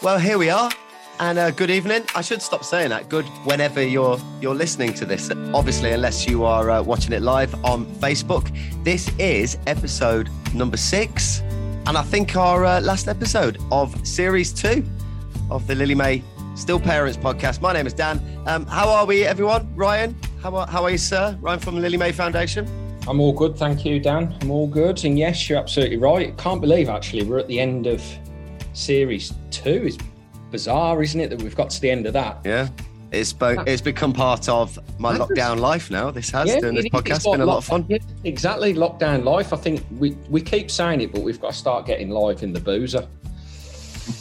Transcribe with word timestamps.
Well, 0.00 0.20
here 0.20 0.38
we 0.38 0.48
are, 0.48 0.70
and 1.18 1.40
uh, 1.40 1.50
good 1.50 1.70
evening. 1.70 2.04
I 2.14 2.20
should 2.20 2.40
stop 2.40 2.62
saying 2.62 2.90
that. 2.90 3.08
Good 3.08 3.24
whenever 3.44 3.82
you're 3.82 4.16
you're 4.40 4.54
listening 4.54 4.94
to 4.94 5.04
this. 5.04 5.28
Obviously, 5.52 5.90
unless 5.90 6.24
you 6.24 6.44
are 6.44 6.70
uh, 6.70 6.80
watching 6.80 7.12
it 7.12 7.20
live 7.20 7.52
on 7.64 7.84
Facebook. 7.96 8.48
This 8.84 9.10
is 9.18 9.58
episode 9.66 10.30
number 10.54 10.76
six, 10.76 11.40
and 11.86 11.98
I 11.98 12.02
think 12.02 12.36
our 12.36 12.64
uh, 12.64 12.80
last 12.80 13.08
episode 13.08 13.58
of 13.72 14.06
series 14.06 14.52
two 14.52 14.84
of 15.50 15.66
the 15.66 15.74
Lily 15.74 15.96
Mae 15.96 16.22
Still 16.54 16.78
Parents 16.78 17.18
podcast. 17.18 17.60
My 17.60 17.72
name 17.72 17.88
is 17.88 17.92
Dan. 17.92 18.20
Um, 18.46 18.66
how 18.66 18.88
are 18.88 19.04
we, 19.04 19.24
everyone? 19.24 19.68
Ryan, 19.74 20.14
how 20.40 20.54
are, 20.54 20.68
how 20.68 20.84
are 20.84 20.90
you, 20.90 20.98
sir? 20.98 21.36
Ryan 21.40 21.58
from 21.58 21.74
the 21.74 21.80
Lily 21.80 21.96
Mae 21.96 22.12
Foundation. 22.12 22.68
I'm 23.08 23.18
all 23.18 23.32
good, 23.32 23.56
thank 23.56 23.84
you, 23.84 23.98
Dan. 23.98 24.36
I'm 24.42 24.52
all 24.52 24.68
good, 24.68 25.04
and 25.04 25.18
yes, 25.18 25.48
you're 25.48 25.58
absolutely 25.58 25.96
right. 25.96 26.38
Can't 26.38 26.60
believe 26.60 26.88
actually 26.88 27.24
we're 27.24 27.40
at 27.40 27.48
the 27.48 27.58
end 27.58 27.88
of 27.88 28.00
series 28.78 29.34
two. 29.50 29.86
is 29.86 29.98
bizarre, 30.50 31.02
isn't 31.02 31.20
it, 31.20 31.30
that 31.30 31.42
we've 31.42 31.56
got 31.56 31.70
to 31.70 31.80
the 31.80 31.90
end 31.90 32.06
of 32.06 32.12
that? 32.14 32.38
Yeah. 32.44 32.68
It's, 33.10 33.32
bo- 33.32 33.62
it's 33.66 33.80
become 33.80 34.12
part 34.12 34.50
of 34.50 34.78
my 34.98 35.16
lockdown 35.16 35.58
life 35.60 35.90
now. 35.90 36.10
This 36.10 36.28
has 36.30 36.48
yeah, 36.48 36.60
doing 36.60 36.74
this 36.74 36.88
podcast. 36.88 37.16
It's 37.16 37.24
been 37.24 37.40
a 37.40 37.46
lot 37.46 37.56
of 37.56 37.64
fun. 37.64 37.86
Yeah, 37.88 37.98
exactly, 38.24 38.74
lockdown 38.74 39.24
life. 39.24 39.54
I 39.54 39.56
think 39.56 39.82
we, 39.98 40.10
we 40.28 40.42
keep 40.42 40.70
saying 40.70 41.00
it, 41.00 41.12
but 41.12 41.22
we've 41.22 41.40
got 41.40 41.52
to 41.52 41.56
start 41.56 41.86
getting 41.86 42.10
live 42.10 42.42
in 42.42 42.52
the 42.52 42.60
boozer. 42.60 43.08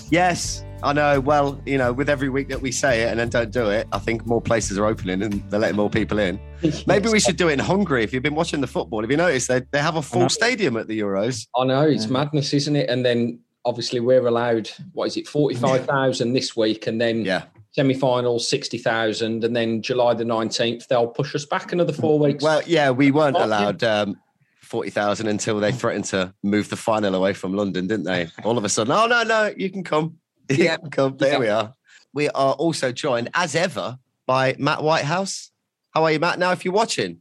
Yes, 0.09 0.63
I 0.83 0.93
know. 0.93 1.19
Well, 1.19 1.61
you 1.65 1.77
know, 1.77 1.91
with 1.91 2.09
every 2.09 2.29
week 2.29 2.47
that 2.47 2.61
we 2.61 2.71
say 2.71 3.01
it 3.03 3.09
and 3.09 3.19
then 3.19 3.27
don't 3.27 3.51
do 3.51 3.69
it, 3.69 3.87
I 3.91 3.99
think 3.99 4.25
more 4.25 4.41
places 4.41 4.77
are 4.77 4.85
opening 4.85 5.21
and 5.21 5.43
they're 5.49 5.59
letting 5.59 5.75
more 5.75 5.89
people 5.89 6.19
in. 6.19 6.39
Maybe 6.87 7.09
we 7.09 7.19
should 7.19 7.35
do 7.35 7.49
it 7.49 7.53
in 7.53 7.59
Hungary. 7.59 8.05
If 8.05 8.13
you've 8.13 8.23
been 8.23 8.35
watching 8.35 8.61
the 8.61 8.67
football, 8.67 9.01
have 9.01 9.11
you 9.11 9.17
noticed 9.17 9.49
they, 9.49 9.63
they 9.71 9.79
have 9.79 9.97
a 9.97 10.01
full 10.01 10.29
stadium 10.29 10.77
at 10.77 10.87
the 10.87 10.97
Euros? 10.97 11.45
I 11.57 11.65
know 11.65 11.81
it's 11.81 12.05
yeah. 12.05 12.11
madness, 12.11 12.53
isn't 12.53 12.75
it? 12.77 12.89
And 12.89 13.05
then 13.05 13.39
obviously 13.67 13.99
we're 13.99 14.25
allowed 14.25 14.69
what 14.93 15.07
is 15.07 15.17
it, 15.17 15.27
forty 15.27 15.55
five 15.55 15.85
thousand 15.85 16.33
this 16.33 16.55
week, 16.55 16.87
and 16.87 16.99
then 16.99 17.25
yeah. 17.25 17.43
Semi-final, 17.71 18.39
sixty 18.39 18.79
thousand, 18.79 19.43
and 19.43 19.55
then 19.55 19.83
July 19.83 20.13
the 20.15 20.25
nineteenth, 20.25 20.87
they'll 20.87 21.07
push 21.07 21.35
us 21.35 21.45
back 21.45 21.73
another 21.73 21.93
four 21.93 22.17
weeks. 22.17 22.43
Well, 22.43 22.63
yeah, 22.65 22.89
we 22.89 23.11
weren't 23.11 23.37
allowed 23.37 23.83
um, 23.83 24.19
forty 24.61 24.89
thousand 24.89 25.27
until 25.27 25.59
they 25.59 25.71
threatened 25.71 26.05
to 26.05 26.33
move 26.41 26.69
the 26.69 26.77
final 26.77 27.13
away 27.13 27.33
from 27.33 27.53
London, 27.53 27.85
didn't 27.85 28.05
they? 28.05 28.29
All 28.43 28.57
of 28.57 28.63
a 28.63 28.69
sudden, 28.69 28.93
oh 28.93 29.05
no, 29.05 29.23
no, 29.23 29.53
you 29.55 29.69
can 29.69 29.83
come. 29.83 30.17
Yeah, 30.49 30.77
come. 30.91 31.17
There 31.17 31.33
yeah. 31.33 31.39
we 31.39 31.47
are. 31.49 31.73
We 32.13 32.29
are 32.29 32.53
also 32.53 32.93
joined, 32.93 33.29
as 33.33 33.53
ever, 33.53 33.99
by 34.25 34.55
Matt 34.57 34.81
Whitehouse. 34.81 35.51
How 35.93 36.05
are 36.05 36.11
you, 36.11 36.19
Matt? 36.19 36.39
Now, 36.39 36.53
if 36.53 36.63
you're 36.63 36.73
watching, 36.73 37.19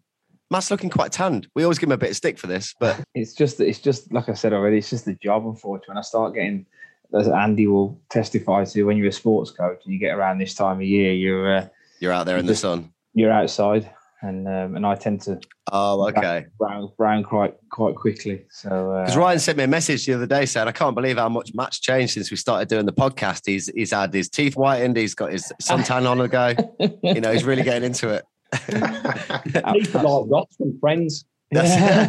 Matt's 0.50 0.70
looking 0.70 0.91
quite 0.91 1.12
tanned. 1.12 1.48
We 1.55 1.64
always 1.64 1.78
give 1.78 1.89
him 1.89 1.92
a 1.92 1.98
bit 1.98 2.11
of 2.11 2.16
stick 2.16 2.39
for 2.39 2.47
this, 2.47 2.75
but 2.78 3.02
it's 3.14 3.34
just 3.34 3.61
it's 3.61 3.80
just 3.80 4.12
like 4.12 4.28
I 4.28 4.34
said 4.34 4.53
already. 4.53 4.78
It's 4.78 4.91
just 4.91 5.05
the 5.05 5.14
job. 5.14 5.47
Unfortunately, 5.47 5.92
when 5.92 5.98
I 5.98 6.03
start 6.03 6.34
getting, 6.34 6.66
as 7.14 7.28
Andy 7.28 7.66
will 7.66 8.00
testify 8.11 8.64
to, 8.64 8.84
when 8.84 8.97
you're 8.97 9.08
a 9.08 9.12
sports 9.12 9.50
coach 9.50 9.80
and 9.84 9.92
you 9.92 9.98
get 9.98 10.14
around 10.16 10.38
this 10.38 10.55
time 10.55 10.77
of 10.77 10.83
year, 10.83 11.12
you're 11.12 11.56
uh, 11.56 11.69
you're 12.00 12.12
out 12.12 12.27
there 12.27 12.38
in 12.38 12.47
just, 12.47 12.62
the 12.62 12.69
sun. 12.69 12.92
You're 13.14 13.33
outside, 13.33 13.91
and 14.22 14.47
um, 14.47 14.77
and 14.77 14.86
I 14.86 14.94
tend 14.94 15.22
to 15.22 15.41
oh 15.72 16.06
okay 16.08 16.47
brown 16.58 16.92
brown 16.97 17.25
quite 17.25 17.55
quite 17.70 17.97
quickly. 17.97 18.44
So 18.50 18.69
because 19.00 19.16
uh, 19.16 19.20
Ryan 19.20 19.38
sent 19.41 19.58
me 19.58 19.64
a 19.64 19.69
message 19.69 20.06
the 20.06 20.14
other 20.14 20.27
day 20.27 20.47
saying 20.47 20.69
I 20.69 20.72
can't 20.72 20.94
believe 20.94 21.19
how 21.19 21.28
much 21.28 21.50
Matt's 21.55 21.81
changed 21.81 22.14
since 22.14 22.31
we 22.31 22.36
started 22.36 22.69
doing 22.69 22.86
the 22.86 22.92
podcast. 22.92 23.42
He's 23.47 23.66
he's 23.75 23.91
had 23.91 24.14
his 24.14 24.28
teeth 24.28 24.55
whitened, 24.55 24.97
he's 24.97 25.16
got 25.16 25.33
his 25.33 25.53
suntan 25.60 26.08
on 26.08 26.20
a 26.20 26.28
go. 26.28 26.55
you 27.03 27.20
know, 27.20 27.33
he's 27.33 27.44
really 27.44 27.64
getting 27.64 27.83
into 27.83 28.10
it. 28.10 28.25
like 29.54 29.94
Ross 29.94 30.56
from 30.56 30.78
Friends. 30.80 31.24
uh, 31.54 32.08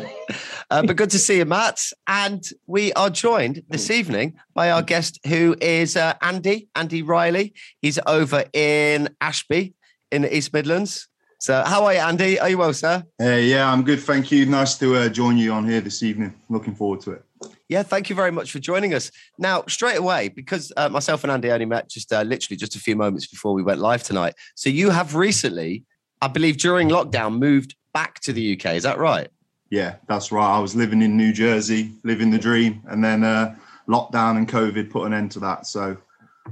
but 0.70 0.96
good 0.96 1.12
to 1.12 1.20
see 1.20 1.38
you, 1.38 1.46
Matt. 1.46 1.80
And 2.08 2.44
we 2.66 2.92
are 2.94 3.10
joined 3.10 3.64
this 3.70 3.92
evening 3.92 4.34
by 4.56 4.72
our 4.72 4.82
guest, 4.82 5.20
who 5.28 5.56
is 5.62 5.96
uh, 5.96 6.14
Andy, 6.22 6.70
Andy 6.76 7.04
Ryley. 7.04 7.54
He's 7.82 8.00
over 8.08 8.46
in 8.54 9.10
Ashby 9.22 9.76
in 10.12 10.24
the 10.24 10.36
East 10.36 10.54
Midlands. 10.54 11.08
So, 11.40 11.64
how 11.64 11.86
are 11.86 11.94
you, 11.94 12.00
Andy? 12.00 12.40
Are 12.40 12.50
you 12.50 12.58
well, 12.58 12.74
sir? 12.74 13.04
Uh, 13.22 13.26
yeah, 13.26 13.72
I'm 13.72 13.84
good. 13.84 14.00
Thank 14.00 14.32
you. 14.32 14.48
Nice 14.48 14.76
to 14.80 14.96
uh, 14.96 15.10
join 15.10 15.38
you 15.38 15.52
on 15.52 15.70
here 15.70 15.82
this 15.82 16.02
evening. 16.02 16.34
Looking 16.50 16.74
forward 16.74 17.02
to 17.02 17.12
it. 17.12 17.24
Yeah, 17.70 17.84
thank 17.84 18.10
you 18.10 18.16
very 18.16 18.32
much 18.32 18.52
for 18.52 18.58
joining 18.58 18.96
us. 18.96 19.12
Now, 19.38 19.64
straight 19.68 19.98
away, 19.98 20.30
because 20.30 20.72
uh, 20.76 20.90
myself 20.90 21.24
and 21.24 21.32
Andy 21.32 21.52
only 21.52 21.66
met 21.66 21.90
just 21.90 22.12
uh, 22.12 22.24
literally 22.24 22.58
just 22.58 22.76
a 22.76 22.80
few 22.80 22.96
moments 22.96 23.28
before 23.28 23.54
we 23.54 23.62
went 23.62 23.80
live 23.80 24.02
tonight. 24.02 24.34
So, 24.56 24.72
you 24.72 24.90
have 24.90 25.14
recently, 25.14 25.84
I 26.22 26.28
believe, 26.28 26.58
during 26.58 26.90
lockdown, 26.90 27.38
moved 27.38 27.76
back 27.94 28.20
to 28.22 28.34
the 28.34 28.54
UK. 28.54 28.76
Is 28.76 28.84
that 28.84 28.98
right? 28.98 29.30
Yeah, 29.70 29.96
that's 30.08 30.32
right. 30.32 30.56
I 30.56 30.60
was 30.60 30.76
living 30.76 31.02
in 31.02 31.18
New 31.18 31.34
Jersey, 31.34 31.92
living 32.04 32.32
the 32.32 32.38
dream, 32.38 32.82
and 32.88 33.04
then 33.04 33.24
uh, 33.24 33.56
lockdown 33.88 34.38
and 34.38 34.48
COVID 34.48 34.90
put 34.90 35.06
an 35.06 35.14
end 35.14 35.32
to 35.32 35.40
that. 35.40 35.68
So, 35.68 35.98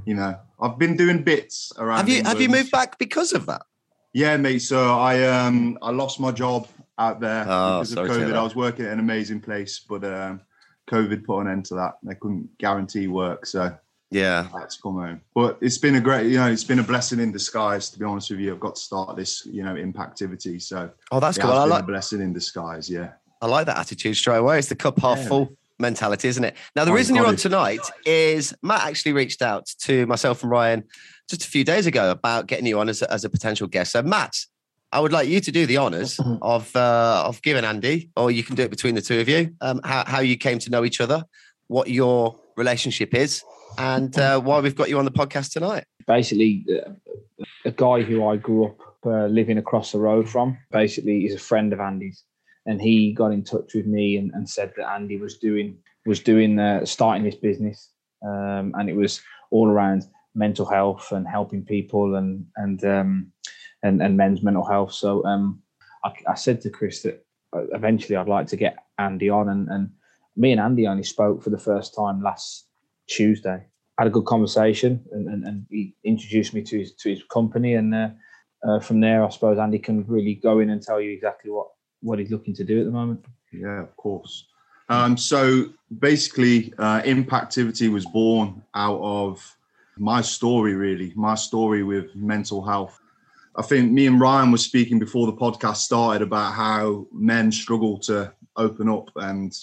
you 0.04 0.14
know, 0.14 0.38
I've 0.60 0.78
been 0.78 0.96
doing 0.96 1.22
bits 1.22 1.72
around. 1.78 1.98
Have 1.98 2.08
you 2.08 2.16
England. 2.18 2.38
have 2.38 2.42
you 2.42 2.48
moved 2.48 2.70
back 2.70 2.98
because 2.98 3.32
of 3.32 3.46
that? 3.46 3.62
Yeah, 4.12 4.36
mate. 4.36 4.60
So 4.60 4.98
I 4.98 5.22
um 5.28 5.78
I 5.82 5.90
lost 5.90 6.20
my 6.20 6.32
job 6.32 6.68
out 6.98 7.20
there 7.20 7.44
oh, 7.46 7.80
because 7.80 7.92
of 7.92 8.06
COVID. 8.06 8.34
I 8.34 8.42
was 8.42 8.56
working 8.56 8.86
at 8.86 8.92
an 8.92 8.98
amazing 8.98 9.40
place, 9.40 9.78
but 9.78 10.04
um, 10.04 10.40
COVID 10.88 11.24
put 11.24 11.40
an 11.40 11.48
end 11.48 11.66
to 11.66 11.74
that. 11.74 11.98
They 12.02 12.14
couldn't 12.14 12.56
guarantee 12.58 13.08
work, 13.08 13.46
so 13.46 13.76
yeah, 14.10 14.48
I 14.54 14.60
had 14.60 14.70
to 14.70 14.82
come 14.82 14.94
home. 14.94 15.20
But 15.34 15.58
it's 15.60 15.78
been 15.78 15.96
a 15.96 16.00
great, 16.00 16.30
you 16.30 16.38
know, 16.38 16.50
it's 16.50 16.64
been 16.64 16.78
a 16.78 16.84
blessing 16.84 17.20
in 17.20 17.32
disguise. 17.32 17.90
To 17.90 17.98
be 17.98 18.04
honest 18.04 18.30
with 18.30 18.40
you, 18.40 18.52
I've 18.54 18.60
got 18.60 18.76
to 18.76 18.80
start 18.80 19.16
this, 19.16 19.44
you 19.46 19.62
know, 19.62 19.74
impactivity. 19.74 20.62
So 20.62 20.90
oh, 21.10 21.20
that's 21.20 21.38
cool. 21.38 21.50
I 21.50 21.64
like 21.64 21.82
a 21.82 21.86
blessing 21.86 22.20
in 22.20 22.32
disguise. 22.32 22.88
Yeah, 22.88 23.12
I 23.42 23.46
like 23.46 23.66
that 23.66 23.78
attitude 23.78 24.16
straight 24.16 24.38
away. 24.38 24.58
It's 24.58 24.68
the 24.68 24.76
cup 24.76 24.98
half 25.00 25.18
yeah. 25.18 25.28
full 25.28 25.56
mentality, 25.78 26.28
isn't 26.28 26.44
it? 26.44 26.56
Now, 26.74 26.84
the 26.84 26.92
reason 26.92 27.16
you're 27.16 27.26
on 27.26 27.36
tonight 27.36 27.80
is 28.04 28.54
Matt 28.62 28.86
actually 28.86 29.12
reached 29.12 29.42
out 29.42 29.66
to 29.80 30.06
myself 30.06 30.42
and 30.42 30.50
Ryan 30.50 30.84
just 31.28 31.44
a 31.44 31.48
few 31.48 31.64
days 31.64 31.86
ago 31.86 32.10
about 32.10 32.46
getting 32.46 32.66
you 32.66 32.78
on 32.78 32.88
as 32.88 33.02
a, 33.02 33.12
as 33.12 33.24
a 33.24 33.30
potential 33.30 33.66
guest. 33.66 33.92
So, 33.92 34.02
Matt, 34.02 34.36
I 34.92 35.00
would 35.00 35.12
like 35.12 35.28
you 35.28 35.40
to 35.40 35.52
do 35.52 35.66
the 35.66 35.78
honours 35.78 36.18
of 36.42 36.74
uh, 36.76 37.24
of 37.26 37.42
giving 37.42 37.64
Andy, 37.64 38.10
or 38.16 38.30
you 38.30 38.44
can 38.44 38.54
do 38.54 38.62
it 38.62 38.70
between 38.70 38.94
the 38.94 39.02
two 39.02 39.20
of 39.20 39.28
you, 39.28 39.54
um, 39.60 39.80
how, 39.84 40.04
how 40.06 40.20
you 40.20 40.36
came 40.36 40.58
to 40.60 40.70
know 40.70 40.84
each 40.84 41.00
other, 41.00 41.24
what 41.66 41.88
your 41.88 42.38
relationship 42.56 43.14
is, 43.14 43.42
and 43.78 44.18
uh, 44.18 44.40
why 44.40 44.60
we've 44.60 44.76
got 44.76 44.88
you 44.88 44.98
on 44.98 45.04
the 45.04 45.10
podcast 45.10 45.52
tonight. 45.52 45.84
Basically, 46.06 46.64
uh, 46.70 46.92
a 47.64 47.70
guy 47.70 48.02
who 48.02 48.26
I 48.26 48.36
grew 48.36 48.66
up 48.66 48.78
uh, 49.04 49.26
living 49.26 49.58
across 49.58 49.92
the 49.92 49.98
road 49.98 50.28
from, 50.28 50.58
basically, 50.70 51.26
is 51.26 51.34
a 51.34 51.38
friend 51.38 51.72
of 51.72 51.80
Andy's, 51.80 52.24
and 52.64 52.80
he 52.80 53.12
got 53.12 53.32
in 53.32 53.44
touch 53.44 53.74
with 53.74 53.86
me 53.86 54.16
and, 54.16 54.30
and 54.32 54.48
said 54.48 54.72
that 54.76 54.90
Andy 54.90 55.16
was 55.16 55.38
doing 55.38 55.78
was 56.06 56.20
doing 56.20 56.58
uh, 56.58 56.84
starting 56.84 57.24
this 57.24 57.34
business, 57.34 57.90
um, 58.24 58.72
and 58.78 58.88
it 58.88 58.96
was 58.96 59.20
all 59.50 59.68
around 59.68 60.04
mental 60.34 60.66
health 60.66 61.12
and 61.12 61.26
helping 61.26 61.64
people 61.64 62.16
and 62.16 62.46
and 62.56 62.84
um, 62.84 63.32
and, 63.82 64.02
and 64.02 64.16
men's 64.16 64.42
mental 64.42 64.64
health. 64.64 64.92
So 64.92 65.24
um, 65.24 65.62
I, 66.04 66.12
I, 66.28 66.34
said 66.34 66.60
to 66.62 66.70
Chris 66.70 67.02
that 67.02 67.24
uh, 67.54 67.66
eventually 67.72 68.16
I'd 68.16 68.28
like 68.28 68.46
to 68.48 68.56
get 68.56 68.78
Andy 68.98 69.28
on, 69.28 69.48
and, 69.48 69.68
and 69.68 69.90
me 70.36 70.52
and 70.52 70.60
Andy 70.60 70.86
only 70.86 71.04
spoke 71.04 71.42
for 71.42 71.50
the 71.50 71.58
first 71.58 71.94
time 71.94 72.22
last 72.22 72.66
Tuesday. 73.06 73.66
Had 73.98 74.08
a 74.08 74.10
good 74.10 74.26
conversation, 74.26 75.04
and, 75.12 75.28
and, 75.28 75.44
and 75.44 75.66
he 75.70 75.94
introduced 76.04 76.52
me 76.52 76.62
to 76.62 76.78
his 76.78 76.94
to 76.96 77.10
his 77.10 77.22
company, 77.30 77.74
and 77.74 77.94
uh, 77.94 78.08
uh, 78.66 78.80
from 78.80 79.00
there, 79.00 79.24
I 79.24 79.30
suppose 79.30 79.58
Andy 79.58 79.78
can 79.78 80.04
really 80.06 80.34
go 80.34 80.58
in 80.58 80.70
and 80.70 80.82
tell 80.82 81.00
you 81.00 81.12
exactly 81.12 81.50
what 81.50 81.68
what 82.02 82.18
he's 82.18 82.30
looking 82.30 82.54
to 82.54 82.64
do 82.64 82.80
at 82.80 82.84
the 82.84 82.90
moment. 82.90 83.24
Yeah, 83.52 83.80
of 83.82 83.96
course. 83.96 84.46
Um, 84.88 85.16
so 85.16 85.70
basically, 85.98 86.72
uh, 86.78 87.02
Impactivity 87.02 87.90
was 87.90 88.06
born 88.06 88.62
out 88.74 89.00
of 89.00 89.56
my 89.98 90.20
story, 90.20 90.74
really, 90.74 91.12
my 91.16 91.34
story 91.34 91.82
with 91.82 92.14
mental 92.14 92.64
health. 92.64 92.98
I 93.56 93.62
think 93.62 93.90
me 93.90 94.06
and 94.06 94.20
Ryan 94.20 94.52
were 94.52 94.58
speaking 94.58 94.98
before 94.98 95.26
the 95.26 95.32
podcast 95.32 95.76
started 95.76 96.22
about 96.22 96.52
how 96.52 97.06
men 97.12 97.50
struggle 97.50 97.98
to 98.00 98.32
open 98.56 98.88
up, 98.88 99.10
and 99.16 99.56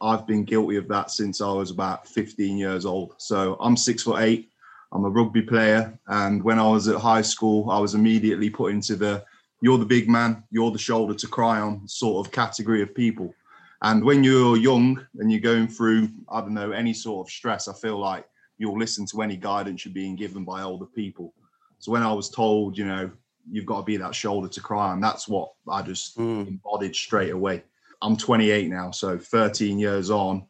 I've 0.00 0.26
been 0.26 0.44
guilty 0.44 0.76
of 0.76 0.88
that 0.88 1.10
since 1.10 1.40
I 1.40 1.50
was 1.52 1.70
about 1.70 2.06
15 2.06 2.56
years 2.56 2.84
old. 2.84 3.14
So 3.18 3.56
I'm 3.60 3.76
six 3.76 4.02
foot 4.02 4.20
eight. 4.20 4.50
I'm 4.92 5.04
a 5.04 5.10
rugby 5.10 5.42
player, 5.42 5.98
and 6.06 6.42
when 6.42 6.58
I 6.58 6.66
was 6.66 6.88
at 6.88 6.96
high 6.96 7.20
school, 7.20 7.70
I 7.70 7.78
was 7.78 7.94
immediately 7.94 8.48
put 8.48 8.72
into 8.72 8.96
the 8.96 9.22
"you're 9.60 9.76
the 9.76 9.84
big 9.84 10.08
man, 10.08 10.44
you're 10.50 10.70
the 10.70 10.78
shoulder 10.78 11.12
to 11.12 11.26
cry 11.26 11.60
on" 11.60 11.86
sort 11.86 12.26
of 12.26 12.32
category 12.32 12.80
of 12.80 12.94
people. 12.94 13.34
And 13.82 14.02
when 14.02 14.24
you're 14.24 14.56
young 14.56 15.04
and 15.18 15.30
you're 15.30 15.40
going 15.40 15.68
through, 15.68 16.08
I 16.30 16.40
don't 16.40 16.54
know, 16.54 16.72
any 16.72 16.94
sort 16.94 17.26
of 17.26 17.30
stress, 17.30 17.68
I 17.68 17.74
feel 17.74 17.98
like 17.98 18.26
you'll 18.56 18.78
listen 18.78 19.06
to 19.06 19.22
any 19.22 19.36
guidance 19.36 19.84
you're 19.84 19.94
being 19.94 20.16
given 20.16 20.44
by 20.44 20.62
older 20.62 20.86
people. 20.86 21.32
So 21.78 21.92
when 21.92 22.02
I 22.02 22.12
was 22.12 22.28
told, 22.28 22.76
you 22.76 22.84
know, 22.84 23.10
you've 23.50 23.66
got 23.66 23.78
to 23.78 23.84
be 23.84 23.96
that 23.98 24.14
shoulder 24.14 24.48
to 24.48 24.60
cry 24.60 24.88
on, 24.88 25.00
that's 25.00 25.28
what 25.28 25.52
I 25.68 25.82
just 25.82 26.18
mm. 26.18 26.48
embodied 26.48 26.96
straight 26.96 27.30
away. 27.30 27.62
I'm 28.02 28.16
28 28.16 28.68
now, 28.68 28.90
so 28.90 29.18
13 29.18 29.78
years 29.78 30.10
on, 30.10 30.46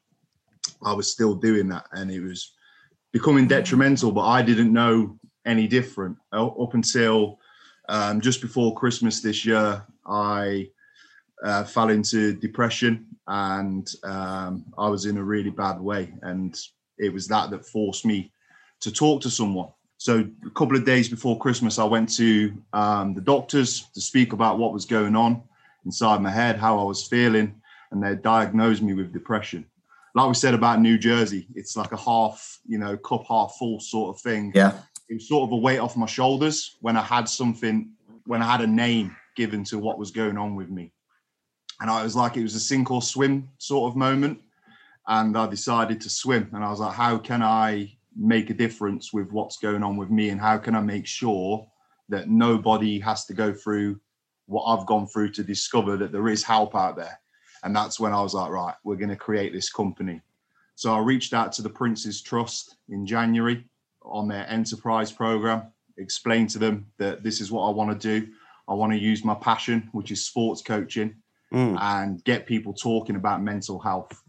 I 0.84 0.92
was 0.92 1.10
still 1.10 1.34
doing 1.34 1.68
that, 1.68 1.86
and 1.92 2.10
it 2.10 2.20
was 2.20 2.52
becoming 3.12 3.48
detrimental. 3.48 4.12
But 4.12 4.26
I 4.26 4.42
didn't 4.42 4.72
know 4.72 5.18
any 5.46 5.66
different 5.66 6.16
up 6.32 6.74
until 6.74 7.38
um, 7.88 8.20
just 8.20 8.42
before 8.42 8.74
Christmas 8.76 9.20
this 9.20 9.44
year. 9.44 9.84
I 10.06 10.68
uh, 11.42 11.64
fell 11.64 11.88
into 11.88 12.34
depression, 12.34 13.06
and 13.26 13.88
um, 14.04 14.66
I 14.76 14.88
was 14.88 15.06
in 15.06 15.16
a 15.16 15.24
really 15.24 15.50
bad 15.50 15.80
way, 15.80 16.12
and 16.22 16.58
it 16.98 17.12
was 17.12 17.26
that 17.28 17.50
that 17.50 17.64
forced 17.64 18.04
me 18.04 18.30
to 18.80 18.92
talk 18.92 19.22
to 19.22 19.30
someone. 19.30 19.70
So 19.96 20.28
a 20.46 20.50
couple 20.50 20.76
of 20.76 20.84
days 20.84 21.08
before 21.08 21.38
Christmas, 21.38 21.78
I 21.78 21.84
went 21.84 22.14
to 22.16 22.52
um, 22.72 23.14
the 23.14 23.20
doctors 23.20 23.88
to 23.94 24.00
speak 24.00 24.32
about 24.32 24.58
what 24.58 24.72
was 24.72 24.84
going 24.84 25.16
on 25.16 25.42
inside 25.84 26.20
my 26.20 26.30
head, 26.30 26.56
how 26.56 26.78
I 26.78 26.84
was 26.84 27.06
feeling, 27.06 27.60
and 27.90 28.02
they 28.02 28.14
diagnosed 28.14 28.82
me 28.82 28.94
with 28.94 29.12
depression. 29.12 29.64
Like 30.14 30.28
we 30.28 30.34
said 30.34 30.54
about 30.54 30.80
New 30.80 30.98
Jersey, 30.98 31.46
it's 31.54 31.76
like 31.76 31.92
a 31.92 31.96
half, 31.96 32.60
you 32.66 32.78
know, 32.78 32.96
cup 32.96 33.24
half 33.28 33.54
full 33.58 33.78
sort 33.80 34.16
of 34.16 34.20
thing. 34.20 34.52
Yeah. 34.54 34.72
It 35.08 35.14
was 35.14 35.28
sort 35.28 35.48
of 35.48 35.52
a 35.52 35.56
weight 35.56 35.78
off 35.78 35.96
my 35.96 36.06
shoulders 36.06 36.76
when 36.80 36.96
I 36.96 37.02
had 37.02 37.28
something, 37.28 37.90
when 38.26 38.42
I 38.42 38.50
had 38.50 38.60
a 38.60 38.66
name 38.66 39.16
given 39.36 39.64
to 39.64 39.78
what 39.78 39.98
was 39.98 40.10
going 40.10 40.36
on 40.36 40.54
with 40.54 40.70
me. 40.70 40.92
And 41.80 41.90
I 41.90 42.02
was 42.02 42.16
like, 42.16 42.36
it 42.36 42.42
was 42.42 42.54
a 42.54 42.60
sink 42.60 42.90
or 42.90 43.00
swim 43.00 43.48
sort 43.58 43.90
of 43.90 43.96
moment. 43.96 44.40
And 45.06 45.38
I 45.38 45.46
decided 45.46 46.00
to 46.02 46.10
swim. 46.10 46.50
And 46.52 46.64
I 46.64 46.70
was 46.70 46.80
like, 46.80 46.94
how 46.94 47.16
can 47.16 47.42
I 47.42 47.96
make 48.16 48.50
a 48.50 48.54
difference 48.54 49.12
with 49.12 49.30
what's 49.30 49.58
going 49.58 49.82
on 49.82 49.96
with 49.96 50.10
me? 50.10 50.30
And 50.30 50.40
how 50.40 50.58
can 50.58 50.74
I 50.74 50.80
make 50.80 51.06
sure 51.06 51.66
that 52.08 52.28
nobody 52.28 52.98
has 52.98 53.24
to 53.26 53.34
go 53.34 53.54
through 53.54 54.00
what 54.48 54.64
I've 54.64 54.86
gone 54.86 55.06
through 55.06 55.30
to 55.32 55.44
discover 55.44 55.96
that 55.98 56.10
there 56.10 56.28
is 56.28 56.42
help 56.42 56.74
out 56.74 56.96
there? 56.96 57.20
And 57.62 57.74
that's 57.74 58.00
when 58.00 58.12
I 58.12 58.22
was 58.22 58.34
like, 58.34 58.50
right, 58.50 58.74
we're 58.82 58.96
going 58.96 59.08
to 59.10 59.16
create 59.16 59.52
this 59.52 59.70
company. 59.70 60.20
So 60.74 60.94
I 60.94 61.00
reached 61.00 61.34
out 61.34 61.52
to 61.52 61.62
the 61.62 61.68
Prince's 61.68 62.22
Trust 62.22 62.76
in 62.88 63.04
January 63.06 63.64
on 64.02 64.28
their 64.28 64.48
enterprise 64.48 65.12
program, 65.12 65.64
explained 65.96 66.50
to 66.50 66.58
them 66.58 66.86
that 66.98 67.22
this 67.22 67.40
is 67.40 67.50
what 67.50 67.66
I 67.66 67.70
want 67.70 68.00
to 68.00 68.20
do. 68.20 68.28
I 68.68 68.74
want 68.74 68.92
to 68.92 68.98
use 68.98 69.24
my 69.24 69.34
passion, 69.34 69.88
which 69.92 70.10
is 70.10 70.24
sports 70.24 70.62
coaching, 70.62 71.14
mm. 71.52 71.76
and 71.80 72.22
get 72.24 72.46
people 72.46 72.72
talking 72.72 73.16
about 73.16 73.42
mental 73.42 73.78
health. 73.78 74.22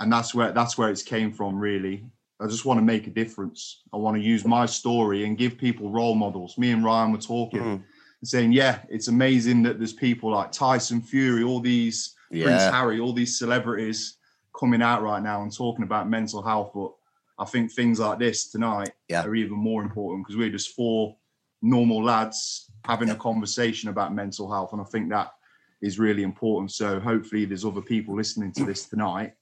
And 0.00 0.12
that's 0.12 0.34
where 0.34 0.52
that's 0.52 0.78
where 0.78 0.90
it's 0.90 1.02
came 1.02 1.32
from, 1.32 1.58
really. 1.58 2.04
I 2.40 2.46
just 2.46 2.64
want 2.64 2.78
to 2.78 2.84
make 2.84 3.06
a 3.06 3.10
difference. 3.10 3.82
I 3.92 3.96
want 3.96 4.16
to 4.16 4.22
use 4.22 4.44
my 4.44 4.66
story 4.66 5.24
and 5.24 5.38
give 5.38 5.56
people 5.56 5.90
role 5.90 6.14
models. 6.14 6.58
Me 6.58 6.70
and 6.70 6.84
Ryan 6.84 7.12
were 7.12 7.18
talking 7.18 7.60
mm. 7.60 7.82
Saying, 8.24 8.52
yeah, 8.52 8.80
it's 8.88 9.08
amazing 9.08 9.62
that 9.64 9.78
there's 9.78 9.92
people 9.92 10.30
like 10.30 10.52
Tyson 10.52 11.00
Fury, 11.00 11.42
all 11.42 11.60
these 11.60 12.14
yeah. 12.30 12.44
Prince 12.44 12.62
Harry, 12.64 13.00
all 13.00 13.12
these 13.12 13.38
celebrities 13.38 14.16
coming 14.58 14.82
out 14.82 15.02
right 15.02 15.22
now 15.22 15.42
and 15.42 15.54
talking 15.54 15.82
about 15.82 16.08
mental 16.08 16.42
health. 16.42 16.72
But 16.74 16.92
I 17.38 17.44
think 17.44 17.72
things 17.72 17.98
like 17.98 18.18
this 18.18 18.50
tonight 18.50 18.92
yeah. 19.08 19.24
are 19.24 19.34
even 19.34 19.56
more 19.56 19.82
important 19.82 20.24
because 20.24 20.38
we're 20.38 20.50
just 20.50 20.74
four 20.74 21.16
normal 21.62 22.02
lads 22.02 22.70
having 22.84 23.10
a 23.10 23.16
conversation 23.16 23.88
about 23.88 24.14
mental 24.14 24.50
health. 24.50 24.72
And 24.72 24.80
I 24.80 24.84
think 24.84 25.10
that 25.10 25.32
is 25.80 25.98
really 25.98 26.22
important. 26.22 26.72
So 26.72 27.00
hopefully 27.00 27.44
there's 27.44 27.64
other 27.64 27.80
people 27.80 28.16
listening 28.16 28.52
to 28.52 28.64
this 28.64 28.86
tonight 28.86 29.32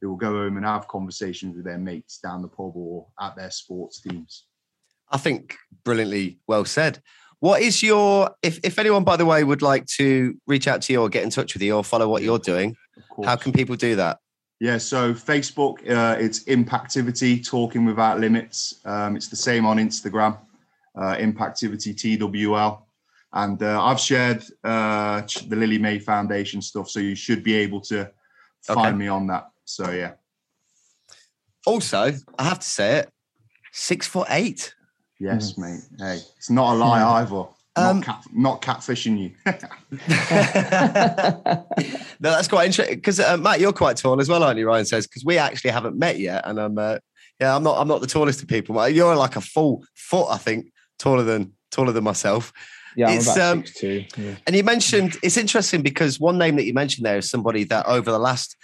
who 0.00 0.10
will 0.10 0.16
go 0.16 0.32
home 0.32 0.56
and 0.56 0.66
have 0.66 0.88
conversations 0.88 1.56
with 1.56 1.64
their 1.64 1.78
mates 1.78 2.18
down 2.18 2.42
the 2.42 2.48
pub 2.48 2.72
or 2.74 3.06
at 3.20 3.36
their 3.36 3.50
sports 3.50 4.00
teams. 4.00 4.44
I 5.10 5.18
think 5.18 5.56
brilliantly 5.84 6.40
well 6.48 6.64
said. 6.64 7.00
What 7.40 7.60
is 7.60 7.82
your 7.82 8.30
if 8.42 8.58
if 8.64 8.78
anyone 8.78 9.04
by 9.04 9.16
the 9.16 9.26
way 9.26 9.44
would 9.44 9.62
like 9.62 9.86
to 9.98 10.34
reach 10.46 10.66
out 10.66 10.82
to 10.82 10.92
you 10.92 11.02
or 11.02 11.08
get 11.08 11.22
in 11.22 11.30
touch 11.30 11.54
with 11.54 11.62
you 11.62 11.76
or 11.76 11.84
follow 11.84 12.08
what 12.08 12.22
you're 12.22 12.38
doing, 12.38 12.76
how 13.24 13.36
can 13.36 13.52
people 13.52 13.76
do 13.76 13.96
that? 13.96 14.18
Yeah, 14.58 14.78
so 14.78 15.12
Facebook, 15.12 15.78
uh, 15.90 16.16
it's 16.18 16.44
Impactivity 16.44 17.46
Talking 17.46 17.84
Without 17.84 18.18
Limits. 18.20 18.80
Um, 18.86 19.14
it's 19.14 19.28
the 19.28 19.36
same 19.36 19.66
on 19.66 19.76
Instagram, 19.76 20.38
uh, 20.96 21.16
Impactivity 21.16 21.94
TWL. 21.94 22.82
And 23.34 23.62
uh, 23.62 23.84
I've 23.84 24.00
shared 24.00 24.42
uh, 24.64 25.20
the 25.48 25.56
Lily 25.56 25.78
Mae 25.78 25.98
Foundation 25.98 26.62
stuff, 26.62 26.88
so 26.88 27.00
you 27.00 27.14
should 27.14 27.42
be 27.42 27.54
able 27.54 27.82
to 27.82 28.10
find 28.62 28.78
okay. 28.78 28.96
me 28.96 29.08
on 29.08 29.26
that. 29.26 29.50
So 29.66 29.90
yeah. 29.90 30.12
Also, 31.66 32.12
I 32.38 32.42
have 32.42 32.60
to 32.60 32.66
say 32.66 32.98
it, 32.98 33.10
six 33.72 34.06
foot 34.06 34.28
eight. 34.30 34.74
Yes, 35.18 35.52
mm. 35.52 35.58
mate. 35.58 35.80
Hey, 35.98 36.20
it's 36.36 36.50
not 36.50 36.74
a 36.74 36.76
lie 36.76 37.00
hmm. 37.00 37.34
either. 37.34 37.48
Um, 37.78 37.96
not, 37.98 38.04
cat, 38.04 38.24
not 38.32 38.62
catfishing 38.62 39.18
you. 39.18 39.32
no, 42.20 42.30
that's 42.30 42.48
quite 42.48 42.66
interesting 42.66 42.96
because 42.96 43.20
uh, 43.20 43.36
Matt, 43.36 43.60
you're 43.60 43.72
quite 43.72 43.98
tall 43.98 44.18
as 44.18 44.30
well, 44.30 44.42
aren't 44.42 44.58
you? 44.58 44.66
Ryan 44.66 44.86
says 44.86 45.06
because 45.06 45.26
we 45.26 45.36
actually 45.36 45.72
haven't 45.72 45.98
met 45.98 46.18
yet, 46.18 46.42
and 46.46 46.58
I'm 46.58 46.78
uh, 46.78 46.98
yeah, 47.38 47.54
I'm 47.54 47.62
not 47.62 47.78
I'm 47.78 47.88
not 47.88 48.00
the 48.00 48.06
tallest 48.06 48.40
of 48.42 48.48
people. 48.48 48.74
But 48.74 48.94
you're 48.94 49.14
like 49.14 49.36
a 49.36 49.42
full 49.42 49.84
foot, 49.94 50.28
I 50.30 50.38
think, 50.38 50.72
taller 50.98 51.22
than 51.22 51.52
taller 51.70 51.92
than 51.92 52.04
myself. 52.04 52.50
Yeah, 52.96 53.08
I'm 53.08 53.18
it's, 53.18 53.36
about 53.36 53.52
um, 53.52 53.66
six 53.66 53.78
two. 53.78 54.04
Yeah. 54.16 54.36
And 54.46 54.56
you 54.56 54.64
mentioned 54.64 55.18
it's 55.22 55.36
interesting 55.36 55.82
because 55.82 56.18
one 56.18 56.38
name 56.38 56.56
that 56.56 56.64
you 56.64 56.72
mentioned 56.72 57.04
there 57.04 57.18
is 57.18 57.28
somebody 57.28 57.64
that 57.64 57.84
over 57.84 58.10
the 58.10 58.18
last 58.18 58.56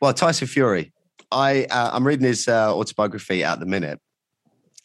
well, 0.00 0.12
Tyson 0.12 0.48
Fury. 0.48 0.92
I 1.30 1.64
uh, 1.70 1.90
I'm 1.92 2.06
reading 2.06 2.26
his 2.26 2.48
uh, 2.48 2.74
autobiography 2.74 3.44
at 3.44 3.60
the 3.60 3.66
minute, 3.66 4.00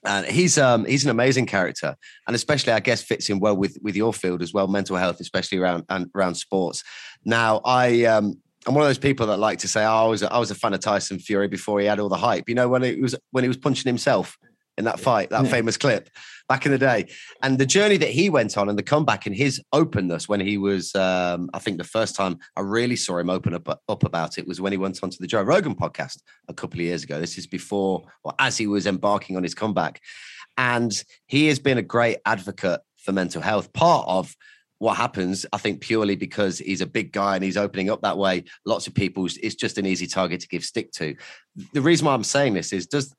and 0.05 0.25
he's 0.25 0.57
um 0.57 0.85
he's 0.85 1.03
an 1.03 1.11
amazing 1.11 1.45
character. 1.45 1.95
And 2.27 2.35
especially 2.35 2.73
i 2.73 2.79
guess 2.79 3.01
fits 3.01 3.29
in 3.29 3.39
well 3.39 3.55
with 3.55 3.77
with 3.81 3.95
your 3.95 4.13
field 4.13 4.41
as 4.41 4.53
well 4.53 4.67
mental 4.67 4.97
health 4.97 5.19
especially 5.19 5.57
around 5.57 5.83
and 5.89 6.09
around 6.15 6.35
sports. 6.35 6.83
Now 7.25 7.61
i 7.65 8.05
um 8.05 8.35
I'm 8.65 8.75
one 8.75 8.83
of 8.83 8.87
those 8.87 8.97
people 8.97 9.27
that 9.27 9.39
like 9.39 9.59
to 9.59 9.67
say, 9.67 9.83
oh, 9.83 10.05
I 10.05 10.07
was 10.07 10.23
a, 10.23 10.31
I 10.31 10.39
was 10.39 10.49
a 10.49 10.55
fan 10.55 10.73
of 10.73 10.79
Tyson 10.79 11.19
Fury 11.19 11.49
before 11.49 11.81
he 11.81 11.85
had 11.85 11.99
all 11.99 12.07
the 12.07 12.15
hype. 12.15 12.47
You 12.47 12.55
know, 12.55 12.69
when 12.69 12.81
it 12.81 13.01
was 13.01 13.13
when 13.31 13.43
he 13.43 13.49
was 13.49 13.57
punching 13.57 13.89
himself 13.89 14.37
in 14.77 14.85
that 14.85 14.99
fight, 14.99 15.29
that 15.29 15.45
yeah. 15.45 15.51
famous 15.51 15.77
clip 15.77 16.09
back 16.49 16.65
in 16.65 16.71
the 16.71 16.77
day. 16.77 17.07
And 17.41 17.57
the 17.57 17.65
journey 17.65 17.97
that 17.97 18.09
he 18.09 18.29
went 18.29 18.57
on 18.57 18.69
and 18.69 18.77
the 18.77 18.83
comeback 18.83 19.25
and 19.25 19.35
his 19.35 19.61
openness 19.71 20.27
when 20.27 20.39
he 20.39 20.57
was, 20.57 20.93
um, 20.95 21.49
I 21.53 21.59
think 21.59 21.77
the 21.77 21.83
first 21.83 22.15
time 22.15 22.37
I 22.55 22.61
really 22.61 22.95
saw 22.95 23.17
him 23.17 23.29
open 23.29 23.53
up, 23.53 23.81
up 23.87 24.03
about 24.03 24.37
it 24.37 24.47
was 24.47 24.59
when 24.59 24.71
he 24.71 24.77
went 24.77 24.99
onto 25.03 25.17
the 25.19 25.27
Joe 25.27 25.41
Rogan 25.41 25.75
podcast 25.75 26.19
a 26.49 26.53
couple 26.53 26.79
of 26.79 26.85
years 26.85 27.03
ago. 27.03 27.19
This 27.19 27.37
is 27.37 27.47
before 27.47 28.03
or 28.23 28.33
as 28.39 28.57
he 28.57 28.67
was 28.67 28.87
embarking 28.87 29.37
on 29.37 29.43
his 29.43 29.55
comeback. 29.55 30.01
And 30.57 30.91
he 31.27 31.47
has 31.47 31.59
been 31.59 31.77
a 31.77 31.83
great 31.83 32.17
advocate 32.25 32.81
for 32.97 33.11
mental 33.11 33.41
health. 33.41 33.73
Part 33.73 34.05
of 34.07 34.35
what 34.79 34.97
happens, 34.97 35.45
I 35.53 35.57
think, 35.57 35.79
purely 35.81 36.15
because 36.15 36.59
he's 36.59 36.81
a 36.81 36.85
big 36.85 37.13
guy 37.13 37.35
and 37.35 37.43
he's 37.43 37.57
opening 37.57 37.89
up 37.89 38.01
that 38.01 38.17
way. 38.17 38.43
Lots 38.65 38.85
of 38.85 38.93
people, 38.93 39.25
it's 39.25 39.55
just 39.55 39.77
an 39.77 39.85
easy 39.85 40.07
target 40.07 40.41
to 40.41 40.47
give 40.47 40.63
stick 40.65 40.91
to. 40.93 41.15
The 41.71 41.81
reason 41.81 42.05
why 42.05 42.13
I'm 42.13 42.23
saying 42.23 42.53
this 42.53 42.73
is, 42.73 42.85
does 42.85 43.15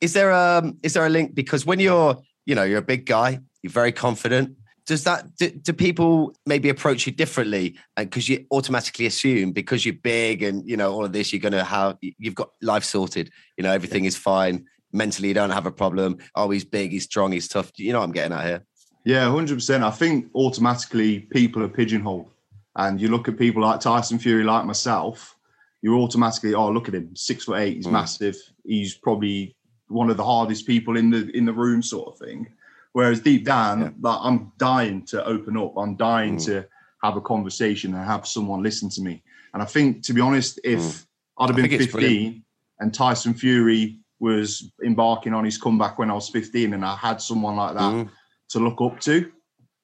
is 0.00 0.12
there 0.12 0.30
a 0.30 0.72
is 0.82 0.94
there 0.94 1.06
a 1.06 1.10
link? 1.10 1.34
Because 1.34 1.64
when 1.66 1.80
you're 1.80 2.16
you 2.46 2.54
know 2.54 2.62
you're 2.62 2.78
a 2.78 2.82
big 2.82 3.06
guy, 3.06 3.40
you're 3.62 3.72
very 3.72 3.92
confident. 3.92 4.56
Does 4.86 5.04
that 5.04 5.34
do, 5.36 5.48
do 5.50 5.72
people 5.72 6.34
maybe 6.44 6.68
approach 6.68 7.06
you 7.06 7.12
differently? 7.12 7.76
Because 7.96 8.28
you 8.28 8.44
automatically 8.50 9.06
assume 9.06 9.52
because 9.52 9.86
you're 9.86 9.94
big 9.94 10.42
and 10.42 10.68
you 10.68 10.76
know 10.76 10.92
all 10.92 11.04
of 11.04 11.12
this, 11.12 11.32
you're 11.32 11.40
gonna 11.40 11.64
have 11.64 11.96
you've 12.00 12.34
got 12.34 12.50
life 12.60 12.84
sorted. 12.84 13.30
You 13.56 13.64
know 13.64 13.72
everything 13.72 14.04
is 14.04 14.16
fine 14.16 14.66
mentally. 14.92 15.28
You 15.28 15.34
don't 15.34 15.50
have 15.50 15.66
a 15.66 15.72
problem. 15.72 16.18
Oh, 16.34 16.50
he's 16.50 16.64
big, 16.64 16.92
he's 16.92 17.04
strong, 17.04 17.32
he's 17.32 17.48
tough. 17.48 17.72
You 17.76 17.92
know 17.92 18.00
what 18.00 18.06
I'm 18.06 18.12
getting 18.12 18.36
at 18.36 18.44
here. 18.44 18.64
Yeah, 19.04 19.30
hundred 19.30 19.56
percent. 19.56 19.84
I 19.84 19.90
think 19.90 20.30
automatically 20.34 21.20
people 21.20 21.62
are 21.62 21.68
pigeonholed, 21.68 22.30
and 22.76 23.00
you 23.00 23.08
look 23.08 23.28
at 23.28 23.38
people 23.38 23.62
like 23.62 23.80
Tyson 23.80 24.18
Fury, 24.18 24.44
like 24.44 24.64
myself. 24.64 25.36
You're 25.82 25.96
automatically, 25.96 26.54
oh, 26.54 26.70
look 26.70 26.88
at 26.88 26.94
him, 26.94 27.14
six 27.14 27.44
foot 27.44 27.58
eight, 27.58 27.76
he's 27.76 27.86
mm. 27.86 27.92
massive. 27.92 28.36
He's 28.64 28.94
probably 28.94 29.54
one 29.88 30.10
of 30.10 30.16
the 30.16 30.24
hardest 30.24 30.66
people 30.66 30.96
in 30.96 31.10
the 31.10 31.30
in 31.36 31.44
the 31.44 31.52
room, 31.52 31.82
sort 31.82 32.08
of 32.08 32.18
thing. 32.18 32.48
Whereas 32.92 33.20
deep 33.20 33.44
down, 33.44 33.80
yeah. 33.80 33.90
like 34.00 34.18
I'm 34.22 34.52
dying 34.58 35.04
to 35.06 35.24
open 35.24 35.56
up. 35.56 35.76
I'm 35.76 35.96
dying 35.96 36.36
mm. 36.36 36.44
to 36.46 36.66
have 37.02 37.16
a 37.16 37.20
conversation 37.20 37.92
and 37.94 38.04
have 38.04 38.26
someone 38.26 38.62
listen 38.62 38.88
to 38.90 39.02
me. 39.02 39.22
And 39.52 39.62
I 39.62 39.66
think, 39.66 40.02
to 40.04 40.12
be 40.14 40.20
honest, 40.20 40.60
if 40.64 40.80
mm. 40.80 41.06
I'd 41.38 41.48
have 41.48 41.56
been 41.56 41.68
15 41.68 42.42
and 42.80 42.94
Tyson 42.94 43.34
Fury 43.34 43.98
was 44.20 44.70
embarking 44.84 45.34
on 45.34 45.44
his 45.44 45.58
comeback 45.58 45.98
when 45.98 46.10
I 46.10 46.14
was 46.14 46.28
15, 46.28 46.72
and 46.72 46.84
I 46.84 46.96
had 46.96 47.20
someone 47.20 47.56
like 47.56 47.74
that 47.74 47.80
mm. 47.80 48.08
to 48.50 48.58
look 48.60 48.80
up 48.80 49.00
to, 49.00 49.30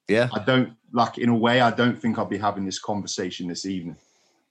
yeah, 0.07 0.29
I 0.33 0.39
don't 0.39 0.73
like 0.93 1.17
in 1.17 1.29
a 1.29 1.35
way. 1.35 1.61
I 1.61 1.71
don't 1.71 1.99
think 1.99 2.17
I'd 2.17 2.29
be 2.29 2.37
having 2.37 2.65
this 2.65 2.79
conversation 2.79 3.47
this 3.47 3.65
evening. 3.65 3.97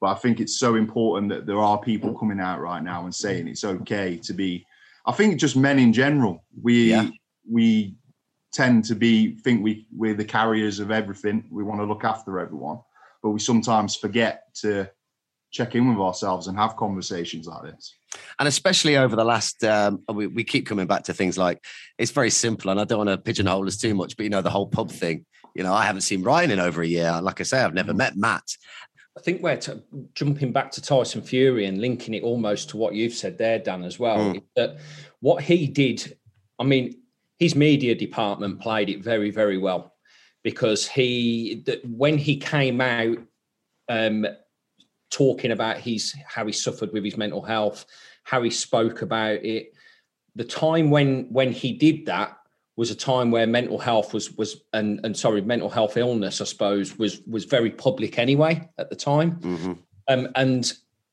But 0.01 0.09
I 0.09 0.15
think 0.15 0.41
it's 0.41 0.59
so 0.59 0.77
important 0.77 1.31
that 1.31 1.47
there 1.47 1.59
are 1.59 1.79
people 1.79 2.19
coming 2.19 2.41
out 2.41 2.61
right 2.61 2.83
now 2.83 3.05
and 3.05 3.15
saying 3.15 3.49
it's 3.49 3.65
okay 3.65 4.17
to 4.19 4.33
be 4.33 4.67
I 5.07 5.13
think 5.13 5.39
just 5.39 5.57
men 5.57 5.79
in 5.79 5.93
general, 5.93 6.45
we 6.61 6.91
yeah. 6.91 7.09
we 7.51 7.97
tend 8.53 8.85
to 8.85 8.95
be 8.95 9.37
think 9.37 9.63
we 9.63 9.87
we're 9.95 10.15
the 10.15 10.25
carriers 10.25 10.81
of 10.81 10.91
everything. 10.91 11.45
We 11.51 11.65
want 11.65 11.81
to 11.81 11.85
look 11.85 12.05
after 12.05 12.39
everyone, 12.39 12.81
but 13.23 13.31
we 13.31 13.41
sometimes 13.41 13.97
forget 13.97 14.55
to 14.57 14.91
check 15.51 15.75
in 15.75 15.89
with 15.89 15.99
ourselves 15.99 16.47
and 16.47 16.57
have 16.57 16.77
conversations 16.77 17.47
like 17.47 17.63
this. 17.63 17.95
And 18.39 18.47
especially 18.47 18.97
over 18.97 19.17
the 19.17 19.25
last, 19.25 19.65
um, 19.65 20.03
we, 20.13 20.27
we 20.27 20.45
keep 20.45 20.67
coming 20.67 20.87
back 20.87 21.05
to 21.05 21.15
things 21.15 21.37
like 21.37 21.65
it's 21.99 22.11
very 22.13 22.31
simple, 22.31 22.71
and 22.71 22.81
I 22.81 22.85
don't 22.85 22.99
want 22.99 23.11
to 23.11 23.19
pigeonhole 23.19 23.67
us 23.67 23.77
too 23.77 23.95
much, 23.95 24.17
but 24.17 24.25
you 24.25 24.31
know 24.31 24.43
the 24.43 24.51
whole 24.51 24.69
pub 24.69 24.91
thing. 24.91 25.27
You 25.55 25.65
know, 25.65 25.73
I 25.73 25.85
haven't 25.85 26.03
seen 26.03 26.23
Ryan 26.23 26.53
in 26.53 26.61
over 26.61 26.81
a 26.83 26.87
year. 26.87 27.21
Like 27.21 27.41
I 27.41 27.45
say, 27.45 27.61
I've 27.61 27.75
never 27.75 27.93
met 27.93 28.17
Matt. 28.17 28.45
I 29.17 29.21
think 29.21 29.43
we're 29.43 29.57
t- 29.57 29.83
jumping 30.15 30.53
back 30.53 30.71
to 30.73 30.83
Tyson 30.83 31.23
Fury 31.23 31.67
and 31.67 31.81
linking 31.81 32.15
it 32.15 32.23
almost 32.23 32.71
to 32.71 32.77
what 32.77 32.95
you've 32.95 33.15
said 33.15 33.39
there, 33.39 33.59
Dan, 33.59 33.85
as 33.85 33.99
well. 33.99 34.19
Mm. 34.19 34.43
That 34.57 34.79
what 35.21 35.43
he 35.43 35.67
did, 35.67 36.17
I 36.59 36.65
mean, 36.65 36.95
his 37.39 37.57
media 37.57 37.95
department 37.95 38.61
played 38.61 38.89
it 38.89 39.03
very, 39.03 39.31
very 39.31 39.59
well 39.59 39.95
because 40.45 40.87
he, 40.87 41.63
that 41.67 41.85
when 41.85 42.19
he 42.19 42.37
came 42.37 42.81
out 42.81 43.19
um, 43.89 44.27
talking 45.11 45.51
about 45.51 45.79
his 45.79 46.15
how 46.27 46.47
he 46.47 46.53
suffered 46.53 46.93
with 46.93 47.05
his 47.05 47.17
mental 47.17 47.43
health, 47.43 47.85
how 48.23 48.43
he 48.43 48.51
spoke 48.51 49.03
about 49.03 49.45
it, 49.45 49.75
the 50.37 50.45
time 50.45 50.91
when 50.91 51.27
when 51.31 51.53
he 51.53 51.73
did 51.73 52.07
that 52.07 52.37
was 52.81 52.91
a 52.91 52.95
time 52.95 53.31
where 53.31 53.47
mental 53.47 53.79
health 53.79 54.15
was 54.15 54.33
was 54.39 54.63
and 54.73 55.01
and 55.05 55.15
sorry 55.15 55.43
mental 55.43 55.69
health 55.69 55.99
illness 55.99 56.41
i 56.41 56.45
suppose 56.45 56.99
was 56.99 57.21
was 57.27 57.45
very 57.45 57.71
public 57.71 58.19
anyway 58.19 58.67
at 58.79 58.89
the 58.89 58.97
time 58.97 59.33
mm-hmm. 59.33 59.73
um, 60.09 60.27
and 60.35 60.73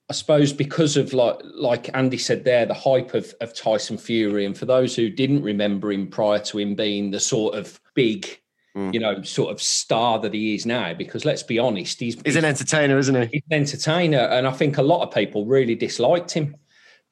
i 0.09 0.13
suppose 0.13 0.53
because 0.53 0.95
of 0.95 1.11
like 1.11 1.35
like 1.43 1.93
andy 1.93 2.17
said 2.17 2.45
there 2.45 2.65
the 2.65 2.73
hype 2.73 3.13
of, 3.13 3.33
of 3.41 3.53
tyson 3.53 3.97
fury 3.97 4.45
and 4.45 4.57
for 4.57 4.65
those 4.65 4.95
who 4.95 5.09
didn't 5.09 5.43
remember 5.43 5.91
him 5.91 6.07
prior 6.07 6.39
to 6.39 6.57
him 6.57 6.73
being 6.73 7.11
the 7.11 7.19
sort 7.19 7.53
of 7.53 7.81
big 7.95 8.39
mm. 8.73 8.93
you 8.93 8.99
know 9.01 9.21
sort 9.23 9.51
of 9.51 9.61
star 9.61 10.19
that 10.19 10.33
he 10.33 10.55
is 10.55 10.65
now 10.65 10.93
because 10.93 11.25
let's 11.25 11.43
be 11.43 11.59
honest 11.59 11.99
he's 11.99 12.15
he's 12.23 12.37
an 12.37 12.45
entertainer 12.45 12.97
isn't 12.97 13.23
he 13.23 13.27
he's 13.33 13.43
an 13.51 13.57
entertainer 13.57 14.19
and 14.19 14.47
i 14.47 14.51
think 14.53 14.77
a 14.77 14.81
lot 14.81 15.05
of 15.05 15.13
people 15.13 15.45
really 15.45 15.75
disliked 15.75 16.31
him 16.31 16.55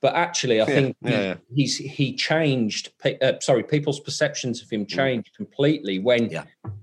but 0.05 0.13
actually, 0.13 0.62
I 0.62 0.67
yeah, 0.67 0.75
think 0.75 0.97
yeah, 1.01 1.35
he's 1.55 1.77
he 1.77 2.15
changed. 2.15 2.91
Uh, 3.03 3.39
sorry, 3.41 3.63
people's 3.63 4.00
perceptions 4.00 4.62
of 4.62 4.69
him 4.69 4.85
mm. 4.85 4.88
changed 4.88 5.33
mm. 5.33 5.38
completely 5.38 5.97
when 5.97 6.29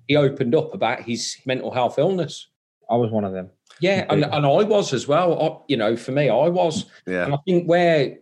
he 0.08 0.16
opened 0.16 0.56
up 0.56 0.74
about 0.74 1.02
his 1.02 1.36
mental 1.46 1.70
health 1.70 2.00
illness. 2.00 2.48
I 2.90 2.96
was 2.96 3.12
one 3.12 3.24
of 3.24 3.32
them. 3.32 3.48
Yeah, 3.78 4.06
and, 4.10 4.24
and 4.24 4.44
I 4.44 4.64
was 4.64 4.92
as 4.92 5.06
well. 5.06 5.40
I, 5.40 5.64
you 5.68 5.76
know, 5.76 5.96
for 5.96 6.10
me, 6.10 6.30
I 6.30 6.48
was. 6.48 6.86
Yeah. 7.06 7.26
And 7.26 7.34
I 7.34 7.38
think 7.46 7.68
where, 7.68 8.16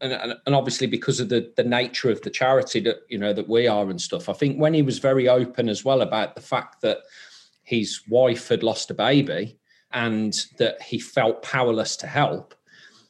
and, 0.00 0.36
and 0.46 0.54
obviously 0.54 0.86
because 0.86 1.18
of 1.18 1.30
the 1.30 1.52
the 1.56 1.64
nature 1.64 2.12
of 2.12 2.22
the 2.22 2.30
charity 2.30 2.78
that 2.82 2.98
you 3.08 3.18
know 3.18 3.32
that 3.32 3.48
we 3.48 3.66
are 3.66 3.90
and 3.90 4.00
stuff, 4.00 4.28
I 4.28 4.34
think 4.34 4.56
when 4.56 4.72
he 4.72 4.82
was 4.82 5.00
very 5.00 5.28
open 5.28 5.68
as 5.68 5.84
well 5.84 6.00
about 6.00 6.36
the 6.36 6.42
fact 6.42 6.80
that 6.82 6.98
his 7.64 8.02
wife 8.08 8.46
had 8.46 8.62
lost 8.62 8.88
a 8.92 8.94
baby 8.94 9.58
and 9.90 10.46
that 10.58 10.80
he 10.80 11.00
felt 11.00 11.42
powerless 11.42 11.96
to 11.96 12.06
help 12.06 12.54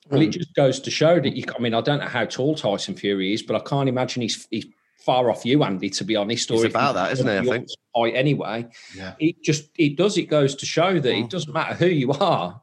well, 0.09 0.21
it 0.21 0.27
hmm. 0.27 0.31
just 0.33 0.55
goes 0.55 0.81
to 0.81 0.91
show 0.91 1.19
that 1.21 1.37
you. 1.37 1.45
I 1.57 1.61
mean, 1.61 1.75
I 1.75 1.81
don't 1.81 2.01
know 2.01 2.07
how 2.07 2.25
tall 2.25 2.55
Tyson 2.55 2.95
Fury 2.95 3.33
is, 3.33 3.43
but 3.43 3.57
I 3.57 3.61
can't 3.61 3.89
imagine 3.89 4.23
he's 4.23 4.47
he's 4.51 4.67
far 4.99 5.31
off 5.31 5.45
you, 5.45 5.63
Andy. 5.65 5.91
To 5.91 6.05
be 6.05 6.17
honest, 6.17 6.51
or 6.51 6.57
it's 6.57 6.65
about 6.65 6.95
that, 6.95 7.13
isn't 7.13 7.29
it? 7.29 7.41
I 7.41 7.45
think. 7.45 7.69
Height 7.97 8.15
anyway. 8.15 8.67
Yeah. 8.95 9.15
It 9.19 9.43
just 9.43 9.71
it 9.77 9.97
does. 9.97 10.19
It 10.19 10.27
goes 10.27 10.55
to 10.57 10.67
show 10.67 10.99
that 10.99 11.09
mm. 11.09 11.19
it 11.19 11.23
hmm. 11.23 11.29
doesn't 11.29 11.53
matter 11.53 11.75
who 11.75 11.87
you 11.87 12.13
are. 12.13 12.61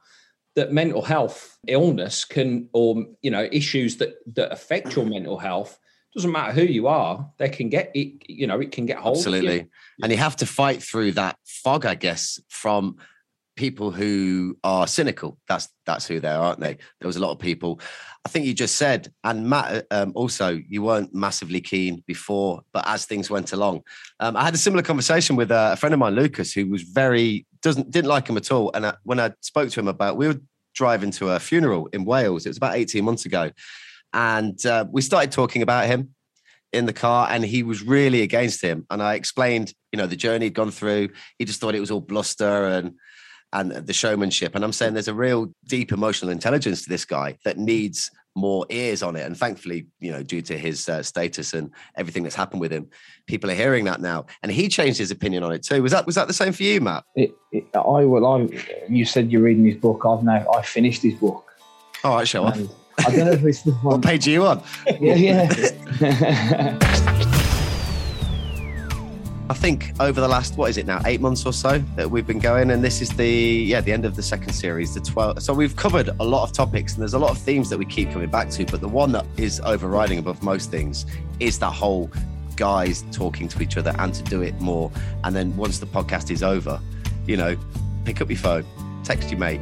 That 0.55 0.74
mental 0.74 1.01
health 1.01 1.57
illness 1.65 2.25
can, 2.25 2.67
or 2.74 3.05
you 3.21 3.31
know, 3.31 3.48
issues 3.51 3.98
that 3.98 4.15
that 4.36 4.51
affect 4.51 4.95
your 4.95 5.05
mental 5.10 5.39
health 5.39 5.79
doesn't 6.13 6.31
matter 6.31 6.51
who 6.51 6.63
you 6.63 6.88
are, 6.88 7.31
they 7.38 7.50
can 7.50 7.69
get 7.69 7.91
it, 7.93 8.29
you 8.29 8.45
know, 8.45 8.60
it 8.60 8.71
can 8.71 8.86
get 8.86 8.98
hold 8.98 9.17
Absolutely. 9.17 9.60
You. 9.60 9.67
And 10.03 10.12
you 10.12 10.17
have 10.17 10.36
to 10.38 10.45
fight 10.45 10.83
through 10.83 11.13
that 11.13 11.38
fog, 11.45 11.86
I 11.86 11.95
guess, 11.95 12.39
from 12.50 12.98
people 13.55 13.91
who 13.91 14.58
are 14.63 14.88
cynical. 14.88 15.38
That's 15.48 15.70
that's 15.86 16.08
who 16.08 16.20
they 16.20 16.29
are, 16.29 16.43
aren't 16.43 16.60
they? 16.60 16.77
There 17.00 17.08
was 17.08 17.17
a 17.17 17.20
lot 17.20 17.31
of 17.31 17.39
people. 17.39 17.79
I 18.25 18.29
think 18.29 18.46
you 18.46 18.53
just 18.53 18.75
said, 18.75 19.12
and 19.24 19.50
Matt 19.50 19.88
um, 19.91 20.12
also, 20.15 20.62
you 20.67 20.84
weren't 20.84 21.13
massively 21.13 21.60
keen 21.60 22.03
before, 22.08 22.62
but 22.72 22.88
as 22.88 23.05
things 23.05 23.29
went 23.29 23.51
along, 23.51 23.81
um, 24.20 24.38
I 24.38 24.43
had 24.43 24.53
a 24.53 24.58
similar 24.58 24.84
conversation 24.84 25.36
with 25.36 25.51
a 25.51 25.75
friend 25.77 25.93
of 25.93 26.00
mine, 26.00 26.15
Lucas, 26.15 26.53
who 26.53 26.67
was 26.70 26.84
very 26.84 27.46
doesn't 27.62 27.91
didn't 27.91 28.10
like 28.10 28.27
him 28.27 28.38
at 28.38 28.51
all. 28.51 28.72
And 28.74 28.86
I, 28.86 28.93
when 29.03 29.20
I 29.20 29.31
spoke 29.41 29.70
to 29.70 29.79
him 29.79 29.88
about, 29.88 30.17
we 30.17 30.27
were 30.27 30.39
driving 30.74 31.12
to 31.12 31.29
a 31.31 31.39
funeral 31.39 31.88
in 31.88 32.05
Wales. 32.05 32.46
It 32.46 32.50
was 32.50 32.58
about 32.58 32.75
eighteen 32.75 33.05
months 33.05 33.25
ago, 33.25 33.51
and 34.13 34.63
uh, 34.65 34.86
we 34.89 35.01
started 35.01 35.31
talking 35.31 35.62
about 35.62 35.88
him 35.88 36.13
in 36.74 36.86
the 36.86 36.93
car 36.93 37.27
and 37.29 37.43
he 37.43 37.63
was 37.63 37.84
really 37.84 38.22
against 38.22 38.62
him 38.62 38.86
and 38.89 39.03
i 39.03 39.15
explained 39.15 39.74
you 39.91 39.98
know 39.98 40.08
the 40.08 40.15
journey 40.15 40.46
he'd 40.46 40.53
gone 40.53 40.72
through 40.72 41.10
he 41.38 41.43
just 41.43 41.60
thought 41.60 41.75
it 41.75 41.81
was 41.81 41.91
all 41.91 42.00
bluster 42.00 42.67
and 42.67 42.93
and 43.53 43.72
the 43.72 43.93
showmanship. 43.93 44.55
And 44.55 44.63
I'm 44.63 44.74
saying 44.74 44.93
there's 44.93 45.08
a 45.08 45.13
real 45.13 45.53
deep 45.67 45.91
emotional 45.91 46.31
intelligence 46.31 46.84
to 46.84 46.89
this 46.89 47.05
guy 47.05 47.38
that 47.43 47.58
needs 47.58 48.12
more 48.36 48.65
ears 48.70 49.03
on 49.03 49.15
it. 49.15 49.25
And 49.25 49.38
thankfully, 49.38 49.88
you 50.00 50.12
know, 50.12 50.24
due 50.24 50.41
to 50.43 50.58
his 50.58 50.88
uh, 50.88 51.03
status 51.03 51.53
and 51.53 51.70
everything 51.96 52.24
that's 52.24 52.36
happened 52.36 52.62
with 52.62 52.72
him, 52.72 52.89
people 53.27 53.51
are 53.51 53.55
hearing 53.55 53.86
that 53.86 54.00
now. 54.01 54.25
And 54.41 54.51
he 54.51 54.70
changed 54.70 54.98
his 54.98 55.12
opinion 55.12 55.43
on 55.43 55.51
it 55.51 55.63
too. 55.63 55.84
Was 55.84 55.91
that 55.91 56.05
was 56.05 56.15
that 56.15 56.27
the 56.27 56.34
same 56.34 56.53
for 56.53 56.63
you, 56.63 56.79
Matt? 56.81 57.03
It, 57.15 57.36
it, 57.51 57.65
I 57.75 58.05
will. 58.05 58.25
I. 58.25 58.48
You 58.89 59.05
said 59.05 59.31
you're 59.31 59.41
reading 59.41 59.65
his 59.65 59.75
book. 59.75 60.03
I've 60.05 60.24
now. 60.24 60.46
I 60.51 60.62
finished 60.62 61.01
his 61.03 61.15
book. 61.15 61.46
All 62.03 62.15
right, 62.15 62.27
show 62.27 62.46
off. 62.46 62.58
I 63.00 63.15
don't 63.15 63.25
know 63.25 63.31
if 63.31 63.43
it's 63.43 63.63
the 63.63 63.72
one. 63.81 63.96
what 63.96 64.01
page 64.01 64.27
are 64.27 64.31
you 64.31 64.46
on? 64.46 64.63
yeah, 65.00 65.15
yeah. 66.00 67.17
I 69.51 69.53
think 69.53 69.91
over 70.00 70.22
the 70.22 70.29
last 70.29 70.55
what 70.55 70.70
is 70.70 70.77
it 70.77 70.86
now 70.86 71.01
eight 71.05 71.20
months 71.20 71.46
or 71.46 71.51
so 71.51 71.79
that 71.98 72.10
we've 72.10 72.25
been 72.25 72.39
going, 72.39 72.72
and 72.72 72.81
this 72.81 73.01
is 73.01 73.10
the 73.10 73.27
yeah 73.27 73.81
the 73.81 73.91
end 73.91 74.05
of 74.05 74.15
the 74.15 74.24
second 74.24 74.53
series, 74.53 74.93
the 74.93 75.01
twelve. 75.01 75.43
So 75.43 75.53
we've 75.53 75.75
covered 75.75 76.08
a 76.08 76.24
lot 76.24 76.43
of 76.48 76.53
topics, 76.53 76.93
and 76.93 77.01
there's 77.01 77.15
a 77.15 77.20
lot 77.20 77.31
of 77.31 77.38
themes 77.38 77.70
that 77.70 77.77
we 77.77 77.84
keep 77.84 78.13
coming 78.13 78.29
back 78.29 78.50
to. 78.51 78.65
But 78.65 78.79
the 78.79 78.88
one 78.88 79.12
that 79.12 79.25
is 79.36 79.60
overriding 79.65 80.20
above 80.20 80.41
most 80.41 80.72
things 80.72 81.05
is 81.41 81.60
that 81.60 81.72
whole 81.72 82.10
guys 82.55 83.03
talking 83.12 83.50
to 83.50 83.62
each 83.62 83.75
other 83.75 83.93
and 84.00 84.13
to 84.13 84.24
do 84.24 84.41
it 84.41 84.58
more. 84.62 84.89
And 85.25 85.36
then 85.36 85.53
once 85.58 85.79
the 85.79 85.86
podcast 85.86 86.31
is 86.31 86.43
over, 86.43 86.79
you 87.27 87.36
know, 87.36 87.58
pick 88.05 88.22
up 88.22 88.29
your 88.29 88.39
phone, 88.39 88.65
text 89.03 89.31
your 89.31 89.39
mate, 89.39 89.60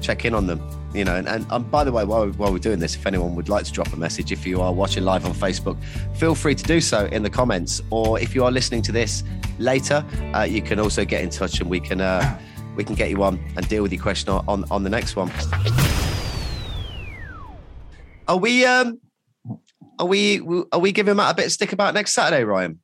check 0.00 0.24
in 0.24 0.32
on 0.32 0.46
them, 0.46 0.60
you 0.94 1.04
know 1.04 1.16
and, 1.16 1.28
and 1.28 1.46
um, 1.50 1.64
by 1.64 1.84
the 1.84 1.92
way 1.92 2.04
while, 2.04 2.28
while 2.30 2.52
we're 2.52 2.58
doing 2.58 2.78
this 2.78 2.94
if 2.94 3.06
anyone 3.06 3.34
would 3.34 3.48
like 3.48 3.64
to 3.64 3.72
drop 3.72 3.92
a 3.92 3.96
message 3.96 4.32
if 4.32 4.46
you 4.46 4.60
are 4.60 4.72
watching 4.72 5.04
live 5.04 5.26
on 5.26 5.32
facebook 5.32 5.76
feel 6.16 6.34
free 6.34 6.54
to 6.54 6.64
do 6.64 6.80
so 6.80 7.06
in 7.06 7.22
the 7.22 7.30
comments 7.30 7.82
or 7.90 8.18
if 8.20 8.34
you 8.34 8.44
are 8.44 8.50
listening 8.50 8.82
to 8.82 8.92
this 8.92 9.24
later 9.58 10.04
uh, 10.34 10.42
you 10.42 10.62
can 10.62 10.78
also 10.78 11.04
get 11.04 11.22
in 11.22 11.30
touch 11.30 11.60
and 11.60 11.68
we 11.68 11.80
can 11.80 12.00
uh, 12.00 12.38
we 12.76 12.84
can 12.84 12.94
get 12.94 13.10
you 13.10 13.22
on 13.22 13.42
and 13.56 13.68
deal 13.68 13.82
with 13.82 13.92
your 13.92 14.02
question 14.02 14.30
on 14.30 14.64
on 14.70 14.82
the 14.82 14.90
next 14.90 15.16
one 15.16 15.30
are 18.28 18.38
we 18.38 18.64
um 18.64 18.98
are 19.98 20.06
we 20.06 20.40
are 20.72 20.78
we 20.78 20.92
giving 20.92 21.16
Matt 21.16 21.32
a 21.32 21.34
bit 21.34 21.46
of 21.46 21.52
stick 21.52 21.72
about 21.72 21.94
next 21.94 22.12
Saturday, 22.12 22.44
Ryan? 22.44 22.80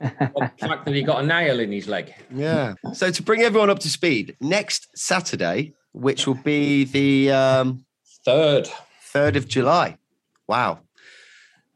the 0.00 0.50
fact 0.58 0.86
that 0.86 0.94
he 0.94 1.02
got 1.02 1.22
a 1.22 1.26
nail 1.26 1.60
in 1.60 1.70
his 1.70 1.86
leg. 1.86 2.14
Yeah. 2.34 2.74
So 2.94 3.10
to 3.10 3.22
bring 3.22 3.42
everyone 3.42 3.70
up 3.70 3.78
to 3.80 3.90
speed, 3.90 4.36
next 4.40 4.88
Saturday 4.94 5.74
which 5.98 6.26
will 6.26 6.34
be 6.34 6.84
the 6.84 7.32
um, 7.32 7.84
third, 8.24 8.68
third 9.02 9.36
of 9.36 9.48
July. 9.48 9.98
Wow. 10.46 10.80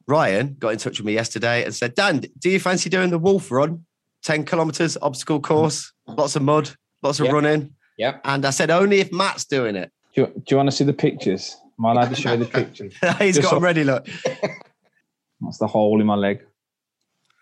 Ryan 0.06 0.56
got 0.58 0.70
in 0.70 0.78
touch 0.78 0.98
with 0.98 1.06
me 1.06 1.12
yesterday 1.12 1.64
and 1.64 1.74
said, 1.74 1.94
Dan, 1.94 2.24
do 2.38 2.50
you 2.50 2.60
fancy 2.60 2.88
doing 2.88 3.10
the 3.10 3.18
Wolf 3.18 3.50
Run? 3.50 3.84
10 4.24 4.44
kilometers, 4.44 4.96
obstacle 5.02 5.40
course, 5.40 5.92
lots 6.06 6.36
of 6.36 6.42
mud, 6.42 6.70
lots 7.02 7.18
of 7.18 7.26
yep. 7.26 7.34
running. 7.34 7.74
Yeah. 7.98 8.18
And 8.24 8.46
I 8.46 8.50
said, 8.50 8.70
only 8.70 9.00
if 9.00 9.12
Matt's 9.12 9.44
doing 9.44 9.74
it. 9.74 9.90
Do 10.14 10.22
you, 10.22 10.26
do 10.28 10.42
you 10.50 10.56
want 10.56 10.68
to 10.68 10.76
see 10.76 10.84
the 10.84 10.92
pictures? 10.92 11.56
Am 11.78 11.86
I 11.86 11.92
allowed 11.92 12.10
to 12.10 12.14
show 12.14 12.36
the 12.36 12.44
pictures? 12.44 12.94
He's 13.18 13.36
Just 13.36 13.48
got 13.48 13.54
them 13.54 13.64
ready, 13.64 13.82
look. 13.82 14.06
That's 15.40 15.58
the 15.58 15.66
hole 15.66 16.00
in 16.00 16.06
my 16.06 16.14
leg. 16.14 16.44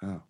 Oh. 0.03 0.23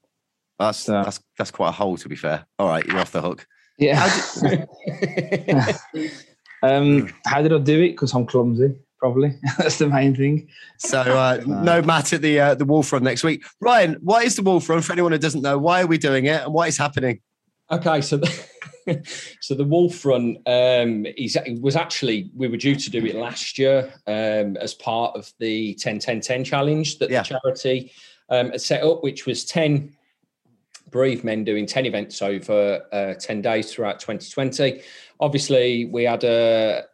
That's, 0.58 0.88
uh, 0.88 1.04
that's, 1.04 1.20
that's 1.38 1.50
quite 1.52 1.68
a 1.68 1.72
hole, 1.72 1.96
to 1.96 2.08
be 2.08 2.16
fair. 2.16 2.44
All 2.58 2.68
right, 2.68 2.84
you're 2.84 2.98
off 2.98 3.12
the 3.12 3.22
hook. 3.22 3.46
Yeah. 3.78 4.04
Um, 6.62 7.12
how 7.26 7.42
did 7.42 7.52
I 7.52 7.58
do 7.58 7.82
it? 7.82 7.90
Because 7.90 8.14
I'm 8.14 8.26
clumsy. 8.26 8.74
Probably 8.98 9.34
that's 9.58 9.78
the 9.78 9.88
main 9.88 10.14
thing. 10.14 10.48
So 10.78 11.00
uh, 11.00 11.42
no 11.46 11.80
Matt 11.80 12.12
at 12.12 12.20
the 12.20 12.38
uh, 12.38 12.54
the 12.54 12.66
Wolf 12.66 12.92
Run 12.92 13.02
next 13.02 13.24
week. 13.24 13.44
Ryan, 13.60 13.96
what 14.02 14.24
is 14.24 14.36
the 14.36 14.42
Wolf 14.42 14.68
Run 14.68 14.82
for 14.82 14.92
anyone 14.92 15.12
who 15.12 15.18
doesn't 15.18 15.40
know? 15.40 15.56
Why 15.56 15.82
are 15.82 15.86
we 15.86 15.96
doing 15.96 16.26
it 16.26 16.42
and 16.42 16.52
what 16.52 16.68
is 16.68 16.76
happening? 16.76 17.20
Okay, 17.70 18.02
so 18.02 18.18
the, 18.18 19.02
so 19.40 19.54
the 19.54 19.64
Wolf 19.64 20.04
Run 20.04 20.36
um, 20.44 21.06
is 21.16 21.38
was 21.60 21.76
actually 21.76 22.30
we 22.34 22.48
were 22.48 22.58
due 22.58 22.76
to 22.76 22.90
do 22.90 23.04
it 23.06 23.14
last 23.14 23.58
year 23.58 23.90
um, 24.06 24.58
as 24.58 24.74
part 24.74 25.16
of 25.16 25.32
the 25.38 25.74
10 25.74 25.98
10 25.98 26.20
10 26.20 26.44
challenge 26.44 26.98
that 26.98 27.08
yeah. 27.10 27.22
the 27.22 27.38
charity 27.42 27.92
um, 28.28 28.50
had 28.50 28.60
set 28.60 28.82
up, 28.82 29.02
which 29.02 29.24
was 29.24 29.46
10 29.46 29.96
brave 30.90 31.24
men 31.24 31.44
doing 31.44 31.66
10 31.66 31.86
events 31.86 32.20
over 32.20 32.84
uh, 32.92 33.14
10 33.14 33.42
days 33.42 33.72
throughout 33.72 34.00
2020 34.00 34.82
obviously 35.20 35.86
we 35.86 36.04
had 36.04 36.24
a 36.24 36.84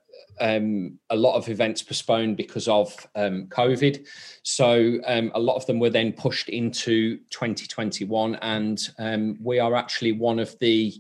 um, 0.41 0.99
a 1.11 1.17
lot 1.17 1.37
of 1.37 1.49
events 1.49 1.83
postponed 1.83 2.37
because 2.37 2.69
of 2.69 2.95
um, 3.15 3.47
COVID. 3.47 4.07
So 4.43 4.99
um, 5.07 5.31
a 5.35 5.41
lot 5.41 5.57
of 5.57 5.67
them 5.67 5.79
were 5.79 5.91
then 5.91 6.13
pushed 6.13 6.49
into 6.49 7.19
2021, 7.31 8.37
and 8.37 8.81
um, 8.99 9.39
we 9.43 9.59
are 9.59 9.75
actually 9.75 10.13
one 10.13 10.39
of 10.39 10.55
the 10.61 10.95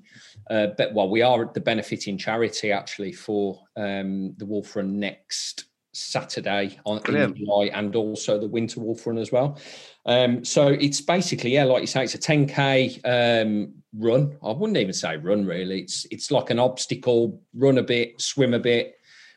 uh, 0.51 0.69
be- 0.79 0.89
well, 0.93 1.09
we 1.09 1.23
are 1.23 1.51
the 1.53 1.61
benefiting 1.61 2.17
charity 2.17 2.73
actually 2.73 3.13
for 3.13 3.61
um, 3.77 4.35
the 4.39 4.47
Wolf 4.47 4.75
Run 4.77 4.99
next 4.99 5.65
Saturday 5.93 6.79
on 6.85 7.01
in 7.15 7.35
July, 7.35 7.71
and 7.73 7.95
also 7.97 8.39
the 8.39 8.49
Winter 8.49 8.81
Wolf 8.81 9.07
Run 9.07 9.19
as 9.19 9.33
well. 9.33 9.59
Um, 10.05 10.45
so 10.45 10.69
it's 10.69 11.01
basically, 11.01 11.55
yeah, 11.55 11.65
like 11.65 11.81
you 11.81 11.87
say, 11.87 12.05
it's 12.05 12.15
a 12.15 12.19
10k 12.19 13.01
um, 13.05 13.75
run. 13.99 14.37
I 14.43 14.53
wouldn't 14.53 14.79
even 14.79 14.93
say 14.93 15.17
run 15.17 15.47
really. 15.47 15.81
It's 15.81 16.07
it's 16.11 16.31
like 16.31 16.51
an 16.51 16.59
obstacle, 16.59 17.41
run 17.55 17.79
a 17.79 17.83
bit, 17.83 18.21
swim 18.21 18.55
a 18.55 18.59
bit, 18.59 18.97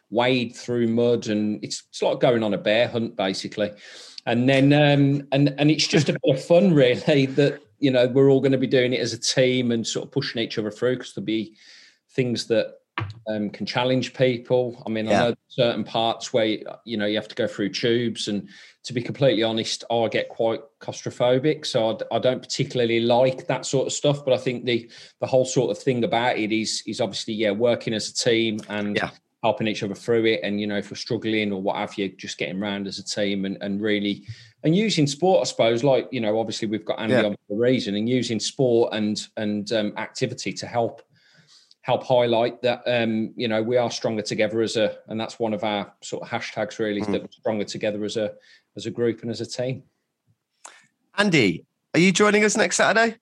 wade 0.09 0.55
through 0.55 0.87
mud, 0.87 1.27
and 1.27 1.63
it's 1.63 1.83
it's 1.89 2.01
like 2.01 2.19
going 2.19 2.43
on 2.43 2.53
a 2.53 2.57
bear 2.57 2.87
hunt 2.87 3.15
basically. 3.15 3.71
And 4.25 4.47
then 4.47 4.73
um, 4.73 5.27
and 5.31 5.53
and 5.57 5.71
it's 5.71 5.87
just 5.87 6.09
a 6.09 6.13
bit 6.13 6.35
of 6.35 6.43
fun 6.43 6.73
really 6.73 7.25
that 7.37 7.61
you 7.79 7.91
know 7.91 8.07
we're 8.07 8.29
all 8.29 8.41
going 8.41 8.51
to 8.51 8.57
be 8.57 8.67
doing 8.67 8.93
it 8.93 8.99
as 8.99 9.13
a 9.13 9.19
team 9.19 9.71
and 9.71 9.85
sort 9.85 10.05
of 10.05 10.11
pushing 10.11 10.41
each 10.41 10.57
other 10.57 10.71
through 10.71 10.97
because 10.97 11.13
there'll 11.13 11.25
be 11.25 11.55
things 12.11 12.47
that 12.47 12.78
um, 13.27 13.49
can 13.49 13.65
challenge 13.65 14.13
people. 14.13 14.81
I 14.85 14.89
mean, 14.89 15.05
yeah. 15.05 15.25
I 15.25 15.29
know 15.29 15.35
certain 15.47 15.83
parts 15.83 16.33
where 16.33 16.57
you 16.85 16.97
know 16.97 17.05
you 17.05 17.15
have 17.15 17.27
to 17.27 17.35
go 17.35 17.47
through 17.47 17.69
tubes, 17.69 18.27
and 18.27 18.47
to 18.83 18.93
be 18.93 19.01
completely 19.01 19.43
honest, 19.43 19.83
I 19.91 20.07
get 20.07 20.29
quite 20.29 20.61
claustrophobic, 20.81 21.65
so 21.65 21.91
I, 21.91 22.15
I, 22.15 22.19
don't 22.19 22.41
particularly 22.41 23.01
like 23.01 23.47
that 23.47 23.65
sort 23.65 23.87
of 23.87 23.93
stuff. 23.93 24.23
But 24.23 24.33
I 24.33 24.37
think 24.37 24.65
the 24.65 24.89
the 25.19 25.27
whole 25.27 25.45
sort 25.45 25.71
of 25.71 25.81
thing 25.81 26.03
about 26.03 26.37
it 26.37 26.51
is 26.51 26.83
is 26.85 27.01
obviously 27.01 27.33
yeah, 27.33 27.51
working 27.51 27.93
as 27.93 28.09
a 28.09 28.13
team 28.13 28.59
and 28.69 28.95
yeah. 28.95 29.11
helping 29.43 29.67
each 29.67 29.83
other 29.83 29.95
through 29.95 30.25
it, 30.25 30.41
and 30.43 30.59
you 30.59 30.67
know 30.67 30.77
if 30.77 30.91
we're 30.91 30.97
struggling 30.97 31.51
or 31.51 31.61
what 31.61 31.77
have 31.77 31.97
you, 31.97 32.09
just 32.09 32.37
getting 32.37 32.61
around 32.61 32.87
as 32.87 32.99
a 32.99 33.03
team 33.03 33.45
and 33.45 33.57
and 33.61 33.81
really 33.81 34.25
and 34.63 34.75
using 34.75 35.07
sport, 35.07 35.41
I 35.41 35.45
suppose, 35.45 35.83
like 35.83 36.07
you 36.11 36.19
know, 36.19 36.39
obviously 36.39 36.67
we've 36.67 36.85
got 36.85 36.99
Andy 36.99 37.13
yeah. 37.13 37.23
on 37.23 37.35
for 37.47 37.53
a 37.53 37.57
reason, 37.57 37.95
and 37.95 38.09
using 38.09 38.39
sport 38.39 38.93
and 38.93 39.21
and 39.37 39.71
um, 39.71 39.93
activity 39.97 40.53
to 40.53 40.67
help 40.67 41.01
help 41.89 42.03
highlight 42.03 42.61
that 42.61 42.83
um, 42.85 43.33
you 43.35 43.47
know 43.47 43.63
we 43.63 43.75
are 43.75 43.89
stronger 43.89 44.21
together 44.21 44.61
as 44.61 44.75
a, 44.77 44.97
and 45.07 45.19
that's 45.19 45.39
one 45.39 45.55
of 45.55 45.63
our 45.63 45.91
sort 46.01 46.21
of 46.21 46.29
hashtags 46.29 46.77
really, 46.77 47.01
mm. 47.01 47.11
that 47.11 47.21
we're 47.23 47.31
stronger 47.31 47.63
together 47.63 48.03
as 48.03 48.15
a 48.15 48.31
as 48.77 48.85
a 48.85 48.91
group 48.91 49.23
and 49.23 49.31
as 49.31 49.41
a 49.41 49.45
team. 49.45 49.81
Andy, 51.17 51.65
are 51.95 51.99
you 51.99 52.11
joining 52.11 52.43
us 52.43 52.55
next 52.55 52.75
Saturday? 52.75 53.17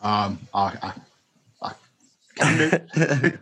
Um, 0.00 0.40
I, 0.52 0.92
I 1.62 1.72
I 2.40 3.32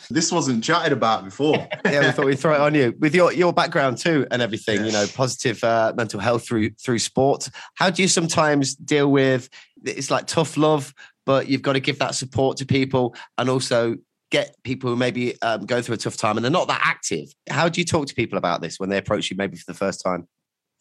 this 0.10 0.32
wasn't 0.32 0.64
chatted 0.64 0.92
about 0.92 1.24
before. 1.24 1.56
yeah, 1.84 2.00
we 2.00 2.10
thought 2.10 2.26
we'd 2.26 2.40
throw 2.40 2.54
it 2.54 2.60
on 2.60 2.74
you 2.74 2.92
with 2.98 3.14
your 3.14 3.32
your 3.32 3.52
background 3.52 3.98
too 3.98 4.26
and 4.32 4.42
everything. 4.42 4.78
Yes. 4.78 4.86
You 4.86 4.92
know, 4.92 5.06
positive 5.14 5.62
uh, 5.62 5.92
mental 5.96 6.18
health 6.18 6.44
through 6.44 6.70
through 6.70 6.98
sport. 6.98 7.48
How 7.74 7.88
do 7.88 8.02
you 8.02 8.08
sometimes 8.08 8.74
deal 8.74 9.12
with? 9.12 9.48
It's 9.84 10.10
like 10.10 10.26
tough 10.26 10.56
love, 10.56 10.92
but 11.28 11.46
you've 11.46 11.60
got 11.60 11.74
to 11.74 11.80
give 11.80 11.98
that 11.98 12.14
support 12.14 12.56
to 12.56 12.64
people 12.64 13.14
and 13.36 13.50
also 13.50 13.96
get 14.30 14.56
people 14.64 14.88
who 14.88 14.96
maybe 14.96 15.40
um, 15.42 15.66
go 15.66 15.82
through 15.82 15.96
a 15.96 15.98
tough 15.98 16.16
time 16.16 16.38
and 16.38 16.44
they're 16.44 16.50
not 16.50 16.68
that 16.68 16.80
active. 16.82 17.28
How 17.50 17.68
do 17.68 17.82
you 17.82 17.84
talk 17.84 18.06
to 18.06 18.14
people 18.14 18.38
about 18.38 18.62
this 18.62 18.80
when 18.80 18.88
they 18.88 18.96
approach 18.96 19.30
you 19.30 19.36
maybe 19.36 19.58
for 19.58 19.70
the 19.70 19.78
first 19.78 20.02
time? 20.02 20.26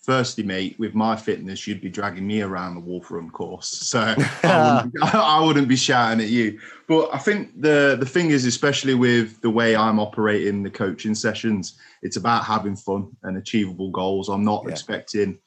firstly, 0.03 0.41
mate, 0.41 0.73
with 0.79 0.95
my 0.95 1.17
fitness, 1.17 1.67
you'd 1.67 1.81
be 1.81 1.89
dragging 1.89 2.25
me 2.25 2.41
around 2.41 2.75
the 2.75 2.79
Wolf 2.79 3.11
Run 3.11 3.29
course, 3.29 3.67
so 3.67 3.99
I, 4.43 4.83
wouldn't, 4.85 5.03
I, 5.13 5.43
wouldn't, 5.43 5.67
be 5.67 5.75
shouting 5.75 6.23
at 6.23 6.29
you. 6.29 6.61
But 6.87 7.09
I 7.13 7.17
think 7.17 7.61
the 7.61 7.97
the 7.99 8.05
thing 8.05 8.29
is, 8.29 8.45
especially 8.45 8.93
with 8.93 9.41
the 9.41 9.49
way 9.49 9.75
I'm 9.75 9.99
operating 9.99 10.63
the 10.63 10.69
coaching 10.69 11.13
sessions, 11.13 11.77
it's 12.03 12.15
about 12.15 12.45
having 12.45 12.77
fun 12.77 13.09
and 13.23 13.37
achievable 13.37 13.91
goals. 13.91 14.29
I'm 14.29 14.45
not 14.45 14.63
yeah. 14.63 14.71
expecting 14.71 15.39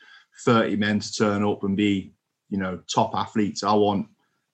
30 0.44 0.76
men 0.76 1.00
to 1.00 1.10
turn 1.10 1.42
up 1.42 1.64
and 1.64 1.74
be, 1.74 2.12
you 2.50 2.58
know, 2.58 2.80
top 2.92 3.14
athletes. 3.14 3.64
I 3.64 3.72
want 3.72 4.06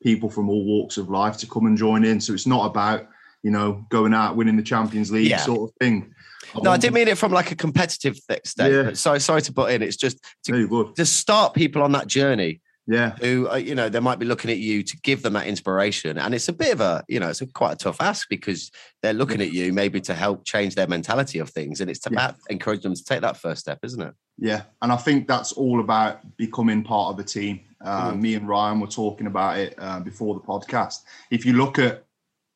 people 0.03 0.31
from 0.31 0.49
all 0.49 0.65
walks 0.65 0.97
of 0.97 1.09
life 1.09 1.37
to 1.39 1.47
come 1.47 1.67
and 1.67 1.77
join 1.77 2.05
in. 2.05 2.21
So 2.21 2.33
it's 2.33 2.47
not 2.47 2.67
about 2.67 3.09
you 3.43 3.51
know 3.51 3.85
going 3.91 4.15
out 4.15 4.37
winning 4.37 4.57
the 4.57 4.63
Champions 4.63 5.11
League 5.11 5.31
yeah. 5.31 5.39
sort 5.39 5.71
of 5.71 5.77
thing 5.77 6.15
no, 6.63 6.71
I 6.71 6.77
didn't 6.77 6.95
mean 6.95 7.09
it 7.09 7.19
from 7.19 7.33
like 7.33 7.51
a 7.51 7.57
competitive 7.57 8.19
extent. 8.29 8.73
Yeah. 8.73 8.93
Sorry, 8.95 9.21
sorry 9.21 9.43
to 9.43 9.53
put 9.53 9.73
in. 9.73 9.83
It's 9.83 9.97
just 9.97 10.25
to, 10.47 10.93
to 10.97 11.07
start 11.07 11.55
people 11.55 11.83
on 11.83 11.93
that 11.93 12.07
journey. 12.07 12.61
Yeah. 12.89 13.17
Who, 13.17 13.49
uh, 13.51 13.57
you 13.57 13.75
know, 13.75 13.89
they 13.89 13.99
might 13.99 14.21
be 14.21 14.27
looking 14.27 14.51
at 14.51 14.59
you 14.59 14.85
to 14.85 14.97
give 15.03 15.23
them 15.23 15.33
that 15.33 15.49
inspiration. 15.49 16.19
And 16.19 16.35
it's 16.35 16.49
a 16.49 16.53
bit 16.53 16.73
of 16.73 16.81
a, 16.81 17.05
you 17.09 17.19
know, 17.19 17.29
it's 17.29 17.41
a 17.41 17.47
quite 17.47 17.73
a 17.73 17.77
tough 17.77 18.01
ask 18.01 18.29
because 18.29 18.71
they're 19.03 19.13
looking 19.13 19.41
at 19.41 19.53
you 19.53 19.73
maybe 19.73 20.01
to 20.03 20.15
help 20.15 20.45
change 20.45 20.77
their 20.77 20.87
mentality 20.87 21.41
of 21.41 21.51
things. 21.51 21.81
And 21.81 21.91
it's 21.91 22.07
about 22.07 22.37
yeah. 22.37 22.53
encouraging 22.53 22.83
them 22.83 22.95
to 22.95 23.05
take 23.05 23.23
that 23.23 23.37
first 23.37 23.61
step, 23.61 23.81
isn't 23.83 24.01
it? 24.01 24.15
Yeah. 24.39 24.63
And 24.83 24.93
I 24.93 24.97
think 24.97 25.27
that's 25.27 25.53
all 25.53 25.81
about 25.81 26.37
becoming 26.37 26.85
part 26.85 27.13
of 27.13 27.19
a 27.19 27.25
team. 27.25 27.61
Uh, 27.85 28.13
mm. 28.13 28.21
Me 28.21 28.35
and 28.35 28.49
Ryan 28.49 28.81
were 28.81 28.87
talking 28.87 29.27
about 29.27 29.59
it 29.59 29.75
uh, 29.79 30.01
before 30.01 30.35
the 30.35 30.41
podcast. 30.41 31.03
If 31.31 31.45
you 31.45 31.53
look 31.53 31.79
at 31.79 32.05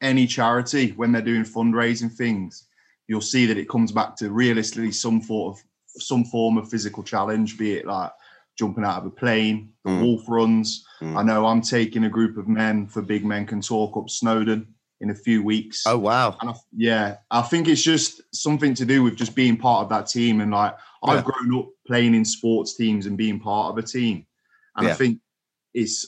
any 0.00 0.26
charity 0.26 0.92
when 0.92 1.12
they're 1.12 1.22
doing 1.22 1.44
fundraising 1.44 2.12
things, 2.12 2.66
you'll 3.08 3.20
see 3.20 3.46
that 3.46 3.58
it 3.58 3.68
comes 3.68 3.92
back 3.92 4.16
to 4.16 4.30
realistically 4.30 4.92
some 4.92 5.22
sort 5.22 5.56
of 5.56 5.64
some 6.00 6.24
form 6.24 6.56
of 6.56 6.70
physical 6.70 7.02
challenge, 7.02 7.58
be 7.58 7.74
it 7.74 7.86
like 7.86 8.12
jumping 8.56 8.84
out 8.84 8.99
of 8.99 9.06
a 9.06 9.10
plane, 9.10 9.73
the 9.84 9.90
mm. 9.90 10.02
wolf 10.02 10.23
runs. 10.28 10.86
Mm. 11.00 11.16
I 11.16 11.23
know 11.23 11.47
I'm 11.47 11.62
taking 11.62 12.04
a 12.04 12.10
group 12.10 12.36
of 12.36 12.47
men 12.49 12.86
for 12.86 13.02
Big 13.02 13.25
Men 13.25 13.47
Can 13.47 13.60
Talk 13.60 13.97
up 13.97 14.10
Snowdon 14.10 14.66
in 15.00 15.10
a 15.10 15.14
few 15.14 15.42
weeks. 15.42 15.84
Oh 15.86 15.99
wow! 15.99 16.36
And 16.40 16.50
I, 16.50 16.54
yeah, 16.76 17.16
I 17.30 17.42
think 17.42 17.68
it's 17.68 17.82
just 17.82 18.21
something 18.34 18.75
to 18.75 18.84
do 18.84 19.02
with 19.02 19.16
just 19.16 19.34
being 19.34 19.56
part 19.56 19.82
of 19.82 19.88
that 19.90 20.08
team. 20.08 20.40
And 20.40 20.50
like 20.50 20.76
yeah. 21.04 21.12
I've 21.12 21.25
grown 21.25 21.58
up 21.58 21.68
playing 21.86 22.14
in 22.14 22.25
sports 22.25 22.76
teams 22.76 23.06
and 23.06 23.16
being 23.16 23.40
part 23.40 23.73
of 23.73 23.78
a 23.78 23.86
team, 23.86 24.26
and 24.80 24.88
yeah. 24.88 24.95
I 24.95 24.97
think 24.97 25.21
it's 25.75 26.06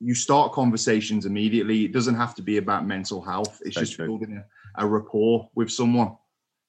you 0.00 0.14
start 0.14 0.52
conversations 0.52 1.26
immediately. 1.26 1.84
It 1.84 1.92
doesn't 1.92 2.16
have 2.16 2.34
to 2.34 2.42
be 2.42 2.58
about 2.58 2.86
mental 2.86 3.22
health. 3.22 3.60
It's 3.64 3.76
That's 3.76 3.88
just 3.88 3.94
true. 3.94 4.06
building 4.06 4.42
a, 4.76 4.84
a 4.84 4.86
rapport 4.86 5.48
with 5.54 5.70
someone. 5.70 6.16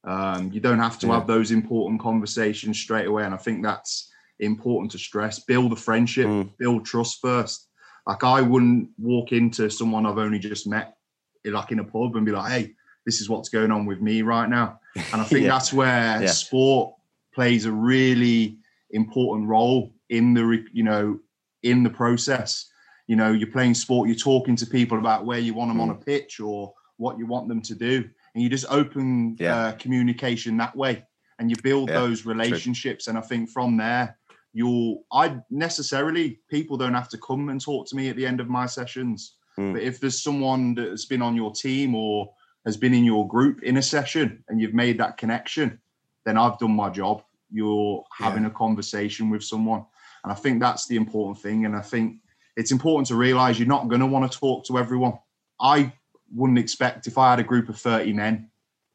Um, 0.06 0.52
you 0.52 0.60
don't 0.60 0.80
have 0.80 1.00
to 1.00 1.08
yeah. 1.08 1.16
have 1.16 1.28
those 1.28 1.52
important 1.52 2.00
conversations 2.00 2.80
straight 2.80 3.08
away. 3.08 3.24
And 3.24 3.34
I 3.34 3.38
think 3.38 3.64
that's 3.64 4.12
important 4.40 4.92
to 4.92 5.00
stress. 5.00 5.40
Build 5.40 5.74
a 5.74 5.76
friendship, 5.76 6.28
mm. 6.28 6.50
build 6.58 6.86
trust 6.86 7.20
first. 7.22 7.68
Like 8.06 8.24
I 8.24 8.42
wouldn't 8.42 8.90
walk 9.00 9.32
into 9.32 9.70
someone 9.70 10.06
I've 10.06 10.18
only 10.18 10.40
just 10.40 10.68
met, 10.68 10.96
like 11.44 11.72
in 11.72 11.80
a 11.80 11.84
pub, 11.84 12.16
and 12.16 12.26
be 12.26 12.32
like, 12.32 12.52
"Hey, 12.52 12.76
this 13.06 13.22
is 13.22 13.30
what's 13.30 13.50
going 13.50 13.72
on 13.72 13.86
with 13.86 14.02
me 14.02 14.22
right 14.22 14.50
now." 14.50 14.80
And 15.12 15.22
I 15.22 15.24
think 15.24 15.44
yeah. 15.44 15.50
that's 15.50 15.72
where 15.74 16.22
yeah. 16.22 16.28
sport 16.28 16.94
plays 17.34 17.66
a 17.66 17.72
really 17.72 18.58
important 18.92 19.48
role 19.48 19.94
in 20.10 20.34
the 20.34 20.66
you 20.72 20.84
know 20.84 21.20
in 21.64 21.84
the 21.84 21.90
process. 21.90 22.70
You 23.08 23.16
know, 23.16 23.32
you're 23.32 23.52
playing 23.52 23.74
sport, 23.74 24.08
you're 24.08 24.18
talking 24.18 24.56
to 24.56 24.66
people 24.66 24.98
about 24.98 25.26
where 25.26 25.40
you 25.40 25.54
want 25.54 25.70
them 25.70 25.80
mm. 25.80 25.84
on 25.84 25.90
a 25.90 25.96
pitch 25.96 26.40
or 26.40 26.74
what 26.98 27.18
you 27.18 27.26
want 27.26 27.48
them 27.48 27.62
to 27.62 27.76
do 27.76 28.10
and 28.34 28.44
you 28.44 28.50
just 28.50 28.66
open 28.70 29.36
yeah. 29.40 29.56
uh, 29.56 29.72
communication 29.74 30.58
that 30.58 30.76
way 30.76 31.04
and 31.40 31.50
you 31.50 31.56
build 31.64 31.90
yeah, 31.90 32.00
those 32.00 32.26
relationships 32.26 33.06
true. 33.06 33.12
and 33.12 33.18
i 33.18 33.22
think 33.22 33.50
from 33.50 33.78
there 33.78 34.18
you'll 34.54 35.04
i 35.12 35.38
necessarily 35.50 36.40
people 36.50 36.78
don't 36.78 36.94
have 36.94 37.10
to 37.10 37.18
come 37.18 37.50
and 37.50 37.62
talk 37.62 37.88
to 37.88 37.96
me 37.96 38.10
at 38.10 38.16
the 38.16 38.26
end 38.26 38.40
of 38.40 38.50
my 38.50 38.66
sessions 38.66 39.36
mm. 39.58 39.74
but 39.74 39.82
if 39.82 40.00
there's 40.00 40.22
someone 40.22 40.76
that's 40.76 41.06
been 41.06 41.22
on 41.22 41.36
your 41.36 41.52
team 41.52 41.96
or 41.96 42.32
has 42.66 42.78
been 42.78 42.94
in 42.94 43.04
your 43.04 43.28
group 43.28 43.64
in 43.64 43.78
a 43.78 43.82
session 43.82 44.44
and 44.48 44.62
you've 44.62 44.74
made 44.74 44.98
that 44.98 45.18
connection 45.18 45.80
then 46.26 46.38
i've 46.38 46.58
done 46.60 46.76
my 46.76 46.90
job 46.90 47.24
you're 47.52 48.04
having 48.18 48.44
yeah. 48.44 48.50
a 48.50 48.54
conversation 48.54 49.30
with 49.30 49.44
someone 49.44 49.86
and 50.24 50.32
i 50.32 50.36
think 50.36 50.60
that's 50.60 50.88
the 50.88 50.96
important 50.96 51.38
thing 51.40 51.66
and 51.66 51.76
i 51.76 51.82
think 51.82 52.18
it's 52.56 52.72
important 52.72 53.08
to 53.08 53.16
realize 53.16 53.58
you're 53.58 53.68
not 53.68 53.88
going 53.88 54.02
to 54.02 54.08
want 54.08 54.30
to 54.32 54.40
talk 54.40 54.66
to 54.66 54.78
everyone 54.78 55.18
i 55.60 55.92
wouldn't 56.34 56.60
expect 56.60 57.08
if 57.08 57.18
I 57.18 57.32
had 57.32 57.40
a 57.40 57.44
group 57.44 57.70
of 57.70 57.78
30 57.80 58.14
men, 58.14 58.50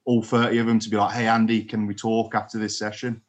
all 0.04 0.22
30 0.22 0.58
of 0.58 0.66
them 0.66 0.78
to 0.78 0.90
be 0.90 0.96
like, 0.96 1.14
hey, 1.14 1.26
Andy, 1.26 1.62
can 1.62 1.86
we 1.86 1.94
talk 1.94 2.34
after 2.34 2.58
this 2.58 2.78
session? 2.78 3.22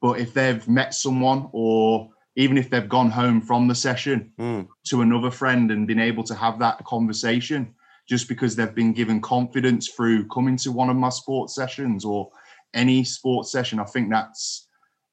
But 0.00 0.20
if 0.20 0.34
they've 0.34 0.66
met 0.68 0.94
someone 0.94 1.48
or 1.52 2.10
even 2.36 2.58
if 2.58 2.68
they've 2.68 2.88
gone 2.88 3.10
home 3.10 3.40
from 3.40 3.66
the 3.66 3.74
session 3.74 4.32
mm. 4.38 4.68
to 4.84 5.00
another 5.00 5.30
friend 5.30 5.70
and 5.70 5.86
been 5.86 5.98
able 5.98 6.22
to 6.24 6.34
have 6.34 6.58
that 6.58 6.84
conversation 6.84 7.74
just 8.06 8.28
because 8.28 8.54
they've 8.54 8.74
been 8.74 8.92
given 8.92 9.20
confidence 9.20 9.88
through 9.88 10.28
coming 10.28 10.56
to 10.56 10.70
one 10.70 10.90
of 10.90 10.96
my 10.96 11.08
sports 11.08 11.54
sessions 11.54 12.04
or 12.04 12.30
any 12.74 13.02
sports 13.02 13.50
session, 13.50 13.80
I 13.80 13.84
think 13.84 14.10
that's 14.10 14.65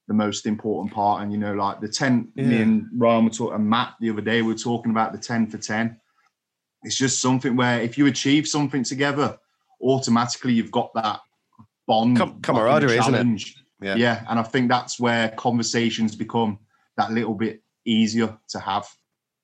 the 0.07 0.13
most 0.13 0.45
important 0.45 0.93
part. 0.93 1.23
And 1.23 1.31
you 1.31 1.37
know, 1.37 1.53
like 1.53 1.81
the 1.81 1.87
10, 1.87 2.31
yeah. 2.35 2.45
me 2.45 2.61
and 2.61 2.85
Ryan 2.95 3.25
were 3.25 3.31
talking, 3.31 3.55
and 3.55 3.69
Matt 3.69 3.95
the 3.99 4.09
other 4.09 4.21
day, 4.21 4.41
we 4.41 4.53
were 4.53 4.59
talking 4.59 4.91
about 4.91 5.11
the 5.11 5.17
10 5.17 5.47
for 5.47 5.57
10 5.57 5.99
it's 6.83 6.97
just 6.97 7.21
something 7.21 7.55
where 7.55 7.81
if 7.81 7.97
you 7.97 8.07
achieve 8.07 8.47
something 8.47 8.83
together, 8.83 9.37
automatically 9.81 10.53
you've 10.53 10.71
got 10.71 10.93
that 10.95 11.21
bond, 11.87 12.17
Com- 12.17 12.41
camaraderie, 12.41 12.97
isn't 12.97 13.15
it? 13.15 13.41
Yeah. 13.81 13.95
yeah, 13.95 14.25
and 14.29 14.39
I 14.39 14.43
think 14.43 14.69
that's 14.69 14.99
where 14.99 15.29
conversations 15.29 16.15
become 16.15 16.59
that 16.95 17.11
little 17.11 17.33
bit 17.33 17.61
easier 17.85 18.37
to 18.49 18.59
have. 18.59 18.87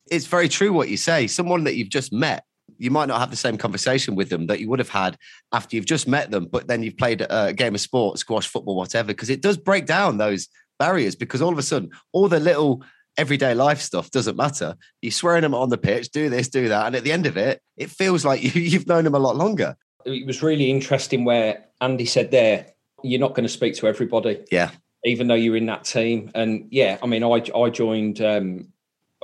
It's 0.10 0.28
very 0.28 0.48
true 0.48 0.72
what 0.72 0.88
you 0.88 0.98
say. 0.98 1.28
Someone 1.28 1.66
that 1.66 1.76
you've 1.76 1.90
just 1.90 2.14
met, 2.14 2.46
you 2.80 2.90
might 2.90 3.08
not 3.08 3.20
have 3.20 3.30
the 3.30 3.36
same 3.36 3.58
conversation 3.58 4.16
with 4.16 4.30
them 4.30 4.48
that 4.48 4.60
you 4.60 4.70
would 4.70 4.80
have 4.80 4.90
had 4.90 5.18
after 5.52 5.76
you've 5.76 5.86
just 5.86 6.08
met 6.08 6.32
them, 6.32 6.46
but 6.46 6.68
then 6.68 6.82
you've 6.82 6.98
played 6.98 7.26
a 7.30 7.54
game 7.54 7.76
of 7.76 7.82
sport, 7.82 8.18
squash, 8.18 8.48
football, 8.48 8.76
whatever, 8.76 9.08
because 9.08 9.30
it 9.30 9.42
does 9.42 9.58
break 9.58 9.86
down 9.86 10.18
those 10.18 10.48
barriers 10.80 11.16
because 11.16 11.42
all 11.42 11.52
of 11.52 11.58
a 11.60 11.64
sudden, 11.64 11.92
all 12.14 12.28
the 12.28 12.40
little 12.40 12.84
everyday 13.18 13.54
life 13.54 13.82
stuff 13.82 14.10
doesn't 14.10 14.38
matter. 14.38 14.76
You're 15.02 15.12
swearing 15.12 15.42
them 15.42 15.54
on 15.54 15.70
the 15.70 15.78
pitch, 15.78 16.10
do 16.10 16.30
this, 16.30 16.48
do 16.48 16.70
that. 16.70 16.88
And 16.88 16.96
at 16.96 17.04
the 17.04 17.12
end 17.12 17.26
of 17.26 17.38
it, 17.38 17.62
it 17.78 17.92
feels 17.92 18.26
like 18.26 18.42
you, 18.56 18.62
you've 18.62 18.88
known 18.88 19.04
them 19.04 19.16
a 19.16 19.20
lot 19.20 19.36
longer. 19.36 19.76
It 20.06 20.26
was 20.26 20.42
really 20.42 20.72
interesting 20.72 21.26
where 21.26 21.66
Andy 21.82 22.06
said 22.06 22.32
there, 22.32 22.68
you're 23.04 23.20
not 23.20 23.36
going 23.36 23.44
to 23.46 23.54
speak 23.54 23.76
to 23.76 23.88
everybody. 23.88 24.40
Yeah. 24.52 24.72
Even 25.04 25.28
though 25.28 25.36
you're 25.36 25.58
in 25.58 25.66
that 25.68 25.84
team. 25.84 26.32
And 26.34 26.68
yeah, 26.72 26.98
I 27.04 27.08
mean, 27.08 27.24
I, 27.24 27.44
I 27.56 27.70
joined, 27.70 28.22
um, 28.22 28.70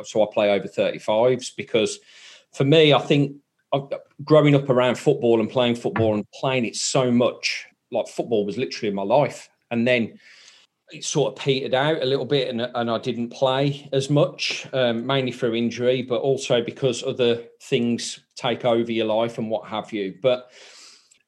so 0.03 0.23
I 0.23 0.33
play 0.33 0.51
over 0.51 0.67
35s 0.67 1.51
because 1.55 1.99
for 2.53 2.63
me, 2.63 2.93
I 2.93 2.99
think 2.99 3.37
growing 4.23 4.55
up 4.55 4.69
around 4.69 4.97
football 4.97 5.39
and 5.39 5.49
playing 5.49 5.75
football 5.75 6.13
and 6.13 6.25
playing 6.31 6.65
it 6.65 6.75
so 6.75 7.11
much, 7.11 7.65
like 7.91 8.07
football 8.07 8.45
was 8.45 8.57
literally 8.57 8.93
my 8.93 9.03
life. 9.03 9.49
And 9.71 9.87
then 9.87 10.19
it 10.91 11.03
sort 11.03 11.33
of 11.33 11.43
petered 11.43 11.73
out 11.73 12.01
a 12.01 12.05
little 12.05 12.25
bit 12.25 12.49
and, 12.49 12.61
and 12.61 12.91
I 12.91 12.97
didn't 12.99 13.29
play 13.29 13.89
as 13.91 14.09
much, 14.09 14.67
um, 14.73 15.05
mainly 15.05 15.31
through 15.31 15.55
injury, 15.55 16.01
but 16.01 16.21
also 16.21 16.61
because 16.61 17.03
other 17.03 17.43
things 17.63 18.19
take 18.35 18.65
over 18.65 18.91
your 18.91 19.07
life 19.07 19.37
and 19.37 19.49
what 19.49 19.67
have 19.67 19.91
you. 19.91 20.15
But 20.21 20.51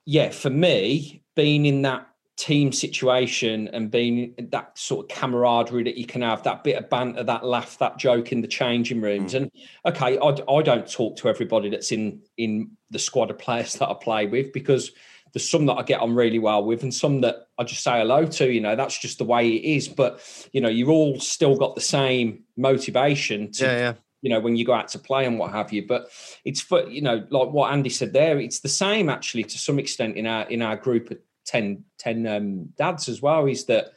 yeah, 0.06 0.30
for 0.30 0.50
me, 0.50 1.24
being 1.36 1.66
in 1.66 1.82
that 1.84 2.08
team 2.38 2.72
situation 2.72 3.68
and 3.70 3.90
being 3.90 4.34
that 4.38 4.78
sort 4.78 5.12
of 5.12 5.18
camaraderie 5.18 5.84
that 5.84 5.98
you 5.98 6.06
can 6.06 6.22
have, 6.22 6.44
that 6.44 6.64
bit 6.64 6.78
of 6.78 6.90
banter, 6.90 7.24
that 7.24 7.44
laugh, 7.44 7.78
that 7.80 7.98
joke 7.98 8.32
in 8.32 8.42
the 8.42 8.48
changing 8.48 9.02
rooms. 9.02 9.34
Mm. 9.34 9.38
And 9.38 9.52
okay, 9.86 10.18
I, 10.20 10.28
I 10.52 10.62
don't 10.62 10.90
talk 10.90 11.18
to 11.18 11.30
everybody 11.30 11.70
that's 11.70 11.92
in 11.92 12.22
in 12.38 12.72
the 12.92 13.00
squad 13.00 13.32
of 13.32 13.40
players 13.40 13.74
that 13.74 13.90
I 13.90 13.94
play 13.96 14.28
with 14.28 14.54
because 14.54 14.92
there's 15.34 15.50
some 15.50 15.66
that 15.66 15.74
I 15.74 15.84
get 15.84 16.00
on 16.00 16.16
really 16.16 16.40
well 16.40 16.64
with 16.64 16.84
and 16.84 16.94
some 16.94 17.22
that 17.22 17.48
I 17.58 17.64
just 17.64 17.84
say 17.84 18.00
hello 18.00 18.26
to. 18.26 18.52
You 18.52 18.62
know, 18.62 18.76
that's 18.76 19.00
just 19.00 19.18
the 19.18 19.26
way 19.26 19.50
it 19.50 19.64
is. 19.76 19.88
But 19.88 20.22
you 20.54 20.62
know, 20.62 20.70
you're 20.70 20.92
all 20.92 21.20
still 21.20 21.58
got 21.58 21.74
the 21.74 21.82
same 21.82 22.44
motivation 22.56 23.52
to 23.54 23.66
yeah, 23.66 23.78
yeah. 23.78 23.94
you 24.22 24.30
know 24.30 24.40
when 24.40 24.56
you 24.56 24.64
go 24.64 24.74
out 24.74 24.90
to 24.90 25.00
play 25.00 25.26
and 25.26 25.40
what 25.40 25.52
have 25.52 25.74
you. 25.74 25.88
But 25.88 26.12
it's 26.46 26.62
for 26.62 26.88
you 26.88 27.02
know, 27.02 27.26
like 27.32 27.50
what 27.50 27.74
Andy 27.74 27.90
said 27.90 28.14
there, 28.14 28.40
it's 28.40 28.60
the 28.60 28.70
same 28.70 29.10
actually 29.10 29.44
to 29.46 29.58
some 29.58 29.80
extent 29.80 30.18
in 30.18 30.28
our 30.28 30.48
in 30.50 30.62
our 30.62 30.76
group 30.76 31.10
of 31.10 31.18
10, 31.48 31.84
10 31.98 32.28
um, 32.28 32.66
dads 32.78 33.10
as 33.10 33.22
well 33.22 33.46
is 33.48 33.66
that 33.66 33.94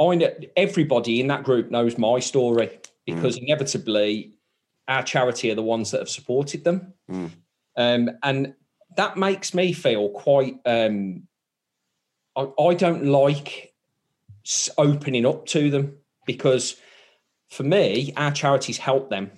I 0.00 0.14
know 0.16 0.30
everybody 0.56 1.20
in 1.20 1.28
that 1.28 1.44
group 1.44 1.70
knows 1.70 1.96
my 1.96 2.18
story 2.18 2.78
because 3.06 3.38
mm. 3.38 3.44
inevitably 3.44 4.38
our 4.88 5.02
charity 5.02 5.50
are 5.50 5.54
the 5.54 5.62
ones 5.62 5.90
that 5.92 6.00
have 6.00 6.08
supported 6.08 6.64
them. 6.64 6.92
Mm. 7.10 7.30
Um, 7.76 8.10
and 8.22 8.54
that 8.96 9.16
makes 9.16 9.54
me 9.54 9.72
feel 9.72 10.08
quite, 10.10 10.56
um, 10.66 11.28
I, 12.36 12.48
I 12.60 12.74
don't 12.74 13.06
like 13.06 13.72
opening 14.76 15.26
up 15.26 15.46
to 15.46 15.70
them 15.70 15.96
because 16.26 16.76
for 17.50 17.62
me, 17.62 18.12
our 18.16 18.32
charities 18.32 18.78
help 18.78 19.10
them. 19.10 19.30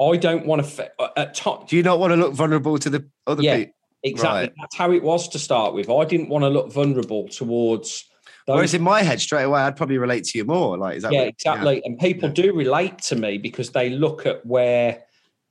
I 0.00 0.16
don't 0.16 0.46
want 0.46 0.64
to. 0.64 0.90
At 1.18 1.34
top, 1.34 1.68
Do 1.68 1.76
you 1.76 1.82
not 1.82 1.98
want 1.98 2.12
to 2.12 2.16
look 2.16 2.32
vulnerable 2.32 2.78
to 2.78 2.88
the 2.88 3.06
other 3.26 3.42
yeah, 3.42 3.56
people? 3.58 3.74
Exactly. 4.02 4.40
Right. 4.40 4.52
That's 4.58 4.76
how 4.76 4.92
it 4.92 5.02
was 5.02 5.28
to 5.28 5.38
start 5.38 5.74
with. 5.74 5.90
I 5.90 6.04
didn't 6.04 6.28
want 6.28 6.44
to 6.44 6.48
look 6.48 6.72
vulnerable 6.72 7.28
towards. 7.28 8.06
Those. 8.46 8.54
Whereas 8.54 8.74
in 8.74 8.82
my 8.82 9.02
head, 9.02 9.20
straight 9.20 9.44
away, 9.44 9.60
I'd 9.60 9.76
probably 9.76 9.98
relate 9.98 10.24
to 10.24 10.38
you 10.38 10.44
more. 10.44 10.78
Like, 10.78 10.96
is 10.96 11.02
that 11.02 11.12
yeah, 11.12 11.20
what, 11.20 11.28
exactly. 11.28 11.74
Yeah. 11.76 11.82
And 11.84 11.98
people 11.98 12.28
yeah. 12.30 12.34
do 12.34 12.54
relate 12.54 12.98
to 12.98 13.16
me 13.16 13.38
because 13.38 13.70
they 13.70 13.90
look 13.90 14.26
at 14.26 14.44
where 14.46 15.02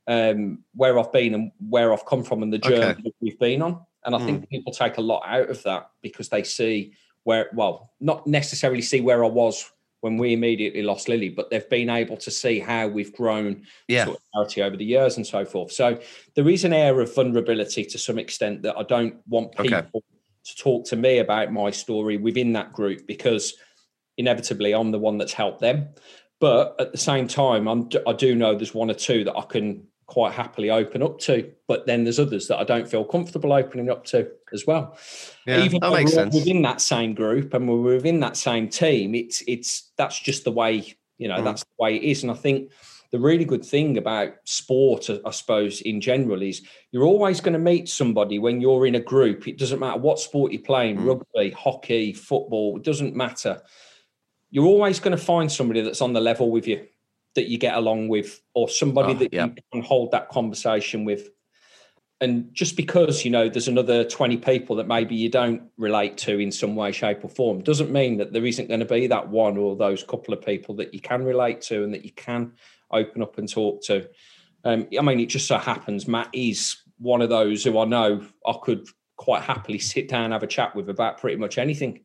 um, 0.06 0.64
where 0.74 0.98
I've 0.98 1.12
been 1.12 1.34
and 1.34 1.52
where 1.68 1.92
I've 1.92 2.04
come 2.04 2.24
from 2.24 2.42
and 2.42 2.52
the 2.52 2.58
journey 2.58 2.84
okay. 2.84 3.02
that 3.02 3.12
we've 3.20 3.38
been 3.38 3.62
on. 3.62 3.80
And 4.04 4.14
I 4.14 4.18
mm. 4.18 4.24
think 4.24 4.48
people 4.48 4.72
take 4.72 4.98
a 4.98 5.02
lot 5.02 5.22
out 5.24 5.50
of 5.50 5.62
that 5.62 5.90
because 6.02 6.28
they 6.28 6.42
see 6.42 6.94
where, 7.22 7.48
well, 7.52 7.92
not 8.00 8.26
necessarily 8.26 8.82
see 8.82 9.00
where 9.00 9.24
I 9.24 9.28
was 9.28 9.70
when 10.00 10.16
we 10.16 10.32
immediately 10.32 10.82
lost 10.82 11.08
Lily, 11.08 11.28
but 11.28 11.50
they've 11.50 11.68
been 11.68 11.90
able 11.90 12.16
to 12.18 12.30
see 12.30 12.58
how 12.58 12.88
we've 12.88 13.12
grown 13.12 13.64
yeah. 13.88 14.04
sort 14.04 14.16
of 14.16 14.22
charity 14.32 14.62
over 14.62 14.76
the 14.76 14.84
years 14.84 15.16
and 15.16 15.26
so 15.26 15.44
forth. 15.44 15.72
So 15.72 15.98
there 16.34 16.48
is 16.48 16.64
an 16.64 16.72
air 16.72 17.00
of 17.00 17.14
vulnerability 17.14 17.84
to 17.84 17.98
some 17.98 18.18
extent 18.18 18.62
that 18.62 18.76
I 18.76 18.82
don't 18.82 19.16
want 19.26 19.52
people 19.56 19.76
okay. 19.76 20.06
to 20.44 20.56
talk 20.56 20.86
to 20.86 20.96
me 20.96 21.18
about 21.18 21.52
my 21.52 21.70
story 21.70 22.16
within 22.16 22.52
that 22.54 22.72
group 22.72 23.06
because 23.06 23.54
inevitably 24.16 24.72
I'm 24.72 24.90
the 24.90 24.98
one 24.98 25.18
that's 25.18 25.32
helped 25.32 25.60
them. 25.60 25.88
But 26.40 26.76
at 26.80 26.92
the 26.92 26.98
same 26.98 27.28
time, 27.28 27.68
I'm, 27.68 27.90
I 28.06 28.14
do 28.14 28.34
know 28.34 28.54
there's 28.54 28.74
one 28.74 28.90
or 28.90 28.94
two 28.94 29.24
that 29.24 29.36
I 29.36 29.42
can 29.42 29.86
quite 30.10 30.32
happily 30.32 30.70
open 30.70 31.02
up 31.02 31.18
to. 31.20 31.50
But 31.68 31.86
then 31.86 32.04
there's 32.04 32.18
others 32.18 32.48
that 32.48 32.58
I 32.58 32.64
don't 32.64 32.90
feel 32.90 33.04
comfortable 33.04 33.52
opening 33.52 33.88
up 33.88 34.04
to 34.06 34.28
as 34.52 34.66
well. 34.66 34.98
Yeah, 35.46 35.62
Even 35.64 35.80
that 35.80 35.92
makes 35.92 36.12
sense. 36.12 36.34
within 36.34 36.62
that 36.62 36.80
same 36.80 37.14
group 37.14 37.54
and 37.54 37.68
we're 37.68 37.94
within 37.94 38.20
that 38.20 38.36
same 38.36 38.68
team, 38.68 39.14
it's 39.14 39.42
it's 39.46 39.92
that's 39.96 40.20
just 40.20 40.44
the 40.44 40.50
way 40.50 40.94
you 41.16 41.28
know 41.28 41.38
mm. 41.38 41.44
that's 41.44 41.62
the 41.62 41.82
way 41.82 41.96
it 41.96 42.02
is. 42.02 42.22
And 42.22 42.32
I 42.32 42.34
think 42.34 42.72
the 43.12 43.20
really 43.20 43.44
good 43.44 43.64
thing 43.64 43.98
about 43.98 44.34
sport, 44.44 45.08
I 45.24 45.30
suppose, 45.30 45.80
in 45.80 46.00
general, 46.00 46.42
is 46.42 46.62
you're 46.90 47.04
always 47.04 47.40
going 47.40 47.52
to 47.52 47.58
meet 47.58 47.88
somebody 47.88 48.38
when 48.38 48.60
you're 48.60 48.86
in 48.86 48.96
a 48.96 49.00
group. 49.00 49.46
It 49.46 49.58
doesn't 49.58 49.78
matter 49.78 49.98
what 49.98 50.18
sport 50.18 50.52
you're 50.52 50.62
playing, 50.62 50.98
mm. 50.98 51.06
rugby, 51.06 51.50
hockey, 51.50 52.12
football, 52.12 52.76
it 52.76 52.82
doesn't 52.84 53.14
matter. 53.14 53.62
You're 54.50 54.66
always 54.66 54.98
going 54.98 55.16
to 55.16 55.22
find 55.22 55.50
somebody 55.50 55.80
that's 55.80 56.00
on 56.02 56.12
the 56.12 56.20
level 56.20 56.50
with 56.50 56.66
you 56.66 56.86
that 57.34 57.48
you 57.48 57.58
get 57.58 57.76
along 57.76 58.08
with 58.08 58.40
or 58.54 58.68
somebody 58.68 59.12
oh, 59.12 59.16
that 59.16 59.32
yeah. 59.32 59.46
you 59.46 59.54
can 59.72 59.82
hold 59.82 60.10
that 60.12 60.28
conversation 60.28 61.04
with 61.04 61.30
and 62.20 62.52
just 62.52 62.76
because 62.76 63.24
you 63.24 63.30
know 63.30 63.48
there's 63.48 63.68
another 63.68 64.04
20 64.04 64.36
people 64.38 64.76
that 64.76 64.86
maybe 64.86 65.14
you 65.14 65.28
don't 65.28 65.62
relate 65.76 66.16
to 66.18 66.38
in 66.38 66.52
some 66.52 66.76
way 66.76 66.92
shape 66.92 67.24
or 67.24 67.28
form 67.28 67.62
doesn't 67.62 67.90
mean 67.90 68.18
that 68.18 68.32
there 68.32 68.44
isn't 68.44 68.68
going 68.68 68.80
to 68.80 68.86
be 68.86 69.06
that 69.06 69.28
one 69.28 69.56
or 69.56 69.74
those 69.74 70.02
couple 70.02 70.34
of 70.34 70.44
people 70.44 70.74
that 70.74 70.92
you 70.92 71.00
can 71.00 71.24
relate 71.24 71.60
to 71.62 71.82
and 71.82 71.94
that 71.94 72.04
you 72.04 72.12
can 72.12 72.52
open 72.90 73.22
up 73.22 73.38
and 73.38 73.48
talk 73.48 73.82
to 73.82 74.08
um, 74.64 74.86
i 74.98 75.02
mean 75.02 75.20
it 75.20 75.26
just 75.26 75.46
so 75.46 75.58
happens 75.58 76.06
matt 76.06 76.28
is 76.32 76.76
one 76.98 77.22
of 77.22 77.30
those 77.30 77.64
who 77.64 77.78
i 77.78 77.84
know 77.84 78.24
i 78.46 78.54
could 78.62 78.86
quite 79.16 79.42
happily 79.42 79.78
sit 79.78 80.08
down 80.08 80.24
and 80.24 80.32
have 80.32 80.42
a 80.42 80.46
chat 80.46 80.74
with 80.74 80.88
about 80.88 81.18
pretty 81.18 81.36
much 81.36 81.58
anything 81.58 82.00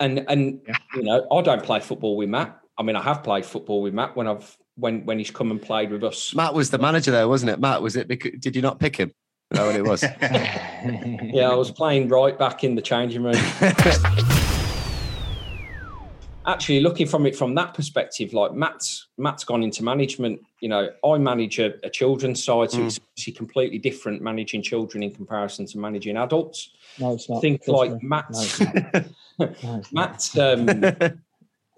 and 0.00 0.24
and 0.28 0.60
yeah. 0.66 0.76
you 0.94 1.02
know 1.02 1.26
i 1.32 1.42
don't 1.42 1.62
play 1.62 1.80
football 1.80 2.16
with 2.16 2.28
matt 2.28 2.58
I 2.78 2.82
mean, 2.84 2.94
I 2.94 3.02
have 3.02 3.24
played 3.24 3.44
football 3.44 3.82
with 3.82 3.92
Matt 3.92 4.16
when 4.16 4.28
I've 4.28 4.56
when 4.76 5.04
when 5.04 5.18
he's 5.18 5.32
come 5.32 5.50
and 5.50 5.60
played 5.60 5.90
with 5.90 6.04
us. 6.04 6.32
Matt 6.34 6.54
was 6.54 6.70
the 6.70 6.78
manager 6.78 7.10
there, 7.10 7.28
wasn't 7.28 7.50
it? 7.50 7.58
Matt 7.58 7.82
was 7.82 7.96
it? 7.96 8.06
Did 8.06 8.54
you 8.54 8.62
not 8.62 8.78
pick 8.78 8.96
him? 8.96 9.12
Know 9.50 9.66
what 9.66 9.76
it 9.76 9.84
was? 9.84 10.02
yeah, 10.22 11.50
I 11.50 11.54
was 11.54 11.70
playing 11.70 12.08
right 12.08 12.38
back 12.38 12.64
in 12.64 12.74
the 12.74 12.82
changing 12.82 13.22
room. 13.24 13.34
Actually, 16.46 16.80
looking 16.80 17.06
from 17.06 17.26
it 17.26 17.34
from 17.36 17.54
that 17.56 17.74
perspective, 17.74 18.32
like 18.32 18.54
Matt's 18.54 19.08
Matt's 19.18 19.44
gone 19.44 19.62
into 19.62 19.82
management. 19.82 20.40
You 20.60 20.68
know, 20.68 20.90
I 21.04 21.18
manage 21.18 21.58
a, 21.58 21.74
a 21.84 21.90
children's 21.90 22.44
side, 22.44 22.70
so 22.70 22.78
mm. 22.78 22.86
it's 22.86 23.00
actually 23.18 23.32
completely 23.34 23.78
different 23.78 24.22
managing 24.22 24.62
children 24.62 25.02
in 25.02 25.10
comparison 25.10 25.66
to 25.66 25.78
managing 25.78 26.16
adults. 26.16 26.70
No, 26.98 27.14
it's 27.14 27.28
not. 27.28 27.38
I 27.38 27.40
think 27.40 27.66
like 27.66 28.02
Matt's 28.02 28.60
no, 28.60 29.82
Matt's 29.92 30.38
um, 30.38 30.66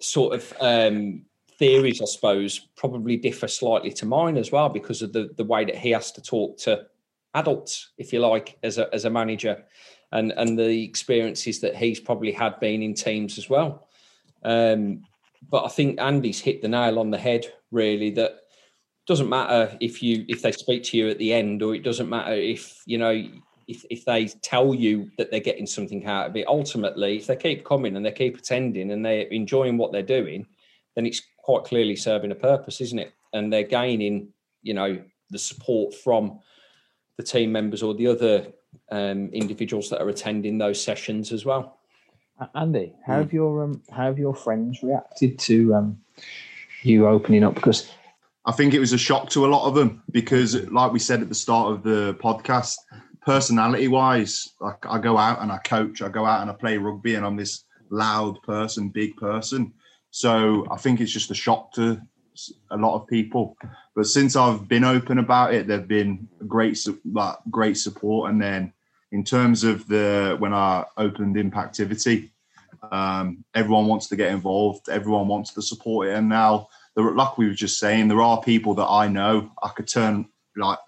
sort 0.00 0.34
of 0.34 0.52
um, 0.60 1.24
theories, 1.58 2.00
I 2.00 2.06
suppose, 2.06 2.58
probably 2.76 3.16
differ 3.16 3.48
slightly 3.48 3.92
to 3.92 4.06
mine 4.06 4.36
as 4.36 4.50
well 4.50 4.68
because 4.68 5.02
of 5.02 5.12
the, 5.12 5.30
the 5.36 5.44
way 5.44 5.64
that 5.64 5.76
he 5.76 5.90
has 5.90 6.12
to 6.12 6.22
talk 6.22 6.58
to 6.58 6.86
adults, 7.34 7.92
if 7.98 8.12
you 8.12 8.20
like, 8.20 8.58
as 8.62 8.78
a, 8.78 8.92
as 8.94 9.04
a 9.04 9.10
manager 9.10 9.64
and, 10.12 10.32
and 10.32 10.58
the 10.58 10.84
experiences 10.84 11.60
that 11.60 11.76
he's 11.76 12.00
probably 12.00 12.32
had 12.32 12.58
been 12.60 12.82
in 12.82 12.94
teams 12.94 13.38
as 13.38 13.48
well. 13.48 13.88
Um, 14.42 15.02
but 15.48 15.64
I 15.64 15.68
think 15.68 16.00
Andy's 16.00 16.40
hit 16.40 16.62
the 16.62 16.68
nail 16.68 16.98
on 16.98 17.10
the 17.10 17.18
head, 17.18 17.46
really, 17.70 18.10
that 18.12 18.40
doesn't 19.06 19.28
matter 19.28 19.76
if 19.80 20.02
you 20.02 20.24
if 20.28 20.42
they 20.42 20.52
speak 20.52 20.84
to 20.84 20.96
you 20.96 21.08
at 21.08 21.18
the 21.18 21.32
end 21.32 21.62
or 21.62 21.74
it 21.74 21.82
doesn't 21.82 22.08
matter 22.08 22.32
if 22.32 22.82
you 22.86 22.96
know 22.96 23.24
if, 23.70 23.84
if 23.88 24.04
they 24.04 24.26
tell 24.26 24.74
you 24.74 25.10
that 25.16 25.30
they're 25.30 25.40
getting 25.40 25.66
something 25.66 26.04
out 26.04 26.28
of 26.28 26.36
it, 26.36 26.46
ultimately, 26.48 27.16
if 27.16 27.26
they 27.26 27.36
keep 27.36 27.64
coming 27.64 27.96
and 27.96 28.04
they 28.04 28.12
keep 28.12 28.36
attending 28.36 28.90
and 28.90 29.04
they're 29.04 29.28
enjoying 29.28 29.78
what 29.78 29.92
they're 29.92 30.02
doing, 30.02 30.44
then 30.96 31.06
it's 31.06 31.22
quite 31.38 31.64
clearly 31.64 31.94
serving 31.94 32.32
a 32.32 32.34
purpose, 32.34 32.80
isn't 32.80 32.98
it? 32.98 33.12
And 33.32 33.52
they're 33.52 33.62
gaining, 33.62 34.28
you 34.62 34.74
know, 34.74 35.00
the 35.30 35.38
support 35.38 35.94
from 35.94 36.40
the 37.16 37.22
team 37.22 37.52
members 37.52 37.82
or 37.82 37.94
the 37.94 38.08
other 38.08 38.46
um, 38.90 39.28
individuals 39.32 39.88
that 39.90 40.02
are 40.02 40.08
attending 40.08 40.58
those 40.58 40.82
sessions 40.82 41.30
as 41.30 41.44
well. 41.44 41.78
Andy, 42.54 42.94
how 43.06 43.14
hmm. 43.14 43.20
have 43.20 43.32
your 43.32 43.64
um, 43.64 43.82
how 43.90 44.04
have 44.06 44.18
your 44.18 44.34
friends 44.34 44.82
reacted 44.82 45.38
to 45.40 45.74
um, 45.74 46.00
you 46.82 47.06
opening 47.06 47.44
up? 47.44 47.54
Because 47.54 47.90
I 48.46 48.52
think 48.52 48.72
it 48.72 48.80
was 48.80 48.94
a 48.94 48.98
shock 48.98 49.28
to 49.30 49.44
a 49.44 49.48
lot 49.48 49.68
of 49.68 49.74
them 49.74 50.02
because, 50.10 50.56
like 50.70 50.90
we 50.90 50.98
said 50.98 51.20
at 51.20 51.28
the 51.28 51.34
start 51.34 51.70
of 51.72 51.82
the 51.82 52.14
podcast, 52.14 52.76
personality 53.22 53.88
wise, 53.88 54.50
like 54.60 54.84
I 54.86 54.98
go 54.98 55.16
out 55.16 55.42
and 55.42 55.52
I 55.52 55.58
coach, 55.58 56.02
I 56.02 56.08
go 56.08 56.24
out 56.24 56.42
and 56.42 56.50
I 56.50 56.54
play 56.54 56.78
rugby, 56.78 57.14
and 57.14 57.24
I'm 57.24 57.36
this 57.36 57.64
loud 57.90 58.42
person, 58.42 58.88
big 58.88 59.16
person. 59.16 59.72
So 60.10 60.66
I 60.70 60.76
think 60.76 61.00
it's 61.00 61.12
just 61.12 61.30
a 61.30 61.34
shock 61.34 61.72
to 61.74 62.00
a 62.70 62.76
lot 62.76 62.96
of 62.96 63.06
people. 63.06 63.56
But 63.94 64.06
since 64.06 64.36
I've 64.36 64.68
been 64.68 64.84
open 64.84 65.18
about 65.18 65.54
it, 65.54 65.66
they've 65.66 65.86
been 65.86 66.28
great, 66.46 66.78
like 67.12 67.36
great 67.50 67.76
support. 67.76 68.30
And 68.30 68.40
then 68.40 68.72
in 69.12 69.24
terms 69.24 69.64
of 69.64 69.86
the 69.88 70.36
when 70.38 70.54
I 70.54 70.84
opened 70.96 71.36
Impactivity, 71.36 72.30
um, 72.90 73.44
everyone 73.54 73.86
wants 73.86 74.08
to 74.08 74.16
get 74.16 74.32
involved. 74.32 74.88
Everyone 74.88 75.28
wants 75.28 75.52
to 75.54 75.62
support 75.62 76.08
it. 76.08 76.14
And 76.14 76.28
now, 76.28 76.68
like 76.96 77.38
we 77.38 77.46
were 77.46 77.54
just 77.54 77.78
saying, 77.78 78.08
there 78.08 78.22
are 78.22 78.40
people 78.40 78.74
that 78.74 78.86
I 78.86 79.08
know 79.08 79.50
I 79.62 79.68
could 79.68 79.88
turn 79.88 80.28
like 80.56 80.78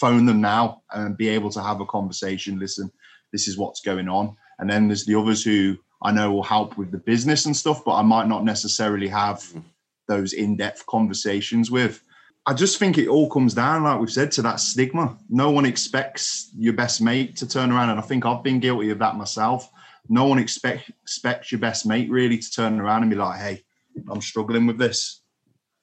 phone 0.00 0.26
them 0.26 0.40
now 0.40 0.82
and 0.92 1.16
be 1.16 1.28
able 1.28 1.50
to 1.50 1.62
have 1.62 1.80
a 1.80 1.86
conversation. 1.86 2.58
Listen, 2.58 2.90
this 3.32 3.48
is 3.48 3.58
what's 3.58 3.80
going 3.80 4.08
on. 4.08 4.36
And 4.58 4.70
then 4.70 4.88
there's 4.88 5.06
the 5.06 5.18
others 5.18 5.42
who 5.42 5.76
I 6.02 6.12
know 6.12 6.32
will 6.32 6.42
help 6.42 6.76
with 6.76 6.90
the 6.90 6.98
business 6.98 7.46
and 7.46 7.56
stuff, 7.56 7.84
but 7.84 7.94
I 7.94 8.02
might 8.02 8.28
not 8.28 8.44
necessarily 8.44 9.08
have 9.08 9.42
hmm. 9.44 9.60
those 10.08 10.32
in-depth 10.32 10.86
conversations 10.86 11.70
with. 11.70 12.02
I 12.44 12.54
just 12.54 12.78
think 12.78 12.98
it 12.98 13.06
all 13.06 13.30
comes 13.30 13.54
down, 13.54 13.84
like 13.84 14.00
we've 14.00 14.10
said, 14.10 14.32
to 14.32 14.42
that 14.42 14.58
stigma. 14.58 15.16
No 15.28 15.50
one 15.50 15.64
expects 15.64 16.50
your 16.56 16.72
best 16.72 17.00
mate 17.00 17.36
to 17.36 17.48
turn 17.48 17.70
around, 17.70 17.90
and 17.90 18.00
I 18.00 18.02
think 18.02 18.26
I've 18.26 18.42
been 18.42 18.58
guilty 18.58 18.90
of 18.90 18.98
that 18.98 19.14
myself. 19.16 19.70
No 20.08 20.24
one 20.24 20.40
expect, 20.40 20.90
expects 21.02 21.52
your 21.52 21.60
best 21.60 21.86
mate 21.86 22.10
really 22.10 22.38
to 22.38 22.50
turn 22.50 22.80
around 22.80 23.02
and 23.02 23.10
be 23.10 23.16
like, 23.16 23.38
"Hey, 23.38 23.64
I'm 24.10 24.20
struggling 24.20 24.66
with 24.66 24.76
this," 24.76 25.22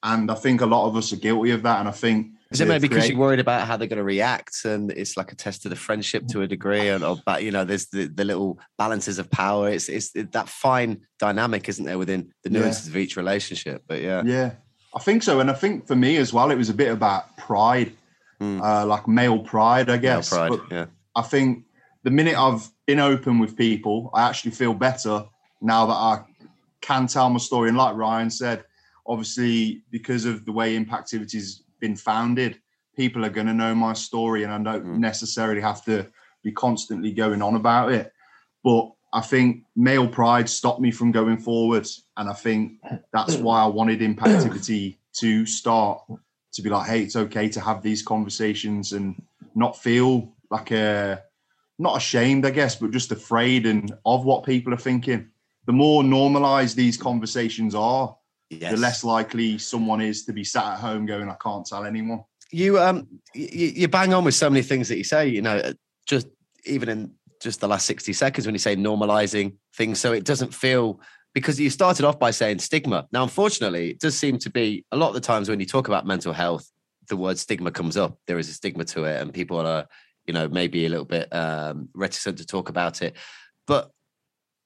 and 0.04 0.30
I 0.30 0.36
think 0.36 0.60
a 0.60 0.66
lot 0.66 0.86
of 0.86 0.98
us 0.98 1.14
are 1.14 1.18
guilty 1.18 1.52
of 1.52 1.64
that. 1.64 1.80
And 1.80 1.88
I 1.88 1.94
think 1.94 2.34
Is 2.52 2.62
it 2.62 2.68
maybe 2.68 2.88
because 2.88 3.08
you're 3.08 3.18
worried 3.18 3.40
about 3.40 3.68
how 3.68 3.78
they're 3.78 3.88
going 3.88 3.98
to 3.98 4.04
react, 4.04 4.66
and 4.66 4.92
it's 4.92 5.16
like 5.16 5.32
a 5.32 5.36
test 5.36 5.66
of 5.66 5.70
the 5.70 5.76
friendship 5.76 6.26
to 6.30 6.42
a 6.42 6.48
degree, 6.48 6.90
and 6.90 7.04
but 7.24 7.44
you 7.44 7.52
know, 7.52 7.64
there's 7.64 7.88
the, 7.88 8.08
the 8.08 8.26
little 8.26 8.60
balances 8.76 9.20
of 9.20 9.30
power. 9.30 9.70
It's 9.70 9.88
it's 9.88 10.12
that 10.14 10.50
fine 10.50 11.02
dynamic, 11.20 11.70
isn't 11.70 11.86
there, 11.86 12.00
within 12.00 12.34
the 12.44 12.50
nuances 12.50 12.88
yeah. 12.88 12.94
of 12.94 12.98
each 12.98 13.18
relationship? 13.18 13.84
But 13.88 14.02
yeah, 14.02 14.24
yeah, 14.26 14.54
I 14.96 15.00
think 15.00 15.22
so, 15.22 15.40
and 15.40 15.52
I 15.52 15.54
think 15.54 15.86
for 15.86 15.96
me 15.96 16.18
as 16.18 16.34
well, 16.34 16.50
it 16.50 16.56
was 16.56 16.70
a 16.70 16.74
bit 16.74 16.92
about 16.92 17.38
pride, 17.38 17.92
mm. 18.42 18.60
uh, 18.64 18.84
like 18.88 19.08
male 19.08 19.40
pride, 19.40 19.92
I 19.92 19.98
guess. 19.98 20.32
Male 20.32 20.48
pride, 20.48 20.60
but 20.60 20.76
yeah. 20.76 20.86
I 21.16 21.22
think 21.22 21.66
the 22.04 22.10
minute 22.12 22.36
I've 22.36 22.68
been 22.88 23.00
open 23.00 23.38
with 23.38 23.56
people, 23.56 24.10
I 24.16 24.28
actually 24.28 24.52
feel 24.52 24.74
better 24.74 25.24
now 25.62 25.86
that 25.86 25.94
I 25.94 26.24
can 26.82 27.06
tell 27.06 27.30
my 27.30 27.38
story. 27.38 27.70
And 27.70 27.78
like 27.78 27.96
Ryan 27.96 28.32
said, 28.32 28.64
obviously 29.06 29.84
because 29.92 30.26
of 30.26 30.46
the 30.46 30.52
way 30.52 30.76
Impactivity's 30.76 31.64
been 31.80 31.96
founded, 31.96 32.60
people 32.96 33.26
are 33.26 33.30
going 33.30 33.48
to 33.48 33.54
know 33.54 33.74
my 33.74 33.94
story, 33.94 34.44
and 34.44 34.52
I 34.52 34.58
don't 34.72 34.86
mm. 34.86 34.98
necessarily 34.98 35.62
have 35.62 35.84
to 35.86 36.08
be 36.44 36.52
constantly 36.52 37.12
going 37.12 37.42
on 37.42 37.56
about 37.56 37.92
it. 37.92 38.12
But 38.64 38.92
I 39.14 39.22
think 39.22 39.64
male 39.76 40.08
pride 40.08 40.50
stopped 40.50 40.82
me 40.82 40.92
from 40.92 41.12
going 41.12 41.38
forwards, 41.38 42.04
and 42.18 42.30
I 42.30 42.34
think 42.34 42.74
that's 43.14 43.36
why 43.38 43.62
I 43.62 43.68
wanted 43.68 44.02
Impactivity 44.02 44.98
to 45.14 45.46
start 45.46 46.02
to 46.54 46.62
be 46.62 46.70
like, 46.70 46.88
hey, 46.88 47.04
it's 47.04 47.16
okay 47.16 47.50
to 47.50 47.60
have 47.62 47.82
these 47.82 48.02
conversations 48.02 48.94
and 48.94 49.22
not 49.56 49.78
feel 49.78 50.34
like 50.50 50.72
a 50.72 51.24
not 51.78 51.98
ashamed, 51.98 52.46
I 52.46 52.52
guess, 52.52 52.76
but 52.76 52.92
just 52.92 53.12
afraid 53.12 53.66
and 53.66 53.94
of 54.06 54.26
what 54.26 54.44
people 54.44 54.74
are 54.74 54.78
thinking. 54.78 55.30
The 55.66 55.72
more 55.72 56.04
normalized 56.04 56.76
these 56.76 56.98
conversations 56.98 57.74
are, 57.74 58.16
yes. 58.50 58.72
the 58.72 58.78
less 58.78 59.04
likely 59.04 59.58
someone 59.58 60.02
is 60.02 60.26
to 60.26 60.34
be 60.34 60.44
sat 60.44 60.74
at 60.74 60.80
home 60.80 61.06
going, 61.06 61.30
"I 61.30 61.36
can't 61.42 61.66
tell 61.66 61.86
anyone." 61.86 62.24
You 62.52 62.80
um, 62.80 63.08
you, 63.34 63.68
you 63.68 63.88
bang 63.88 64.14
on 64.14 64.24
with 64.24 64.36
so 64.36 64.50
many 64.50 64.64
things 64.64 64.88
that 64.90 64.98
you 64.98 65.04
say. 65.04 65.28
You 65.28 65.42
know, 65.42 65.74
just 66.08 66.28
even 66.66 66.90
in 66.90 67.12
just 67.42 67.62
the 67.62 67.68
last 67.68 67.86
sixty 67.86 68.14
seconds 68.14 68.46
when 68.46 68.56
you 68.56 68.60
say 68.60 68.76
normalizing 68.76 69.56
things, 69.76 70.00
so 70.00 70.14
it 70.14 70.26
doesn't 70.26 70.54
feel 70.54 71.00
because 71.34 71.60
you 71.60 71.70
started 71.70 72.06
off 72.06 72.18
by 72.18 72.32
saying 72.32 72.60
stigma. 72.60 73.08
Now, 73.12 73.24
unfortunately, 73.24 73.92
it 73.92 74.00
does 74.00 74.18
seem 74.18 74.40
to 74.40 74.50
be 74.50 74.86
a 74.92 74.98
lot 74.98 75.10
of 75.10 75.14
the 75.14 75.22
times 75.22 75.50
when 75.50 75.60
you 75.60 75.66
talk 75.66 75.88
about 75.88 76.06
mental 76.06 76.34
health, 76.34 76.70
the 77.08 77.18
word 77.18 77.38
stigma 77.38 77.72
comes 77.72 77.98
up. 77.98 78.18
There 78.28 78.40
is 78.40 78.50
a 78.50 78.54
stigma 78.54 78.86
to 78.86 79.06
it, 79.06 79.22
and 79.22 79.34
people 79.34 79.60
are, 79.60 79.88
you 80.26 80.34
know, 80.34 80.48
maybe 80.48 80.86
a 80.86 80.90
little 80.90 81.06
bit 81.06 81.34
um, 81.34 81.90
reticent 81.94 82.40
to 82.40 82.46
talk 82.46 82.70
about 82.70 83.02
it. 83.02 83.16
But 83.68 83.92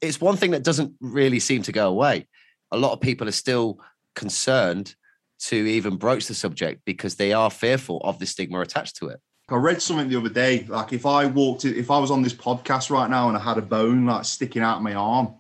it's 0.02 0.22
one 0.22 0.38
thing 0.38 0.52
that 0.52 0.64
doesn't 0.64 0.94
really 1.00 1.40
seem 1.40 1.64
to 1.64 1.72
go 1.72 1.90
away. 1.90 2.28
A 2.74 2.78
lot 2.78 2.92
of 2.92 3.00
people 3.00 3.28
are 3.28 3.32
still 3.32 3.80
concerned 4.16 4.96
to 5.40 5.56
even 5.56 5.98
broach 5.98 6.28
the 6.28 6.34
subject 6.34 6.82
because 6.86 7.16
they 7.16 7.34
are 7.34 7.52
fearful 7.52 8.02
of 8.04 8.18
the 8.18 8.26
stigma 8.26 8.60
attached 8.62 8.96
to 8.98 9.08
it. 9.08 9.20
I 9.50 9.56
read 9.56 9.82
something 9.82 10.10
the 10.10 10.18
other 10.18 10.30
day. 10.30 10.66
Like 10.68 10.94
if 10.94 11.06
I 11.06 11.26
walked, 11.26 11.66
if 11.66 11.92
I 11.92 12.00
was 12.00 12.12
on 12.12 12.22
this 12.24 12.34
podcast 12.34 12.90
right 12.90 13.10
now 13.10 13.28
and 13.28 13.38
I 13.38 13.42
had 13.42 13.58
a 13.58 13.62
bone 13.62 14.06
like 14.06 14.26
sticking 14.26 14.62
out 14.62 14.78
of 14.78 14.84
my 14.84 14.96
arm, 14.96 15.36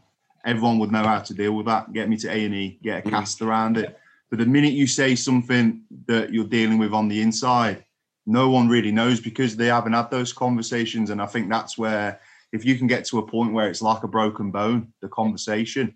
everyone 0.46 0.78
would 0.80 0.92
know 0.92 1.04
how 1.04 1.20
to 1.20 1.34
deal 1.34 1.54
with 1.54 1.66
that. 1.68 1.92
Get 1.94 2.10
me 2.10 2.18
to 2.18 2.30
A 2.30 2.46
and 2.46 2.54
E, 2.54 2.80
get 2.84 3.06
a 3.06 3.08
mm. 3.08 3.12
cast 3.12 3.42
around 3.42 3.78
it. 3.78 3.98
But 4.30 4.40
the 4.40 4.46
minute 4.46 4.74
you 4.74 4.88
say 4.88 5.16
something 5.16 5.84
that 6.08 6.34
you're 6.34 6.46
dealing 6.46 6.78
with 6.78 6.94
on 6.94 7.08
the 7.08 7.22
inside, 7.22 7.86
no 8.26 8.50
one 8.50 8.68
really 8.68 8.92
knows 8.92 9.20
because 9.20 9.56
they 9.56 9.68
haven't 9.68 9.94
had 9.94 10.12
those 10.12 10.34
conversations. 10.34 11.10
And 11.10 11.22
I 11.22 11.26
think 11.26 11.50
that's 11.50 11.78
where, 11.78 12.20
if 12.52 12.66
you 12.66 12.78
can 12.78 12.88
get 12.88 13.06
to 13.06 13.20
a 13.20 13.28
point 13.28 13.54
where 13.54 13.70
it's 13.70 13.82
like 13.82 14.04
a 14.04 14.08
broken 14.08 14.52
bone, 14.52 14.92
the 15.02 15.08
conversation. 15.08 15.96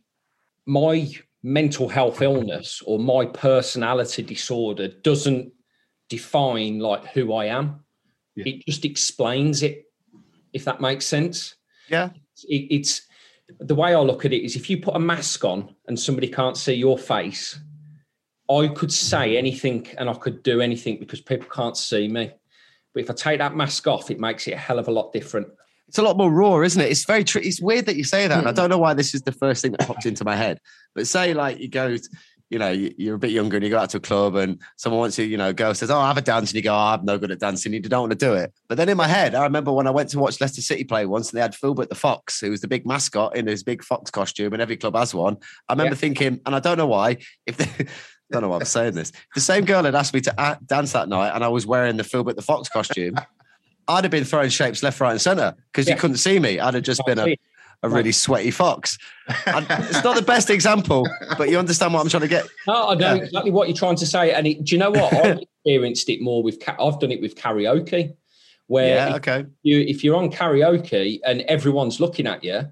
My 0.65 1.12
mental 1.43 1.88
health 1.88 2.21
illness 2.21 2.82
or 2.86 3.00
my 3.00 3.26
personality 3.26 4.23
disorder 4.23 4.88
doesn't 4.88 5.52
define 6.10 6.80
like 6.80 7.06
who 7.08 7.34
I 7.34 7.45
am. 7.45 7.84
Yeah. 8.36 8.45
It 8.47 8.65
just 8.65 8.86
explains 8.86 9.63
it, 9.63 9.86
if 10.54 10.65
that 10.65 10.82
makes 10.82 11.06
sense. 11.06 11.56
Yeah. 11.89 12.10
It, 12.47 12.67
it's 12.69 13.02
the 13.60 13.76
way 13.76 13.93
I 13.93 14.00
look 14.00 14.26
at 14.26 14.34
it 14.34 14.43
is 14.43 14.56
if 14.56 14.69
you 14.69 14.80
put 14.80 14.95
a 14.95 15.00
mask 15.00 15.43
on 15.45 15.76
and 15.88 16.00
somebody 16.00 16.28
can't 16.28 16.58
see 16.58 16.73
your 16.73 16.97
face, 16.97 17.60
I 18.50 18.67
could 18.67 18.91
say 18.91 19.38
anything 19.38 19.88
and 19.97 20.10
I 20.10 20.13
could 20.13 20.43
do 20.43 20.62
anything 20.62 21.00
because 21.00 21.21
people 21.21 21.50
can't 21.50 21.78
see 21.78 22.08
me. 22.08 22.32
But 22.93 23.04
if 23.04 23.10
I 23.10 23.13
take 23.13 23.39
that 23.39 23.56
mask 23.56 23.88
off, 23.88 24.10
it 24.10 24.19
makes 24.19 24.47
it 24.47 24.54
a 24.54 24.58
hell 24.58 24.80
of 24.80 24.88
a 24.88 24.91
lot 24.91 25.13
different. 25.13 25.47
It's 25.88 25.97
a 25.97 26.02
lot 26.02 26.17
more 26.17 26.32
raw, 26.32 26.60
isn't 26.62 26.82
it? 26.82 26.91
It's 26.91 27.06
very 27.06 27.23
true. 27.23 27.41
It's 27.43 27.62
weird 27.62 27.86
that 27.86 27.95
you 27.95 28.04
say 28.04 28.28
that. 28.28 28.38
And 28.38 28.47
I 28.47 28.52
hmm. 28.52 28.56
don't 28.56 28.69
know 28.69 28.78
why 28.78 28.93
this 28.93 29.15
is 29.15 29.21
the 29.21 29.32
first 29.32 29.62
thing 29.62 29.71
that 29.71 29.88
popped 29.88 30.06
into 30.06 30.26
my 30.26 30.36
head. 30.36 30.60
But 30.93 31.08
say 31.08 31.34
like 31.34 31.60
you 31.60 31.69
go, 31.69 31.95
you 32.50 32.60
know, 32.60 32.69
you're 32.69 33.15
a 33.15 33.19
bit 33.19 33.32
younger 33.32 33.58
and 33.58 33.63
you 33.63 33.69
go 33.69 33.78
out 33.78 33.89
to 33.89 33.97
a 33.97 34.02
club 34.02 34.36
and 34.36 34.62
someone 34.78 35.00
wants 35.00 35.17
to, 35.17 35.23
you 35.23 35.38
know, 35.38 35.52
go 35.52 35.73
says, 35.73 35.91
Oh, 35.91 36.00
I 36.00 36.08
have 36.08 36.17
a 36.17 36.21
dance. 36.21 36.52
And 36.52 36.56
you 36.56 36.62
go, 36.62 36.73
oh, 36.73 36.78
I'm 36.78 37.04
no 37.04 37.17
good 37.17 37.32
at 37.32 37.39
dancing. 37.39 37.73
You 37.73 37.82
don't 37.82 38.02
want 38.02 38.12
to 38.12 38.17
do 38.17 38.34
it. 38.34 38.54
But 38.69 38.78
then 38.78 38.88
in 38.88 38.95
my 38.95 39.08
head, 39.08 39.36
I 39.36 39.43
remember 39.43 39.73
when 39.73 39.88
I 39.88 39.91
went 39.91 40.10
to 40.10 40.19
watch 40.19 40.39
Leicester 40.39 40.62
City 40.62 40.86
play 40.86 41.06
once 41.06 41.30
and 41.30 41.38
they 41.38 41.41
had 41.41 41.56
Filbert 41.56 41.89
the 41.89 41.95
Fox, 41.95 42.39
who 42.39 42.50
was 42.50 42.62
the 42.62 42.67
big 42.67 42.86
mascot 42.86 43.36
in 43.36 43.47
his 43.47 43.63
big 43.63 43.84
fox 43.84 44.10
costume, 44.12 44.54
and 44.54 44.62
every 44.62 44.78
club 44.78 44.95
has 44.95 45.13
one. 45.13 45.38
I 45.67 45.73
remember 45.73 45.95
yeah. 45.95 46.00
thinking, 46.00 46.39
and 46.45 46.56
I 46.56 46.60
don't 46.60 46.78
know 46.78 46.88
why, 46.88 47.17
if 47.45 47.58
they, 47.58 47.65
I 47.65 47.88
don't 48.32 48.43
know 48.43 48.50
why 48.50 48.58
I'm 48.58 48.65
saying 48.65 48.93
this. 48.93 49.12
The 49.36 49.41
same 49.41 49.65
girl 49.65 49.84
had 49.84 49.95
asked 49.95 50.13
me 50.13 50.21
to 50.21 50.60
dance 50.65 50.93
that 50.93 51.10
night, 51.10 51.32
and 51.34 51.43
I 51.43 51.50
was 51.50 51.65
wearing 51.65 51.97
the 51.97 52.04
Filbert 52.04 52.38
the 52.38 52.41
Fox 52.41 52.69
costume. 52.69 53.15
I'd 53.88 54.04
have 54.04 54.12
been 54.12 54.26
throwing 54.26 54.50
shapes 54.50 54.84
left, 54.84 55.00
right, 55.00 55.12
and 55.12 55.21
centre 55.21 55.56
because 55.71 55.88
yeah. 55.88 55.95
you 55.95 56.00
couldn't 56.00 56.17
see 56.17 56.39
me. 56.39 56.60
I'd 56.60 56.73
have 56.73 56.84
just 56.84 57.02
been 57.06 57.19
a, 57.19 57.38
a 57.84 57.89
really 57.89 58.12
sweaty 58.12 58.52
fox. 58.52 58.97
it's 59.28 60.04
not 60.04 60.15
the 60.15 60.23
best 60.26 60.50
example, 60.50 61.08
but 61.38 61.50
you 61.50 61.58
understand 61.58 61.93
what 61.93 62.02
I'm 62.02 62.10
trying 62.10 62.21
to 62.21 62.28
get. 62.28 62.45
No, 62.67 62.89
I 62.89 62.95
know 62.95 63.15
yeah. 63.15 63.23
exactly 63.23 63.52
what 63.52 63.67
you're 63.67 63.78
trying 63.78 63.95
to 63.97 64.06
say. 64.06 64.34
And 64.34 64.47
it, 64.47 64.63
do 64.63 64.76
you 64.76 64.80
know 64.80 64.91
what? 64.91 65.13
I've 65.13 65.39
experienced 65.65 66.10
it 66.10 66.21
more 66.21 66.43
with. 66.43 66.62
I've 66.67 67.00
done 67.00 67.12
it 67.12 67.21
with 67.21 67.36
karaoke, 67.36 68.15
where 68.67 69.10
yeah, 69.10 69.15
okay. 69.15 69.39
If, 69.41 69.47
you, 69.63 69.80
if 69.80 70.04
you're 70.04 70.15
on 70.15 70.32
karaoke 70.32 71.19
and 71.26 71.41
everyone's 71.41 72.00
looking 72.00 72.28
at 72.28 72.43
you, 72.43 72.71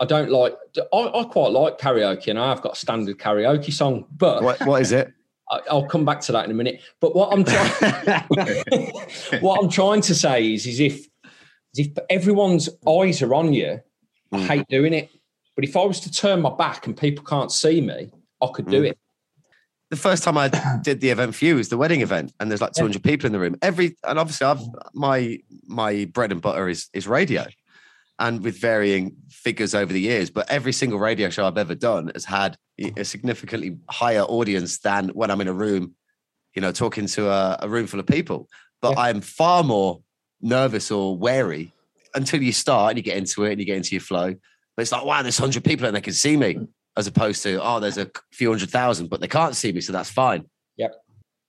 I 0.00 0.04
don't 0.04 0.30
like. 0.30 0.54
I, 0.92 0.96
I 0.96 1.24
quite 1.24 1.52
like 1.52 1.78
karaoke, 1.78 2.28
and 2.28 2.38
I've 2.38 2.62
got 2.62 2.74
a 2.74 2.76
standard 2.76 3.18
karaoke 3.18 3.72
song. 3.72 4.06
But 4.10 4.42
what, 4.42 4.64
what 4.66 4.82
is 4.82 4.92
it? 4.92 5.12
I'll 5.48 5.86
come 5.86 6.04
back 6.04 6.20
to 6.22 6.32
that 6.32 6.44
in 6.44 6.50
a 6.50 6.54
minute. 6.54 6.80
But 7.00 7.14
what 7.14 7.32
I'm 7.32 7.44
trying, 7.44 9.40
what 9.40 9.62
I'm 9.62 9.70
trying 9.70 10.00
to 10.02 10.14
say 10.14 10.54
is, 10.54 10.66
is 10.66 10.80
if 10.80 11.06
if 11.74 11.96
everyone's 12.10 12.68
eyes 12.88 13.22
are 13.22 13.34
on 13.34 13.52
you, 13.52 13.80
I 14.32 14.36
mm. 14.36 14.46
hate 14.46 14.68
doing 14.68 14.92
it. 14.92 15.10
But 15.54 15.64
if 15.64 15.76
I 15.76 15.84
was 15.84 16.00
to 16.00 16.10
turn 16.10 16.40
my 16.42 16.54
back 16.54 16.86
and 16.86 16.96
people 16.96 17.24
can't 17.24 17.52
see 17.52 17.80
me, 17.80 18.10
I 18.42 18.48
could 18.52 18.68
do 18.68 18.82
mm. 18.82 18.90
it. 18.90 18.98
The 19.90 19.96
first 19.96 20.24
time 20.24 20.36
I 20.36 20.50
did 20.82 21.00
the 21.00 21.10
event 21.10 21.34
for 21.36 21.44
you 21.44 21.56
was 21.56 21.68
the 21.68 21.76
wedding 21.76 22.00
event, 22.00 22.32
and 22.40 22.50
there's 22.50 22.60
like 22.60 22.72
200 22.72 22.96
yeah. 22.96 23.08
people 23.08 23.26
in 23.26 23.32
the 23.32 23.38
room. 23.38 23.56
Every 23.62 23.96
and 24.02 24.18
obviously, 24.18 24.46
I've 24.46 24.60
my 24.94 25.38
my 25.66 26.06
bread 26.06 26.32
and 26.32 26.42
butter 26.42 26.68
is 26.68 26.88
is 26.92 27.06
radio, 27.06 27.46
and 28.18 28.42
with 28.42 28.58
varying 28.58 29.16
figures 29.28 29.74
over 29.74 29.92
the 29.92 30.00
years. 30.00 30.30
But 30.30 30.50
every 30.50 30.72
single 30.72 30.98
radio 30.98 31.30
show 31.30 31.46
I've 31.46 31.58
ever 31.58 31.74
done 31.74 32.10
has 32.14 32.24
had 32.24 32.56
a 32.96 33.04
significantly 33.04 33.76
higher 33.90 34.22
audience 34.22 34.78
than 34.78 35.08
when 35.10 35.30
I'm 35.30 35.40
in 35.40 35.48
a 35.48 35.52
room, 35.52 35.94
you 36.54 36.62
know, 36.62 36.72
talking 36.72 37.06
to 37.06 37.28
a, 37.28 37.58
a 37.60 37.68
room 37.68 37.86
full 37.86 38.00
of 38.00 38.06
people. 38.06 38.48
But 38.80 38.92
yeah. 38.92 39.00
I'm 39.04 39.20
far 39.20 39.62
more 39.62 40.00
nervous 40.40 40.90
or 40.90 41.16
wary 41.16 41.74
until 42.14 42.42
you 42.42 42.52
start 42.52 42.90
and 42.90 42.98
you 42.98 43.02
get 43.02 43.16
into 43.16 43.44
it 43.44 43.52
and 43.52 43.60
you 43.60 43.66
get 43.66 43.76
into 43.76 43.94
your 43.94 44.00
flow. 44.00 44.34
But 44.76 44.82
it's 44.82 44.92
like, 44.92 45.04
wow, 45.04 45.22
there's 45.22 45.40
100 45.40 45.64
people 45.64 45.86
and 45.86 45.96
they 45.96 46.00
can 46.00 46.12
see 46.12 46.36
me, 46.36 46.58
as 46.96 47.06
opposed 47.06 47.42
to, 47.42 47.62
oh, 47.62 47.80
there's 47.80 47.98
a 47.98 48.10
few 48.32 48.50
hundred 48.50 48.70
thousand, 48.70 49.08
but 49.08 49.20
they 49.20 49.28
can't 49.28 49.56
see 49.56 49.72
me. 49.72 49.80
So 49.80 49.92
that's 49.92 50.10
fine. 50.10 50.44
Yep. 50.76 50.92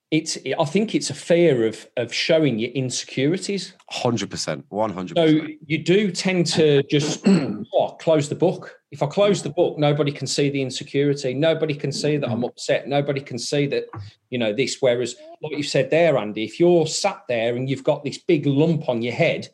It's, 0.10 0.38
I 0.58 0.64
think 0.64 0.96
it's 0.96 1.10
a 1.10 1.14
fear 1.14 1.68
of 1.68 1.86
of 1.98 2.14
showing 2.14 2.60
your 2.60 2.72
insecurities. 2.72 3.74
Hundred 3.90 4.30
percent, 4.30 4.66
one 4.70 4.94
hundred. 4.94 5.18
So 5.18 5.46
you 5.66 5.84
do 5.84 6.12
tend 6.12 6.46
to 6.48 6.82
just 6.84 7.28
oh, 7.28 7.98
close 8.00 8.30
the 8.30 8.36
book. 8.36 8.80
If 8.92 9.04
I 9.04 9.08
close 9.08 9.44
the 9.44 9.50
book, 9.50 9.78
nobody 9.78 10.14
can 10.14 10.26
see 10.26 10.50
the 10.50 10.62
insecurity. 10.62 11.34
Nobody 11.34 11.74
can 11.74 11.92
see 11.92 12.16
that 12.16 12.30
I'm 12.30 12.46
upset. 12.46 12.88
Nobody 12.88 13.20
can 13.20 13.38
see 13.38 13.68
that 13.68 13.88
you 14.30 14.40
know 14.40 14.54
this. 14.54 14.78
Whereas, 14.80 15.18
like 15.42 15.58
you 15.58 15.64
said 15.64 15.90
there, 15.90 16.18
Andy, 16.18 16.46
if 16.46 16.58
you're 16.58 16.88
sat 16.88 17.24
there 17.28 17.58
and 17.58 17.70
you've 17.70 17.84
got 17.84 18.06
this 18.06 18.18
big 18.18 18.46
lump 18.46 18.88
on 18.88 19.02
your 19.02 19.14
head, 19.14 19.50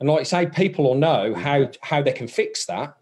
and 0.00 0.08
like 0.08 0.20
I 0.20 0.24
say, 0.24 0.46
people 0.46 0.86
will 0.86 0.96
know 0.96 1.34
how 1.34 1.70
how 1.82 2.02
they 2.02 2.12
can 2.12 2.26
fix 2.26 2.66
that, 2.66 2.96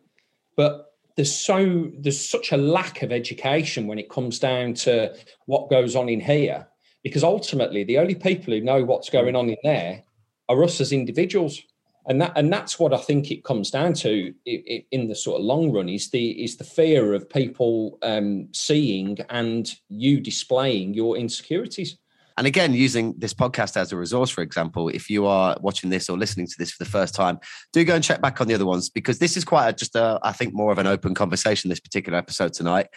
but 0.59 0.93
there's 1.17 1.35
so 1.35 1.91
there's 1.99 2.29
such 2.29 2.53
a 2.53 2.59
lack 2.59 3.01
of 3.01 3.13
education 3.13 3.87
when 3.87 3.99
it 3.99 4.11
comes 4.11 4.39
down 4.39 4.75
to 4.75 5.17
what 5.47 5.71
goes 5.71 5.97
on 5.97 6.11
in 6.11 6.21
here 6.21 6.69
because 7.03 7.25
ultimately 7.25 7.85
the 7.85 7.99
only 7.99 8.15
people 8.15 8.53
who 8.53 8.61
know 8.61 8.85
what's 8.85 9.11
going 9.11 9.37
on 9.37 9.49
in 9.49 9.57
there 9.63 10.03
are 10.49 10.65
us 10.65 10.81
as 10.81 10.93
individuals 10.93 11.63
and 12.07 12.21
that 12.21 12.33
and 12.37 12.53
that's 12.53 12.79
what 12.79 12.93
I 12.93 12.99
think 12.99 13.31
it 13.31 13.45
comes 13.45 13.71
down 13.71 13.93
to 13.95 14.35
in 14.45 15.09
the 15.09 15.15
sort 15.15 15.41
of 15.41 15.47
long 15.47 15.71
run 15.71 15.89
is 15.89 16.11
the 16.11 16.31
is 16.43 16.57
the 16.57 16.65
fear 16.65 17.15
of 17.15 17.31
people 17.31 17.99
um, 18.03 18.49
seeing 18.53 19.19
and 19.31 19.73
you 19.89 20.21
displaying 20.21 20.95
your 20.95 21.17
insecurities. 21.17 21.99
And 22.39 22.47
again, 22.47 22.73
using 22.73 23.15
this 23.19 23.35
podcast 23.35 23.77
as 23.77 23.93
a 23.93 23.97
resource, 23.97 24.31
for 24.31 24.41
example, 24.41 24.89
if 24.89 25.11
you 25.11 25.27
are 25.27 25.55
watching 25.61 25.91
this 25.91 26.09
or 26.09 26.17
listening 26.17 26.47
to 26.47 26.55
this 26.59 26.73
for 26.73 26.83
the 26.83 26.91
first 26.91 27.15
time, 27.15 27.39
do 27.75 27.85
go 27.85 27.95
and 27.95 28.03
check 28.03 28.23
back 28.23 28.41
on 28.41 28.49
the 28.49 28.55
other 28.55 28.65
ones 28.65 28.89
because 28.89 29.19
this 29.19 29.37
is 29.37 29.45
quite 29.45 29.69
a, 29.69 29.73
just 29.75 29.95
a, 29.95 30.19
I 30.23 30.33
think, 30.33 30.55
more 30.55 30.73
of 30.73 30.79
an 30.79 30.87
open 30.87 31.15
conversation. 31.15 31.69
This 31.69 31.79
particular 31.79 32.19
episode 32.19 32.55
tonight, 32.55 32.89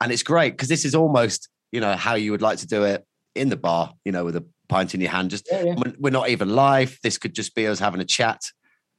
and 0.00 0.10
it's 0.10 0.22
great 0.22 0.54
because 0.54 0.68
this 0.68 0.84
is 0.84 0.94
almost, 0.94 1.48
you 1.70 1.80
know, 1.80 1.94
how 1.96 2.14
you 2.14 2.32
would 2.32 2.42
like 2.42 2.58
to 2.58 2.66
do 2.66 2.82
it 2.84 3.04
in 3.38 3.48
the 3.48 3.56
bar, 3.56 3.92
you 4.04 4.12
know, 4.12 4.24
with 4.24 4.36
a 4.36 4.44
pint 4.68 4.94
in 4.94 5.00
your 5.00 5.10
hand. 5.10 5.30
Just 5.30 5.48
yeah, 5.50 5.62
yeah. 5.62 5.92
we're 5.98 6.10
not 6.10 6.28
even 6.28 6.50
live. 6.50 6.98
This 7.02 7.18
could 7.18 7.34
just 7.34 7.54
be 7.54 7.66
us 7.66 7.78
having 7.78 8.00
a 8.00 8.04
chat. 8.04 8.40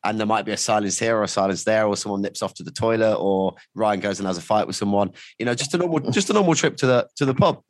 And 0.04 0.18
there 0.18 0.28
might 0.28 0.46
be 0.46 0.54
a 0.54 0.58
silence 0.58 0.98
here 0.98 1.18
or 1.18 1.24
a 1.24 1.28
silence 1.28 1.66
there, 1.66 1.86
or 1.86 1.98
someone 1.98 2.22
nips 2.22 2.42
off 2.42 2.54
to 2.56 2.64
the 2.64 2.72
toilet, 2.72 3.18
or 3.18 3.56
Ryan 3.76 4.00
goes 4.00 4.20
and 4.20 4.28
has 4.28 4.38
a 4.38 4.42
fight 4.42 4.66
with 4.66 4.78
someone. 4.78 5.12
You 5.38 5.46
know, 5.46 5.54
just 5.54 5.74
a 5.74 5.78
normal, 5.78 6.00
just 6.12 6.30
a 6.30 6.34
normal 6.34 6.56
trip 6.56 6.78
to 6.78 6.88
the 6.88 7.10
to 7.18 7.26
the 7.26 7.36
pub. 7.36 7.62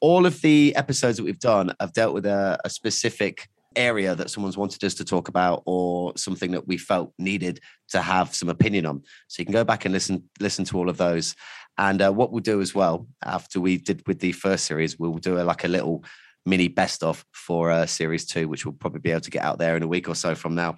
All 0.00 0.26
of 0.26 0.40
the 0.42 0.74
episodes 0.76 1.16
that 1.16 1.24
we've 1.24 1.38
done 1.38 1.74
have 1.80 1.92
dealt 1.92 2.14
with 2.14 2.26
a, 2.26 2.58
a 2.64 2.70
specific 2.70 3.48
area 3.76 4.14
that 4.14 4.30
someone's 4.30 4.56
wanted 4.56 4.82
us 4.84 4.94
to 4.94 5.04
talk 5.04 5.28
about 5.28 5.62
or 5.64 6.12
something 6.16 6.50
that 6.50 6.66
we 6.66 6.76
felt 6.76 7.12
needed 7.18 7.60
to 7.88 8.02
have 8.02 8.34
some 8.34 8.48
opinion 8.48 8.86
on. 8.86 9.02
So 9.28 9.40
you 9.40 9.46
can 9.46 9.52
go 9.52 9.64
back 9.64 9.84
and 9.84 9.92
listen 9.92 10.28
listen 10.40 10.64
to 10.66 10.78
all 10.78 10.88
of 10.88 10.96
those. 10.96 11.34
And 11.80 12.02
uh, 12.02 12.12
what 12.12 12.30
we'll 12.30 12.40
do 12.40 12.60
as 12.60 12.74
well 12.74 13.06
after 13.24 13.58
we 13.58 13.78
did 13.78 14.06
with 14.06 14.20
the 14.20 14.32
first 14.32 14.66
series, 14.66 14.98
we'll 14.98 15.14
do 15.14 15.40
a, 15.40 15.42
like 15.42 15.64
a 15.64 15.68
little 15.68 16.04
mini 16.44 16.68
best 16.68 17.02
of 17.02 17.24
for 17.32 17.70
uh, 17.70 17.86
series 17.86 18.26
two, 18.26 18.48
which 18.48 18.66
we'll 18.66 18.74
probably 18.74 19.00
be 19.00 19.10
able 19.10 19.22
to 19.22 19.30
get 19.30 19.42
out 19.42 19.58
there 19.58 19.76
in 19.78 19.82
a 19.82 19.88
week 19.88 20.06
or 20.06 20.14
so 20.14 20.34
from 20.34 20.54
now. 20.54 20.76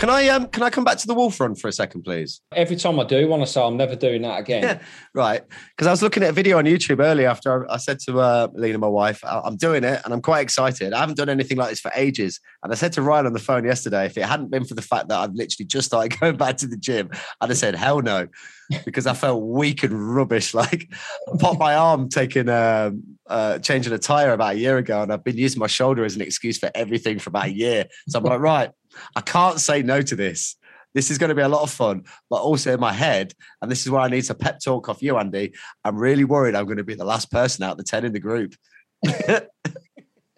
Can 0.00 0.08
I 0.08 0.28
um 0.28 0.46
can 0.46 0.62
I 0.62 0.70
come 0.70 0.82
back 0.82 0.96
to 0.96 1.06
the 1.06 1.12
wolf 1.12 1.38
run 1.38 1.54
for 1.54 1.68
a 1.68 1.72
second, 1.72 2.04
please? 2.04 2.40
Every 2.56 2.76
time 2.76 2.98
I 2.98 3.04
do 3.04 3.28
want 3.28 3.42
to 3.42 3.46
say 3.46 3.62
I'm 3.62 3.76
never 3.76 3.94
doing 3.94 4.22
that 4.22 4.40
again. 4.40 4.62
Yeah, 4.62 4.78
right. 5.14 5.42
Because 5.76 5.88
I 5.88 5.90
was 5.90 6.00
looking 6.00 6.22
at 6.22 6.30
a 6.30 6.32
video 6.32 6.56
on 6.56 6.64
YouTube 6.64 7.04
earlier 7.04 7.28
after 7.28 7.70
I, 7.70 7.74
I 7.74 7.76
said 7.76 7.98
to 8.06 8.18
uh, 8.18 8.48
Lena, 8.54 8.78
my 8.78 8.86
wife, 8.86 9.22
I'm 9.22 9.58
doing 9.58 9.84
it 9.84 10.00
and 10.02 10.14
I'm 10.14 10.22
quite 10.22 10.40
excited. 10.40 10.94
I 10.94 11.00
haven't 11.00 11.18
done 11.18 11.28
anything 11.28 11.58
like 11.58 11.68
this 11.68 11.80
for 11.80 11.92
ages. 11.94 12.40
And 12.62 12.72
I 12.72 12.76
said 12.76 12.94
to 12.94 13.02
Ryan 13.02 13.26
on 13.26 13.34
the 13.34 13.40
phone 13.40 13.64
yesterday, 13.64 14.06
if 14.06 14.16
it 14.16 14.24
hadn't 14.24 14.50
been 14.50 14.64
for 14.64 14.72
the 14.72 14.80
fact 14.80 15.10
that 15.10 15.18
I've 15.18 15.34
literally 15.34 15.66
just 15.66 15.88
started 15.88 16.18
going 16.20 16.38
back 16.38 16.56
to 16.58 16.66
the 16.66 16.78
gym, 16.78 17.10
I'd 17.42 17.50
have 17.50 17.58
said, 17.58 17.74
hell 17.74 18.00
no. 18.00 18.26
Because 18.86 19.06
I 19.06 19.14
felt 19.14 19.42
weak 19.42 19.82
and 19.82 20.14
rubbish. 20.14 20.54
Like 20.60 20.88
I 21.30 21.36
popped 21.36 21.58
my 21.58 21.74
arm 21.74 22.08
taking 22.08 22.48
um, 22.48 23.02
uh, 23.28 23.58
changing 23.58 23.92
a 23.92 23.98
tire 23.98 24.32
about 24.32 24.54
a 24.54 24.58
year 24.58 24.78
ago, 24.78 25.02
and 25.02 25.12
I've 25.12 25.24
been 25.24 25.36
using 25.36 25.58
my 25.58 25.66
shoulder 25.66 26.04
as 26.04 26.14
an 26.14 26.22
excuse 26.22 26.56
for 26.56 26.70
everything 26.74 27.18
for 27.18 27.30
about 27.30 27.46
a 27.46 27.52
year. 27.52 27.86
So 28.08 28.18
I'm 28.18 28.24
like, 28.24 28.38
right, 28.38 28.70
I 29.16 29.20
can't 29.20 29.60
say 29.60 29.82
no 29.82 30.02
to 30.02 30.16
this. 30.16 30.56
This 30.94 31.10
is 31.10 31.18
going 31.18 31.28
to 31.28 31.34
be 31.34 31.42
a 31.42 31.48
lot 31.48 31.62
of 31.62 31.70
fun, 31.70 32.04
but 32.28 32.42
also 32.42 32.74
in 32.74 32.80
my 32.80 32.92
head, 32.92 33.32
and 33.62 33.70
this 33.70 33.82
is 33.82 33.90
where 33.90 34.00
I 34.00 34.08
need 34.08 34.24
to 34.24 34.34
pep 34.34 34.58
talk 34.60 34.88
off 34.88 35.02
you, 35.02 35.16
Andy. 35.18 35.52
I'm 35.84 35.96
really 35.96 36.24
worried 36.24 36.56
I'm 36.56 36.64
going 36.64 36.78
to 36.78 36.84
be 36.84 36.96
the 36.96 37.04
last 37.04 37.30
person 37.30 37.64
out 37.64 37.76
the 37.76 37.84
10 37.84 38.04
in 38.04 38.12
the 38.12 38.18
group. 38.18 38.54
hey, 39.04 39.46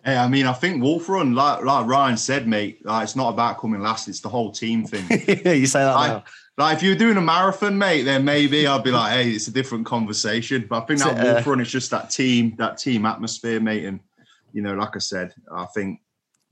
I 0.05 0.29
mean, 0.29 0.47
I 0.47 0.53
think 0.53 0.83
Wolf 0.83 1.09
Run, 1.09 1.35
like, 1.35 1.65
like 1.65 1.87
Ryan 1.87 2.19
said, 2.19 2.47
mate, 2.47 2.85
like, 2.85 3.05
it's 3.05 3.17
not 3.17 3.31
about 3.31 3.61
coming 3.61 3.81
last, 3.81 4.09
it's 4.09 4.21
the 4.21 4.29
whole 4.29 4.53
team 4.53 4.85
thing. 4.85 5.07
you 5.11 5.67
say 5.67 5.81
that 5.81 5.95
like, 5.95 6.11
now. 6.11 6.25
Like 6.59 6.77
if 6.77 6.83
you're 6.83 6.97
doing 6.97 7.17
a 7.17 7.23
marathon, 7.23 7.79
mate, 7.79 8.03
then 8.03 8.25
maybe 8.25 8.67
I'd 8.67 8.85
be 8.85 8.91
like, 8.91 9.13
hey, 9.13 9.31
it's 9.31 9.49
a 9.49 9.51
different 9.51 9.87
conversation. 9.87 10.67
But 10.69 10.83
I 10.83 10.87
think 10.87 11.01
that 11.01 11.19
uh, 11.19 11.33
Wolf 11.33 11.47
Run 11.47 11.61
is 11.61 11.71
just 11.71 11.91
that 11.93 12.11
team, 12.11 12.55
that 12.59 12.77
team 12.77 13.07
atmosphere, 13.07 13.59
mate. 13.59 13.87
And 13.87 14.01
you 14.53 14.61
know, 14.61 14.75
like 14.75 14.95
I 14.95 14.99
said, 14.99 15.35
I 15.51 15.65
think 15.67 16.01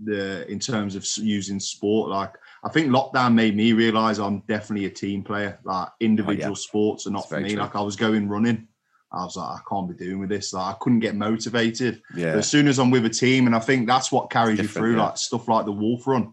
the 0.05 0.51
in 0.51 0.59
terms 0.59 0.95
of 0.95 1.07
using 1.25 1.61
sport. 1.61 2.11
Like 2.11 2.35
I 2.65 2.69
think 2.69 2.89
lockdown 2.89 3.35
made 3.35 3.57
me 3.57 3.73
realize 3.73 4.19
I'm 4.19 4.41
definitely 4.41 4.87
a 4.87 4.91
team 4.91 5.23
player. 5.23 5.59
Like 5.65 5.89
individual 6.01 6.47
oh, 6.47 6.51
yeah. 6.51 6.55
sports 6.55 7.07
are 7.07 7.11
not 7.11 7.29
for 7.29 7.41
me. 7.41 7.51
True. 7.51 7.61
Like 7.61 7.77
I 7.77 7.81
was 7.81 7.97
going 7.97 8.29
running. 8.29 8.69
I 9.13 9.25
was 9.25 9.37
like, 9.37 9.49
I 9.49 9.61
can't 9.69 9.89
be 9.89 10.05
doing 10.05 10.21
with 10.21 10.29
this. 10.29 10.53
Like 10.53 10.75
I 10.75 10.79
couldn't 10.81 11.01
get 11.01 11.17
motivated. 11.17 12.01
Yeah. 12.15 12.33
But 12.33 12.39
as 12.39 12.49
soon 12.49 12.69
as 12.69 12.79
I'm 12.79 12.91
with 12.91 13.05
a 13.07 13.11
team, 13.11 13.47
and 13.47 13.57
I 13.57 13.59
think 13.59 13.89
that's 13.89 14.13
what 14.13 14.31
carries 14.31 14.61
you 14.61 14.69
through, 14.69 14.97
yeah. 14.97 15.05
like 15.05 15.17
stuff 15.17 15.49
like 15.49 15.65
the 15.65 15.73
Wolf 15.73 16.07
Run. 16.07 16.33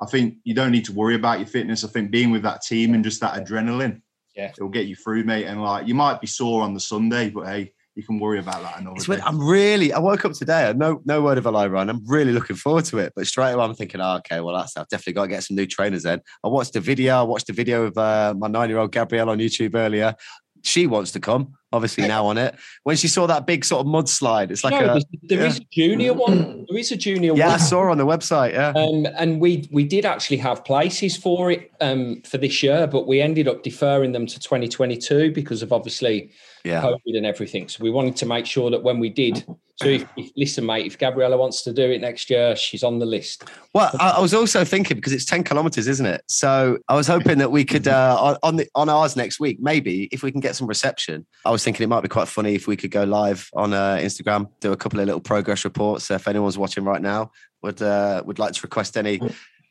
I 0.00 0.06
think 0.06 0.36
you 0.44 0.54
don't 0.54 0.72
need 0.72 0.86
to 0.86 0.92
worry 0.92 1.14
about 1.14 1.38
your 1.38 1.46
fitness. 1.46 1.84
I 1.84 1.88
think 1.88 2.10
being 2.10 2.30
with 2.30 2.42
that 2.42 2.62
team 2.62 2.94
and 2.94 3.04
just 3.04 3.20
that 3.20 3.34
adrenaline, 3.34 4.00
yeah, 4.34 4.50
it'll 4.50 4.68
get 4.68 4.86
you 4.86 4.96
through, 4.96 5.24
mate. 5.24 5.44
And 5.44 5.62
like 5.62 5.86
you 5.86 5.94
might 5.94 6.20
be 6.20 6.26
sore 6.26 6.62
on 6.62 6.74
the 6.74 6.80
Sunday, 6.80 7.28
but 7.28 7.46
hey, 7.46 7.72
you 7.94 8.02
can 8.02 8.18
worry 8.18 8.38
about 8.38 8.62
that 8.62 8.80
another 8.80 9.00
day. 9.00 9.22
I'm 9.24 9.38
really, 9.38 9.92
I 9.92 9.98
woke 9.98 10.24
up 10.24 10.32
today, 10.32 10.72
no, 10.76 11.00
no 11.04 11.22
word 11.22 11.38
of 11.38 11.46
a 11.46 11.50
lie, 11.50 11.66
Ryan. 11.66 11.90
I'm 11.90 12.04
really 12.06 12.32
looking 12.32 12.56
forward 12.56 12.84
to 12.86 12.98
it. 12.98 13.12
But 13.14 13.26
straight 13.26 13.52
away, 13.52 13.64
I'm 13.64 13.74
thinking, 13.74 14.00
oh, 14.00 14.16
okay, 14.16 14.40
well, 14.40 14.56
that's, 14.56 14.76
I've 14.76 14.88
definitely 14.88 15.12
got 15.12 15.22
to 15.22 15.28
get 15.28 15.44
some 15.44 15.56
new 15.56 15.66
trainers 15.66 16.02
then. 16.02 16.20
I 16.42 16.48
watched 16.48 16.72
the 16.72 16.80
video, 16.80 17.16
I 17.16 17.22
watched 17.22 17.46
the 17.46 17.52
video 17.52 17.84
of 17.84 17.96
uh, 17.96 18.34
my 18.36 18.48
nine 18.48 18.68
year 18.68 18.78
old 18.78 18.92
Gabrielle 18.92 19.30
on 19.30 19.38
YouTube 19.38 19.74
earlier. 19.74 20.14
She 20.62 20.86
wants 20.86 21.12
to 21.12 21.20
come, 21.20 21.52
obviously 21.72 22.08
now 22.08 22.24
on 22.24 22.38
it. 22.38 22.56
When 22.84 22.96
she 22.96 23.06
saw 23.06 23.26
that 23.26 23.46
big 23.46 23.66
sort 23.66 23.80
of 23.80 23.86
mudslide, 23.86 24.50
it's 24.50 24.64
like 24.64 24.72
no, 24.72 24.94
a, 24.94 25.00
there 25.22 25.40
yeah. 25.40 25.46
is 25.46 25.58
a 25.58 25.64
junior 25.70 26.14
one. 26.14 26.64
There 26.70 26.78
is 26.78 26.90
a 26.90 26.96
junior 26.96 27.34
yeah, 27.36 27.48
one. 27.48 27.54
I 27.54 27.58
saw 27.58 27.90
on 27.90 27.98
the 27.98 28.06
website. 28.06 28.54
Yeah, 28.54 28.68
um, 28.70 29.06
and 29.18 29.42
we 29.42 29.68
we 29.70 29.84
did 29.84 30.06
actually 30.06 30.38
have 30.38 30.64
places 30.64 31.18
for 31.18 31.50
it 31.50 31.70
um, 31.82 32.22
for 32.22 32.38
this 32.38 32.62
year, 32.62 32.86
but 32.86 33.06
we 33.06 33.20
ended 33.20 33.46
up 33.46 33.62
deferring 33.62 34.12
them 34.12 34.26
to 34.26 34.40
2022 34.40 35.32
because 35.32 35.62
of 35.62 35.70
obviously 35.70 36.30
yeah. 36.64 36.82
COVID 36.82 37.16
and 37.16 37.26
everything. 37.26 37.68
So 37.68 37.82
we 37.82 37.90
wanted 37.90 38.16
to 38.16 38.26
make 38.26 38.46
sure 38.46 38.70
that 38.70 38.82
when 38.82 38.98
we 38.98 39.10
did, 39.10 39.44
so 39.76 39.88
if, 39.88 40.06
if, 40.16 40.30
listen, 40.36 40.64
mate, 40.64 40.86
if 40.86 40.98
Gabriella 40.98 41.36
wants 41.36 41.62
to 41.64 41.72
do 41.72 41.82
it 41.90 42.00
next 42.00 42.30
year, 42.30 42.56
she's 42.56 42.82
on 42.82 42.98
the 42.98 43.06
list. 43.06 43.44
Well, 43.74 43.90
I, 44.00 44.10
I 44.12 44.20
was 44.20 44.32
also 44.32 44.64
thinking 44.64 44.96
because 44.96 45.12
it's 45.12 45.24
10 45.24 45.44
kilometers, 45.44 45.88
isn't 45.88 46.06
it? 46.06 46.22
So 46.28 46.78
I 46.88 46.94
was 46.94 47.06
hoping 47.06 47.38
that 47.38 47.50
we 47.50 47.64
could, 47.64 47.86
uh, 47.86 48.38
on, 48.42 48.56
the, 48.56 48.68
on 48.74 48.88
ours 48.88 49.14
next 49.14 49.40
week, 49.40 49.58
maybe 49.60 50.08
if 50.10 50.22
we 50.22 50.32
can 50.32 50.40
get 50.40 50.56
some 50.56 50.66
reception, 50.66 51.26
I 51.44 51.50
was 51.50 51.62
thinking 51.62 51.84
it 51.84 51.88
might 51.88 52.02
be 52.02 52.08
quite 52.08 52.28
funny 52.28 52.54
if 52.54 52.66
we 52.66 52.76
could 52.76 52.90
go 52.90 53.04
live 53.04 53.50
on 53.54 53.74
uh, 53.74 53.96
Instagram, 53.96 54.48
do 54.60 54.72
a 54.72 54.76
couple 54.76 55.00
of 55.00 55.06
little 55.06 55.20
progress 55.20 55.64
reports. 55.64 56.10
if 56.10 56.26
anyone's 56.26 56.56
watching 56.56 56.84
right 56.84 57.02
now 57.02 57.30
would, 57.62 57.82
uh, 57.82 58.22
would 58.24 58.38
like 58.38 58.52
to 58.52 58.60
request 58.62 58.96
any 58.96 59.20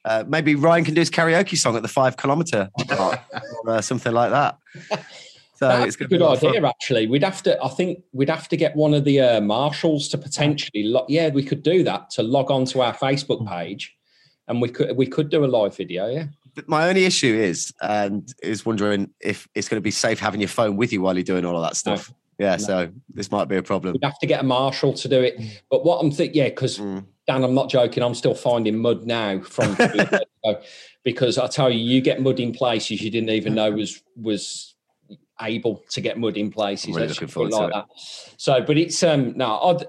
uh, 0.05 0.23
maybe 0.27 0.55
Ryan 0.55 0.83
can 0.83 0.93
do 0.93 0.99
his 0.99 1.09
karaoke 1.09 1.57
song 1.57 1.77
at 1.77 1.81
the 1.81 1.87
five 1.87 2.17
kilometer 2.17 2.69
or 2.99 3.17
uh, 3.67 3.81
something 3.81 4.11
like 4.11 4.31
that. 4.31 4.57
So 5.63 5.69
That's 5.69 5.95
it's 5.95 6.01
a 6.01 6.07
good 6.07 6.21
idea. 6.21 6.65
Actually, 6.65 7.07
we'd 7.07 7.23
have 7.23 7.41
to. 7.43 7.61
I 7.63 7.69
think 7.69 8.03
we'd 8.11 8.29
have 8.29 8.49
to 8.49 8.57
get 8.57 8.75
one 8.75 8.93
of 8.93 9.05
the 9.05 9.21
uh, 9.21 9.41
marshals 9.41 10.09
to 10.09 10.17
potentially. 10.17 10.83
Lo- 10.83 11.05
yeah, 11.07 11.29
we 11.29 11.41
could 11.41 11.63
do 11.63 11.83
that 11.83 12.09
to 12.11 12.23
log 12.23 12.51
on 12.51 12.65
to 12.65 12.81
our 12.81 12.93
Facebook 12.93 13.39
hmm. 13.39 13.47
page, 13.47 13.95
and 14.47 14.61
we 14.61 14.67
could 14.67 14.97
we 14.97 15.07
could 15.07 15.29
do 15.29 15.45
a 15.45 15.47
live 15.47 15.75
video. 15.75 16.09
Yeah. 16.09 16.25
But 16.53 16.67
my 16.67 16.89
only 16.89 17.05
issue 17.05 17.33
is, 17.33 17.73
and 17.81 18.31
is 18.43 18.65
wondering 18.65 19.09
if 19.21 19.47
it's 19.55 19.69
going 19.69 19.77
to 19.77 19.81
be 19.81 19.91
safe 19.91 20.19
having 20.19 20.41
your 20.41 20.49
phone 20.49 20.75
with 20.75 20.91
you 20.91 21.01
while 21.01 21.15
you're 21.15 21.23
doing 21.23 21.45
all 21.45 21.55
of 21.55 21.63
that 21.63 21.77
stuff. 21.77 22.09
No. 22.09 22.15
Yeah, 22.45 22.55
no. 22.57 22.57
so 22.57 22.91
this 23.13 23.31
might 23.31 23.45
be 23.45 23.55
a 23.55 23.63
problem. 23.63 23.93
We'd 23.93 24.03
have 24.03 24.19
to 24.19 24.27
get 24.27 24.41
a 24.41 24.43
marshal 24.43 24.93
to 24.93 25.07
do 25.07 25.21
it. 25.21 25.39
Hmm. 25.39 25.47
But 25.69 25.85
what 25.85 25.99
I'm 25.99 26.11
thinking, 26.11 26.35
yeah, 26.35 26.49
because 26.49 26.77
mm. 26.77 27.05
Dan, 27.25 27.43
I'm 27.43 27.53
not 27.53 27.69
joking. 27.69 28.03
I'm 28.03 28.15
still 28.15 28.35
finding 28.35 28.77
mud 28.77 29.05
now 29.05 29.39
from 29.39 29.77
because 31.03 31.37
I 31.37 31.47
tell 31.47 31.69
you, 31.69 31.79
you 31.79 32.01
get 32.01 32.21
mud 32.21 32.39
in 32.39 32.51
places 32.51 33.01
you 33.01 33.09
didn't 33.09 33.29
even 33.29 33.55
know 33.55 33.71
was 33.71 34.03
was 34.15 34.72
able 35.43 35.83
to 35.89 36.01
get 36.01 36.17
mud 36.17 36.37
in 36.37 36.51
places. 36.51 36.95
Really 36.95 37.07
looking 37.07 37.27
forward 37.27 37.51
like 37.51 37.73
that. 37.73 37.85
So, 38.37 38.61
but 38.61 38.77
it's 38.77 39.03
um 39.03 39.33
no, 39.37 39.59
I'd, 39.59 39.85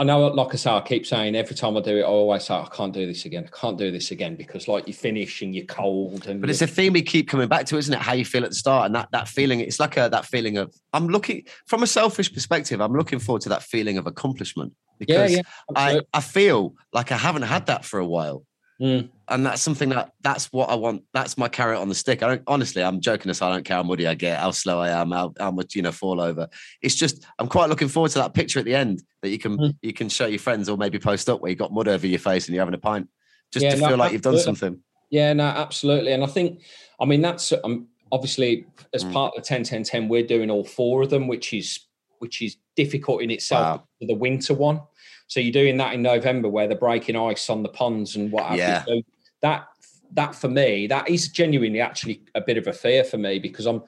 I 0.00 0.02
know, 0.02 0.28
like 0.28 0.54
I 0.54 0.56
say, 0.56 0.70
I 0.70 0.80
keep 0.80 1.04
saying 1.04 1.36
every 1.36 1.54
time 1.54 1.76
I 1.76 1.80
do 1.80 1.98
it, 1.98 2.00
I 2.00 2.06
always 2.06 2.44
say 2.44 2.54
I 2.54 2.66
can't 2.72 2.94
do 2.94 3.06
this 3.06 3.26
again. 3.26 3.46
I 3.46 3.54
can't 3.54 3.76
do 3.76 3.90
this 3.90 4.12
again 4.12 4.34
because, 4.34 4.66
like, 4.66 4.88
you 4.88 4.94
finish 4.94 5.42
and 5.42 5.54
you're 5.54 5.66
cold. 5.66 6.26
And 6.26 6.40
but 6.40 6.48
it's 6.48 6.62
a 6.62 6.66
theme 6.66 6.94
we 6.94 7.02
keep 7.02 7.28
coming 7.28 7.48
back 7.48 7.66
to, 7.66 7.76
isn't 7.76 7.92
it? 7.92 8.00
How 8.00 8.14
you 8.14 8.24
feel 8.24 8.42
at 8.44 8.48
the 8.48 8.54
start 8.56 8.86
and 8.86 8.94
that 8.94 9.08
that 9.12 9.28
feeling. 9.28 9.60
It's 9.60 9.78
like 9.78 9.98
a 9.98 10.08
that 10.10 10.24
feeling 10.24 10.56
of 10.56 10.74
I'm 10.94 11.08
looking 11.08 11.44
from 11.66 11.82
a 11.82 11.86
selfish 11.86 12.32
perspective. 12.32 12.80
I'm 12.80 12.94
looking 12.94 13.18
forward 13.18 13.42
to 13.42 13.50
that 13.50 13.62
feeling 13.62 13.98
of 13.98 14.06
accomplishment 14.06 14.72
because 14.98 15.32
yeah, 15.32 15.36
yeah, 15.36 15.42
I 15.76 16.00
I 16.14 16.20
feel 16.22 16.76
like 16.94 17.12
I 17.12 17.18
haven't 17.18 17.42
had 17.42 17.66
that 17.66 17.84
for 17.84 17.98
a 17.98 18.06
while. 18.06 18.44
Mm. 18.80 19.10
And 19.28 19.46
that's 19.46 19.60
something 19.60 19.90
that 19.90 20.12
that's 20.22 20.52
what 20.52 20.70
I 20.70 20.74
want. 20.74 21.02
That's 21.12 21.36
my 21.36 21.48
carrot 21.48 21.78
on 21.78 21.88
the 21.88 21.94
stick. 21.94 22.22
I 22.22 22.28
don't 22.28 22.42
honestly, 22.46 22.82
I'm 22.82 23.00
joking 23.00 23.30
aside, 23.30 23.50
I 23.50 23.52
don't 23.52 23.64
care 23.64 23.76
how 23.76 23.82
muddy 23.82 24.06
I 24.06 24.14
get, 24.14 24.40
how 24.40 24.50
slow 24.52 24.80
I 24.80 24.88
am, 24.88 25.10
how, 25.10 25.34
how 25.38 25.50
much, 25.50 25.74
you 25.74 25.82
know, 25.82 25.92
fall 25.92 26.20
over. 26.20 26.48
It's 26.80 26.94
just 26.94 27.24
I'm 27.38 27.46
quite 27.46 27.68
looking 27.68 27.88
forward 27.88 28.10
to 28.12 28.20
that 28.20 28.32
picture 28.32 28.58
at 28.58 28.64
the 28.64 28.74
end 28.74 29.02
that 29.22 29.28
you 29.28 29.38
can 29.38 29.58
mm. 29.58 29.76
you 29.82 29.92
can 29.92 30.08
show 30.08 30.26
your 30.26 30.38
friends 30.38 30.68
or 30.68 30.78
maybe 30.78 30.98
post 30.98 31.28
up 31.28 31.42
where 31.42 31.50
you 31.50 31.56
got 31.56 31.72
mud 31.72 31.88
over 31.88 32.06
your 32.06 32.18
face 32.18 32.46
and 32.46 32.54
you're 32.54 32.62
having 32.62 32.74
a 32.74 32.78
pint. 32.78 33.08
Just 33.52 33.64
yeah, 33.64 33.74
to 33.74 33.80
no, 33.80 33.88
feel 33.88 33.96
like 33.98 34.12
you've 34.12 34.22
done 34.22 34.38
something. 34.38 34.80
Yeah, 35.10 35.32
no, 35.34 35.44
absolutely. 35.44 36.12
And 36.12 36.24
I 36.24 36.28
think 36.28 36.62
I 36.98 37.04
mean 37.04 37.20
that's 37.20 37.52
um, 37.62 37.88
obviously 38.10 38.66
as 38.94 39.04
mm. 39.04 39.12
part 39.12 39.34
of 39.36 39.42
the 39.42 39.46
10 39.46 39.64
10 39.64 39.82
10, 39.84 40.08
we're 40.08 40.26
doing 40.26 40.50
all 40.50 40.64
four 40.64 41.02
of 41.02 41.10
them, 41.10 41.28
which 41.28 41.52
is 41.52 41.80
which 42.20 42.40
is 42.40 42.56
difficult 42.76 43.22
in 43.22 43.30
itself 43.30 43.78
wow. 43.78 43.84
for 43.98 44.06
the 44.06 44.14
winter 44.14 44.54
one. 44.54 44.80
So 45.26 45.40
you're 45.40 45.52
doing 45.52 45.76
that 45.76 45.94
in 45.94 46.02
November 46.02 46.48
where 46.48 46.66
they're 46.66 46.78
breaking 46.78 47.16
ice 47.16 47.50
on 47.50 47.62
the 47.62 47.68
ponds 47.68 48.16
and 48.16 48.32
what 48.32 48.46
have 48.46 48.58
yeah. 48.58 48.84
you. 48.86 48.94
So 48.94 49.02
that 49.42 49.66
that 50.12 50.34
for 50.34 50.48
me, 50.48 50.86
that 50.88 51.08
is 51.08 51.28
genuinely 51.28 51.80
actually 51.80 52.22
a 52.34 52.40
bit 52.40 52.58
of 52.58 52.66
a 52.66 52.72
fear 52.72 53.04
for 53.04 53.16
me 53.16 53.38
because 53.38 53.66
I'm 53.66 53.82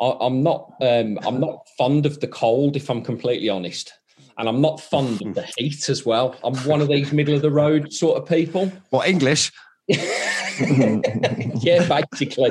I'm 0.00 0.42
not 0.42 0.74
um, 0.80 1.18
I'm 1.26 1.40
not 1.40 1.68
fond 1.76 2.06
of 2.06 2.20
the 2.20 2.28
cold 2.28 2.76
if 2.76 2.90
I'm 2.90 3.02
completely 3.02 3.48
honest. 3.48 3.92
And 4.38 4.48
I'm 4.48 4.62
not 4.62 4.80
fond 4.80 5.20
of 5.20 5.34
the 5.34 5.42
heat 5.58 5.90
as 5.90 6.06
well. 6.06 6.34
I'm 6.42 6.56
one 6.60 6.80
of 6.80 6.88
these 6.88 7.12
middle 7.12 7.34
of 7.34 7.42
the 7.42 7.50
road 7.50 7.92
sort 7.92 8.22
of 8.22 8.28
people. 8.28 8.72
What 8.88 9.08
English? 9.08 9.52
yeah, 9.88 12.00
basically 12.10 12.50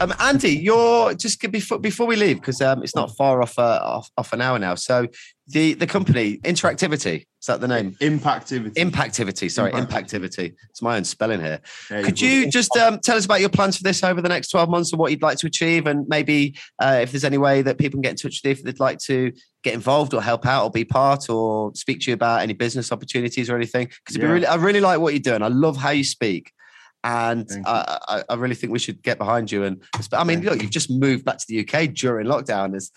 Um, 0.00 0.14
Andy, 0.20 0.50
you're 0.50 1.14
just 1.14 1.40
before 1.50 1.78
before 1.78 2.06
we 2.06 2.16
leave 2.16 2.40
because 2.40 2.60
um, 2.60 2.82
it's 2.82 2.94
not 2.94 3.16
far 3.16 3.42
off, 3.42 3.58
uh, 3.58 3.80
off 3.82 4.10
off 4.16 4.32
an 4.32 4.40
hour 4.40 4.58
now. 4.58 4.74
So 4.76 5.08
the 5.48 5.74
the 5.74 5.86
company 5.86 6.38
interactivity 6.38 7.26
is 7.40 7.46
that 7.46 7.60
the 7.60 7.68
name? 7.68 7.92
Impactivity. 8.00 8.74
Impactivity. 8.74 9.50
Sorry, 9.50 9.72
impactivity. 9.72 10.54
It's 10.70 10.82
my 10.82 10.96
own 10.96 11.04
spelling 11.04 11.40
here. 11.40 11.60
Could 11.88 12.20
you 12.20 12.50
just 12.50 12.76
um, 12.76 13.00
tell 13.00 13.16
us 13.16 13.24
about 13.24 13.40
your 13.40 13.48
plans 13.48 13.76
for 13.76 13.82
this 13.82 14.04
over 14.04 14.20
the 14.20 14.28
next 14.28 14.50
twelve 14.50 14.68
months 14.68 14.92
and 14.92 15.00
what 15.00 15.10
you'd 15.10 15.22
like 15.22 15.38
to 15.38 15.46
achieve, 15.46 15.86
and 15.86 16.06
maybe 16.08 16.56
uh, 16.78 17.00
if 17.02 17.10
there's 17.10 17.24
any 17.24 17.38
way 17.38 17.62
that 17.62 17.78
people 17.78 17.96
can 17.96 18.02
get 18.02 18.10
in 18.10 18.16
touch 18.16 18.40
with 18.42 18.44
you 18.44 18.50
if 18.50 18.62
they'd 18.62 18.80
like 18.80 18.98
to 18.98 19.32
get 19.64 19.74
involved 19.74 20.14
or 20.14 20.22
help 20.22 20.46
out 20.46 20.64
or 20.64 20.70
be 20.70 20.84
part 20.84 21.28
or 21.28 21.74
speak 21.74 22.00
to 22.00 22.10
you 22.10 22.14
about 22.14 22.42
any 22.42 22.52
business 22.52 22.92
opportunities 22.92 23.50
or 23.50 23.56
anything? 23.56 23.86
Because 24.04 24.16
yeah. 24.16 24.26
really, 24.26 24.46
I 24.46 24.54
really 24.56 24.80
like 24.80 25.00
what 25.00 25.12
you're 25.12 25.20
doing. 25.20 25.42
I 25.42 25.48
love 25.48 25.76
how 25.76 25.90
you 25.90 26.04
speak 26.04 26.52
and 27.04 27.48
I, 27.64 28.24
I, 28.28 28.34
really 28.34 28.54
think 28.54 28.72
we 28.72 28.78
should 28.78 29.02
get 29.02 29.18
behind 29.18 29.52
you. 29.52 29.64
And 29.64 29.82
I 30.12 30.24
mean, 30.24 30.40
look, 30.42 30.60
you've 30.60 30.70
just 30.70 30.90
moved 30.90 31.24
back 31.24 31.38
to 31.38 31.44
the 31.48 31.60
UK 31.60 31.94
during 31.94 32.26
lockdown. 32.26 32.72
There's 32.72 32.90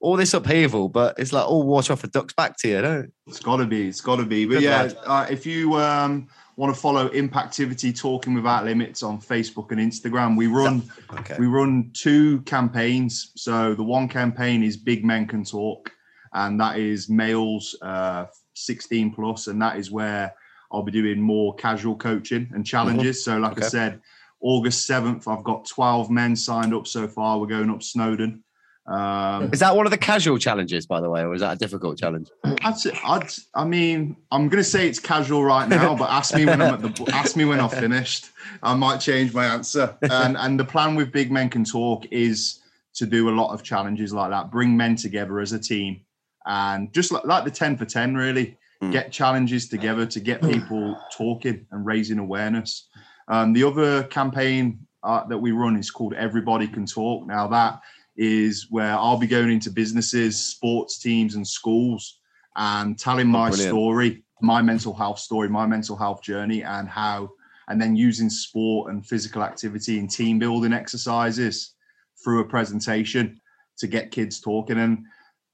all 0.00 0.16
this 0.16 0.34
upheaval, 0.34 0.88
but 0.88 1.18
it's 1.18 1.32
like 1.32 1.46
all 1.46 1.64
water 1.64 1.92
off 1.92 2.04
a 2.04 2.08
duck's 2.08 2.34
back 2.34 2.56
to 2.58 2.68
you, 2.68 2.80
don't 2.80 3.04
it? 3.04 3.12
It's 3.26 3.40
got 3.40 3.56
to 3.56 3.66
be. 3.66 3.88
It's 3.88 4.00
got 4.00 4.16
to 4.16 4.24
be. 4.24 4.44
But 4.44 4.54
Good 4.54 4.62
yeah, 4.62 4.90
uh, 5.04 5.26
if 5.28 5.44
you 5.44 5.74
um, 5.74 6.28
want 6.56 6.74
to 6.74 6.80
follow 6.80 7.08
Impactivity 7.08 7.98
Talking 7.98 8.34
Without 8.34 8.64
Limits 8.64 9.02
on 9.02 9.20
Facebook 9.20 9.72
and 9.72 9.80
Instagram, 9.80 10.36
we 10.36 10.46
run 10.46 10.82
okay. 11.18 11.36
we 11.38 11.46
run 11.46 11.90
two 11.94 12.40
campaigns. 12.42 13.32
So 13.36 13.74
the 13.74 13.82
one 13.82 14.08
campaign 14.08 14.62
is 14.62 14.76
Big 14.76 15.04
Men 15.04 15.26
Can 15.26 15.44
Talk, 15.44 15.90
and 16.32 16.60
that 16.60 16.78
is 16.78 17.08
males 17.08 17.76
uh, 17.82 18.26
16 18.54 19.12
plus, 19.14 19.48
and 19.48 19.60
that 19.60 19.76
is 19.78 19.90
where 19.90 20.32
I'll 20.70 20.82
be 20.82 20.92
doing 20.92 21.20
more 21.20 21.54
casual 21.54 21.96
coaching 21.96 22.50
and 22.52 22.64
challenges. 22.64 23.18
Mm-hmm. 23.18 23.30
So, 23.30 23.38
like 23.38 23.52
okay. 23.52 23.66
I 23.66 23.68
said, 23.68 24.00
August 24.40 24.88
7th, 24.88 25.26
I've 25.26 25.44
got 25.44 25.66
12 25.66 26.10
men 26.10 26.36
signed 26.36 26.74
up 26.74 26.86
so 26.86 27.08
far. 27.08 27.38
We're 27.38 27.46
going 27.46 27.70
up 27.70 27.82
Snowdon. 27.82 28.42
Um, 28.88 29.50
is 29.52 29.60
that 29.60 29.76
one 29.76 29.86
of 29.86 29.90
the 29.90 29.98
casual 29.98 30.38
challenges, 30.38 30.86
by 30.86 31.02
the 31.02 31.10
way, 31.10 31.20
or 31.20 31.34
is 31.34 31.42
that 31.42 31.56
a 31.56 31.58
difficult 31.58 31.98
challenge? 31.98 32.28
I'd, 32.62 32.78
say, 32.78 32.98
I'd 33.04 33.30
I 33.54 33.64
mean, 33.64 34.16
I'm 34.32 34.48
going 34.48 34.62
to 34.62 34.68
say 34.68 34.88
it's 34.88 34.98
casual 34.98 35.44
right 35.44 35.68
now, 35.68 35.94
but 35.94 36.08
ask 36.08 36.34
me 36.34 36.46
when 36.46 36.62
I'm 36.62 36.72
at 36.72 36.80
the 36.80 37.12
ask 37.12 37.36
me 37.36 37.44
when 37.44 37.60
I've 37.60 37.72
finished. 37.72 38.30
I 38.62 38.74
might 38.74 38.98
change 38.98 39.34
my 39.34 39.44
answer. 39.44 39.94
And 40.10 40.38
and 40.38 40.58
the 40.58 40.64
plan 40.64 40.94
with 40.94 41.12
Big 41.12 41.30
Men 41.30 41.50
Can 41.50 41.64
Talk 41.64 42.06
is 42.10 42.60
to 42.94 43.04
do 43.04 43.28
a 43.28 43.32
lot 43.32 43.52
of 43.52 43.62
challenges 43.62 44.14
like 44.14 44.30
that, 44.30 44.50
bring 44.50 44.74
men 44.74 44.96
together 44.96 45.38
as 45.40 45.52
a 45.52 45.58
team, 45.58 46.00
and 46.46 46.92
just 46.94 47.12
like, 47.12 47.24
like 47.24 47.44
the 47.44 47.50
10 47.50 47.76
for 47.76 47.84
10, 47.84 48.16
really 48.16 48.57
mm. 48.82 48.92
get 48.92 49.12
challenges 49.12 49.68
together 49.68 50.06
to 50.06 50.20
get 50.20 50.42
people 50.42 50.96
talking 51.16 51.66
and 51.70 51.86
raising 51.86 52.18
awareness. 52.18 52.88
Um, 53.28 53.52
the 53.52 53.64
other 53.64 54.04
campaign 54.04 54.80
uh, 55.02 55.24
that 55.26 55.38
we 55.38 55.52
run 55.52 55.76
is 55.76 55.90
called 55.90 56.14
Everybody 56.14 56.66
Can 56.66 56.86
Talk. 56.86 57.26
Now, 57.26 57.46
that 57.48 57.80
is 58.16 58.66
where 58.70 58.94
I'll 58.94 59.18
be 59.18 59.26
going 59.26 59.50
into 59.50 59.70
businesses, 59.70 60.44
sports 60.44 60.98
teams, 60.98 61.34
and 61.34 61.46
schools 61.46 62.18
and 62.56 62.98
telling 62.98 63.28
my 63.28 63.50
story, 63.50 64.24
my 64.42 64.60
mental 64.60 64.92
health 64.92 65.20
story, 65.20 65.48
my 65.48 65.66
mental 65.66 65.96
health 65.96 66.22
journey, 66.22 66.64
and 66.64 66.88
how, 66.88 67.30
and 67.68 67.80
then 67.80 67.94
using 67.94 68.28
sport 68.28 68.90
and 68.90 69.06
physical 69.06 69.42
activity 69.44 69.98
and 69.98 70.10
team 70.10 70.38
building 70.38 70.72
exercises 70.72 71.74
through 72.22 72.40
a 72.40 72.44
presentation 72.44 73.40
to 73.78 73.86
get 73.86 74.10
kids 74.10 74.40
talking. 74.40 74.78
And 74.78 75.04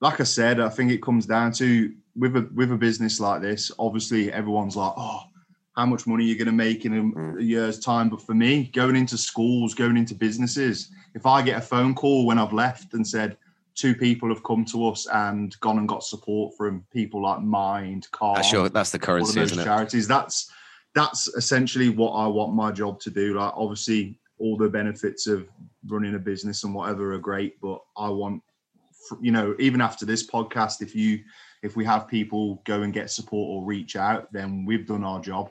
like 0.00 0.20
I 0.20 0.24
said, 0.24 0.60
I 0.60 0.70
think 0.70 0.90
it 0.90 1.02
comes 1.02 1.26
down 1.26 1.52
to 1.52 1.92
with 2.16 2.36
a 2.36 2.48
with 2.54 2.72
a 2.72 2.76
business 2.76 3.20
like 3.20 3.42
this, 3.42 3.70
obviously 3.78 4.32
everyone's 4.32 4.76
like, 4.76 4.92
oh, 4.96 5.22
how 5.76 5.86
much 5.86 6.06
money 6.06 6.24
are 6.24 6.28
you 6.28 6.36
going 6.36 6.46
to 6.46 6.52
make 6.52 6.84
in 6.84 6.96
a, 6.96 7.02
mm. 7.02 7.38
a, 7.38 7.42
year's 7.42 7.80
time? 7.80 8.08
But 8.08 8.22
for 8.22 8.34
me, 8.34 8.70
going 8.72 8.96
into 8.96 9.18
schools, 9.18 9.74
going 9.74 9.96
into 9.96 10.14
businesses, 10.14 10.90
if 11.14 11.26
I 11.26 11.42
get 11.42 11.58
a 11.58 11.62
phone 11.62 11.94
call 11.94 12.26
when 12.26 12.38
I've 12.38 12.52
left 12.52 12.94
and 12.94 13.06
said 13.06 13.36
two 13.74 13.94
people 13.94 14.28
have 14.28 14.44
come 14.44 14.64
to 14.66 14.88
us 14.88 15.06
and 15.12 15.58
gone 15.60 15.78
and 15.78 15.88
got 15.88 16.04
support 16.04 16.56
from 16.56 16.84
people 16.92 17.22
like 17.22 17.40
Mind, 17.40 18.08
Car, 18.12 18.36
that's, 18.36 18.52
your, 18.52 18.68
that's 18.68 18.90
the 18.90 18.98
currency, 18.98 19.40
isn't 19.40 19.58
it? 19.58 19.64
Charities. 19.64 20.06
That's 20.06 20.50
that's 20.94 21.26
essentially 21.34 21.88
what 21.88 22.12
I 22.12 22.26
want 22.28 22.54
my 22.54 22.70
job 22.70 23.00
to 23.00 23.10
do. 23.10 23.34
Like 23.34 23.52
obviously, 23.56 24.18
all 24.38 24.56
the 24.56 24.68
benefits 24.68 25.26
of 25.26 25.48
running 25.86 26.14
a 26.14 26.18
business 26.18 26.64
and 26.64 26.74
whatever 26.74 27.14
are 27.14 27.18
great, 27.18 27.60
but 27.60 27.80
I 27.96 28.08
want, 28.08 28.42
you 29.20 29.32
know, 29.32 29.54
even 29.58 29.80
after 29.80 30.04
this 30.06 30.26
podcast, 30.26 30.82
if 30.82 30.94
you 30.94 31.20
if 31.62 31.76
we 31.76 31.84
have 31.84 32.08
people 32.08 32.62
go 32.66 32.82
and 32.82 32.92
get 32.92 33.10
support 33.10 33.48
or 33.48 33.64
reach 33.64 33.96
out, 33.96 34.30
then 34.32 34.64
we've 34.66 34.86
done 34.86 35.02
our 35.02 35.20
job. 35.20 35.50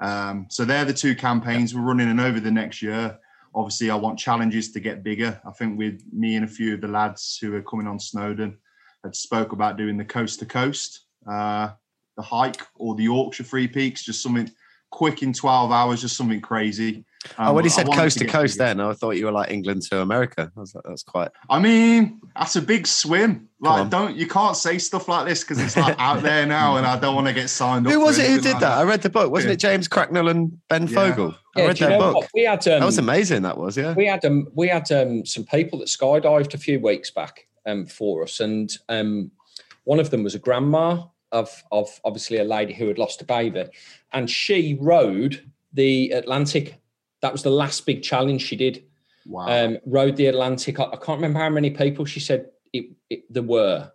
Um, 0.00 0.46
so 0.48 0.64
they're 0.64 0.86
the 0.86 0.94
two 0.94 1.14
campaigns 1.14 1.74
we're 1.74 1.82
running, 1.82 2.08
and 2.08 2.20
over 2.20 2.40
the 2.40 2.50
next 2.50 2.80
year, 2.80 3.18
obviously, 3.54 3.90
I 3.90 3.96
want 3.96 4.18
challenges 4.18 4.72
to 4.72 4.80
get 4.80 5.02
bigger. 5.02 5.40
I 5.44 5.50
think 5.50 5.78
with 5.78 6.02
me 6.12 6.36
and 6.36 6.44
a 6.44 6.48
few 6.48 6.74
of 6.74 6.80
the 6.80 6.88
lads 6.88 7.38
who 7.40 7.54
are 7.54 7.62
coming 7.62 7.86
on 7.86 8.00
Snowdon 8.00 8.56
had 9.04 9.14
spoke 9.14 9.52
about 9.52 9.76
doing 9.76 9.96
the 9.96 10.04
coast 10.04 10.38
to 10.40 10.46
coast, 10.46 11.06
uh, 11.30 11.70
the 12.16 12.22
hike 12.22 12.62
or 12.76 12.94
the 12.94 13.04
Yorkshire 13.04 13.44
Three 13.44 13.68
Peaks, 13.68 14.04
just 14.04 14.22
something 14.22 14.50
quick 14.90 15.22
in 15.22 15.32
12 15.32 15.70
hours, 15.72 16.00
just 16.00 16.16
something 16.16 16.40
crazy. 16.40 17.04
Um, 17.36 17.48
oh, 17.48 17.52
when 17.52 17.64
he 17.64 17.70
said 17.70 17.86
coast 17.92 18.18
to, 18.18 18.24
to 18.24 18.30
coast, 18.30 18.56
then 18.56 18.80
I 18.80 18.94
thought 18.94 19.10
you 19.12 19.26
were 19.26 19.32
like 19.32 19.50
England 19.50 19.82
to 19.90 20.00
America. 20.00 20.50
I 20.56 20.60
was 20.60 20.74
like, 20.74 20.84
that's 20.84 21.02
quite. 21.02 21.30
I 21.50 21.58
mean, 21.58 22.18
that's 22.34 22.56
a 22.56 22.62
big 22.62 22.86
swim. 22.86 23.48
Like, 23.60 23.90
don't 23.90 24.16
you 24.16 24.26
can't 24.26 24.56
say 24.56 24.78
stuff 24.78 25.06
like 25.06 25.26
this 25.26 25.44
because 25.44 25.60
it's 25.60 25.76
like 25.76 25.96
out 25.98 26.22
there 26.22 26.46
now, 26.58 26.76
and 26.76 26.86
I 26.86 26.98
don't 26.98 27.14
want 27.14 27.26
to 27.26 27.34
get 27.34 27.50
signed 27.50 27.86
up. 27.86 27.92
Who 27.92 28.00
was 28.00 28.18
it 28.18 28.30
who 28.30 28.40
did 28.40 28.52
like 28.52 28.60
that? 28.60 28.78
I 28.78 28.84
read 28.84 29.02
the 29.02 29.10
book. 29.10 29.30
Wasn't 29.30 29.50
yeah. 29.50 29.54
it 29.54 29.58
James 29.58 29.86
Cracknell 29.86 30.28
and 30.28 30.58
Ben 30.68 30.86
yeah. 30.86 30.94
Fogle? 30.94 31.34
Yeah, 31.56 31.64
I 31.64 31.66
read 31.66 31.76
that 31.76 31.98
book. 31.98 32.14
What? 32.14 32.30
We 32.32 32.44
had 32.44 32.66
um, 32.68 32.80
that 32.80 32.86
was 32.86 32.98
amazing. 32.98 33.42
That 33.42 33.58
was 33.58 33.76
yeah. 33.76 33.92
We 33.92 34.06
had 34.06 34.24
um, 34.24 34.48
we 34.54 34.68
had 34.68 34.90
um, 34.90 35.26
some 35.26 35.44
people 35.44 35.78
that 35.80 35.88
skydived 35.88 36.54
a 36.54 36.58
few 36.58 36.80
weeks 36.80 37.10
back 37.10 37.46
um, 37.66 37.84
for 37.84 38.22
us, 38.22 38.40
and 38.40 38.72
um, 38.88 39.30
one 39.84 40.00
of 40.00 40.08
them 40.10 40.22
was 40.22 40.34
a 40.34 40.38
grandma 40.38 41.02
of 41.32 41.62
of 41.70 42.00
obviously 42.02 42.38
a 42.38 42.44
lady 42.44 42.72
who 42.72 42.88
had 42.88 42.96
lost 42.96 43.20
a 43.20 43.26
baby, 43.26 43.66
and 44.12 44.30
she 44.30 44.78
rowed 44.80 45.46
the 45.72 46.10
Atlantic 46.12 46.79
that 47.22 47.32
was 47.32 47.42
the 47.42 47.50
last 47.50 47.86
big 47.86 48.02
challenge 48.02 48.42
she 48.42 48.56
did. 48.56 48.84
Wow. 49.26 49.46
Um, 49.46 49.78
rowed 49.86 50.16
the 50.16 50.26
Atlantic. 50.26 50.80
I, 50.80 50.84
I, 50.84 50.96
can't 50.96 51.18
remember 51.18 51.38
how 51.38 51.50
many 51.50 51.70
people 51.70 52.04
she 52.04 52.20
said 52.20 52.46
it, 52.72 52.86
it 53.08 53.32
there 53.32 53.42
were. 53.42 53.90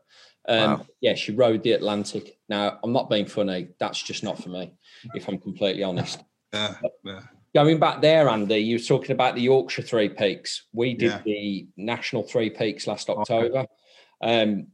Um, 0.47 0.71
wow. 0.71 0.85
Yeah, 1.01 1.15
she 1.15 1.31
rowed 1.31 1.63
the 1.63 1.71
Atlantic. 1.71 2.37
Now, 2.47 2.79
I'm 2.83 2.93
not 2.93 3.09
being 3.09 3.25
funny. 3.25 3.69
That's 3.79 4.01
just 4.01 4.23
not 4.23 4.41
for 4.41 4.49
me, 4.49 4.73
if 5.15 5.27
I'm 5.27 5.39
completely 5.39 5.83
honest. 5.83 6.23
Yeah, 6.53 6.75
yeah. 7.03 7.21
Going 7.55 7.79
back 7.79 8.01
there, 8.01 8.29
Andy, 8.29 8.57
you 8.57 8.75
were 8.75 8.83
talking 8.83 9.11
about 9.11 9.35
the 9.35 9.41
Yorkshire 9.41 9.81
Three 9.81 10.09
Peaks. 10.09 10.65
We 10.73 10.93
did 10.93 11.11
yeah. 11.11 11.21
the 11.25 11.67
National 11.77 12.21
Three 12.21 12.49
Peaks 12.49 12.85
last 12.85 13.09
October. 13.09 13.59
Okay. 13.59 14.41
Um, 14.41 14.67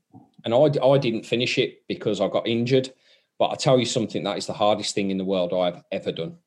and 0.43 0.53
I, 0.53 0.85
I 0.85 0.97
didn't 0.97 1.25
finish 1.25 1.57
it 1.57 1.83
because 1.87 2.19
I 2.19 2.27
got 2.27 2.47
injured. 2.47 2.91
But 3.39 3.51
I 3.51 3.55
tell 3.55 3.79
you 3.79 3.85
something, 3.85 4.23
that 4.23 4.37
is 4.37 4.47
the 4.47 4.53
hardest 4.53 4.93
thing 4.93 5.09
in 5.09 5.17
the 5.17 5.25
world 5.25 5.53
I've 5.53 5.81
ever 5.91 6.11
done 6.11 6.37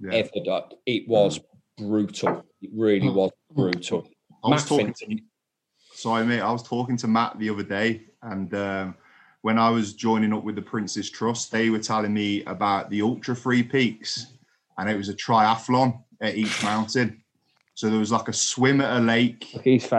yeah. 0.00 0.12
ever 0.12 0.44
done. 0.44 0.62
It 0.86 1.08
was 1.08 1.40
brutal. 1.76 2.44
It 2.62 2.70
really 2.74 3.08
was 3.08 3.30
brutal. 3.50 4.08
I 4.42 4.48
was 4.48 4.64
talking 4.64 4.92
to, 4.92 5.18
sorry, 5.92 6.26
mate. 6.26 6.40
I 6.40 6.52
was 6.52 6.62
talking 6.62 6.96
to 6.98 7.08
Matt 7.08 7.38
the 7.38 7.50
other 7.50 7.62
day, 7.62 8.02
and 8.22 8.54
um, 8.54 8.94
when 9.42 9.58
I 9.58 9.70
was 9.70 9.94
joining 9.94 10.32
up 10.32 10.44
with 10.44 10.54
the 10.54 10.62
Prince's 10.62 11.10
Trust, 11.10 11.50
they 11.50 11.70
were 11.70 11.78
telling 11.78 12.12
me 12.12 12.44
about 12.44 12.90
the 12.90 13.02
Ultra 13.02 13.34
Three 13.34 13.62
Peaks, 13.62 14.26
and 14.78 14.88
it 14.88 14.96
was 14.96 15.08
a 15.08 15.14
triathlon 15.14 16.02
at 16.20 16.36
each 16.36 16.62
mountain. 16.62 17.22
So 17.76 17.90
there 17.90 17.98
was 17.98 18.12
like 18.12 18.28
a 18.28 18.32
swim 18.32 18.80
at 18.80 18.96
a 18.96 19.00
lake, 19.00 19.52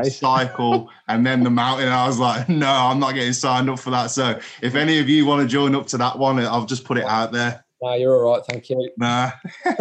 cycle, 0.09 0.89
and 1.09 1.27
then 1.27 1.43
the 1.43 1.49
mountain. 1.49 1.89
I 1.89 2.07
was 2.07 2.19
like, 2.19 2.47
no, 2.47 2.69
I'm 2.69 2.99
not 2.99 3.15
getting 3.15 3.33
signed 3.33 3.69
up 3.69 3.79
for 3.79 3.89
that. 3.89 4.07
So 4.11 4.39
if 4.61 4.75
any 4.75 4.99
of 4.99 5.09
you 5.09 5.25
want 5.25 5.41
to 5.41 5.47
join 5.47 5.75
up 5.75 5.85
to 5.87 5.97
that 5.97 6.17
one, 6.17 6.39
I'll 6.39 6.65
just 6.65 6.85
put 6.85 6.97
it 6.97 7.03
out 7.03 7.33
there. 7.33 7.64
Nah, 7.81 7.95
you're 7.95 8.15
all 8.15 8.33
right. 8.33 8.43
Thank 8.47 8.69
you. 8.69 8.89
Nah. 8.97 9.31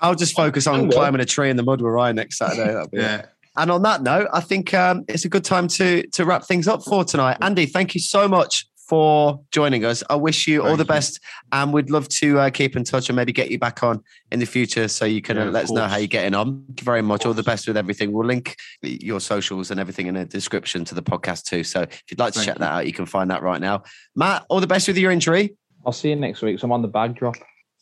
I'll 0.00 0.14
just 0.14 0.34
focus 0.34 0.66
on 0.66 0.90
climbing 0.90 1.20
a 1.20 1.24
tree 1.24 1.50
in 1.50 1.56
the 1.56 1.62
mud 1.62 1.80
with 1.80 1.92
Ryan 1.92 2.16
next 2.16 2.38
Saturday. 2.38 2.84
yeah. 2.92 3.18
It. 3.20 3.28
And 3.56 3.70
on 3.70 3.82
that 3.82 4.02
note, 4.02 4.28
I 4.32 4.40
think 4.40 4.72
um, 4.72 5.04
it's 5.08 5.24
a 5.24 5.28
good 5.28 5.44
time 5.44 5.68
to 5.68 6.06
to 6.08 6.24
wrap 6.24 6.44
things 6.44 6.66
up 6.66 6.82
for 6.82 7.04
tonight. 7.04 7.36
Andy, 7.40 7.66
thank 7.66 7.94
you 7.94 8.00
so 8.00 8.26
much 8.26 8.66
for 8.88 9.40
joining 9.50 9.84
us. 9.84 10.02
I 10.08 10.16
wish 10.16 10.46
you 10.46 10.60
thank 10.60 10.70
all 10.70 10.76
the 10.76 10.84
you. 10.84 10.88
best, 10.88 11.20
and 11.52 11.72
we'd 11.72 11.90
love 11.90 12.08
to 12.08 12.38
uh, 12.38 12.50
keep 12.50 12.76
in 12.76 12.84
touch 12.84 13.08
and 13.10 13.16
maybe 13.16 13.32
get 13.32 13.50
you 13.50 13.58
back 13.58 13.82
on 13.82 14.02
in 14.30 14.40
the 14.40 14.46
future 14.46 14.88
so 14.88 15.04
you 15.04 15.20
can 15.20 15.36
yeah, 15.36 15.44
uh, 15.44 15.50
let 15.50 15.64
us 15.64 15.70
know 15.70 15.86
how 15.86 15.96
you're 15.96 16.06
getting 16.06 16.34
on. 16.34 16.64
Thank 16.66 16.80
you 16.80 16.84
very 16.84 17.02
much. 17.02 17.26
All 17.26 17.34
the 17.34 17.42
best 17.42 17.68
with 17.68 17.76
everything. 17.76 18.12
We'll 18.12 18.26
link 18.26 18.56
your 18.82 19.20
socials 19.20 19.70
and 19.70 19.78
everything 19.78 20.06
in 20.06 20.14
the 20.14 20.24
description 20.24 20.84
to 20.86 20.94
the 20.94 21.02
podcast 21.02 21.44
too. 21.44 21.62
So 21.62 21.82
if 21.82 22.02
you'd 22.10 22.18
like 22.18 22.32
to 22.32 22.38
thank 22.38 22.46
check 22.46 22.56
you. 22.56 22.60
that 22.60 22.72
out, 22.72 22.86
you 22.86 22.92
can 22.92 23.06
find 23.06 23.30
that 23.30 23.42
right 23.42 23.60
now. 23.60 23.82
Matt, 24.16 24.46
all 24.48 24.60
the 24.60 24.66
best 24.66 24.88
with 24.88 24.96
your 24.96 25.10
injury. 25.10 25.56
I'll 25.84 25.92
see 25.92 26.10
you 26.10 26.16
next 26.16 26.42
week. 26.42 26.58
So 26.58 26.66
I'm 26.66 26.72
on 26.72 26.82
the 26.82 26.88
bag 26.88 27.14
drop. 27.14 27.36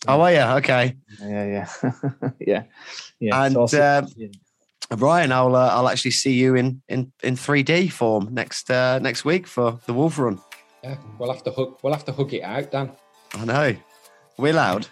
Oh, 0.09 0.21
are 0.21 0.33
you? 0.33 0.41
Okay. 0.41 0.97
Yeah, 1.21 1.45
yeah, 1.47 1.91
yeah, 2.41 2.63
yeah. 3.19 3.45
And 3.45 3.69
so 3.69 3.81
uh, 3.83 4.07
Ryan, 4.97 5.33
I'll 5.33 5.55
uh, 5.55 5.69
I'll 5.69 5.89
actually 5.89 6.13
see 6.13 6.33
you 6.33 6.55
in 6.55 6.83
in 6.89 7.13
in 7.23 7.35
3D 7.35 7.93
form 7.93 8.29
next 8.33 8.71
uh, 8.71 8.99
next 9.01 9.25
week 9.25 9.47
for 9.47 9.79
the 9.87 9.93
Wolf 9.93 10.19
Run. 10.19 10.41
Yeah, 10.83 10.97
we'll 11.19 11.33
have 11.33 11.45
to 11.45 11.51
hook 11.51 11.81
we'll 11.83 11.93
have 11.93 12.07
to 12.07 12.13
hook 12.13 12.33
it 12.33 12.43
out, 12.43 12.71
Dan. 12.71 12.93
I 13.35 13.45
know. 13.45 13.77
We're 14.39 14.45
we 14.45 14.51
allowed? 14.51 14.87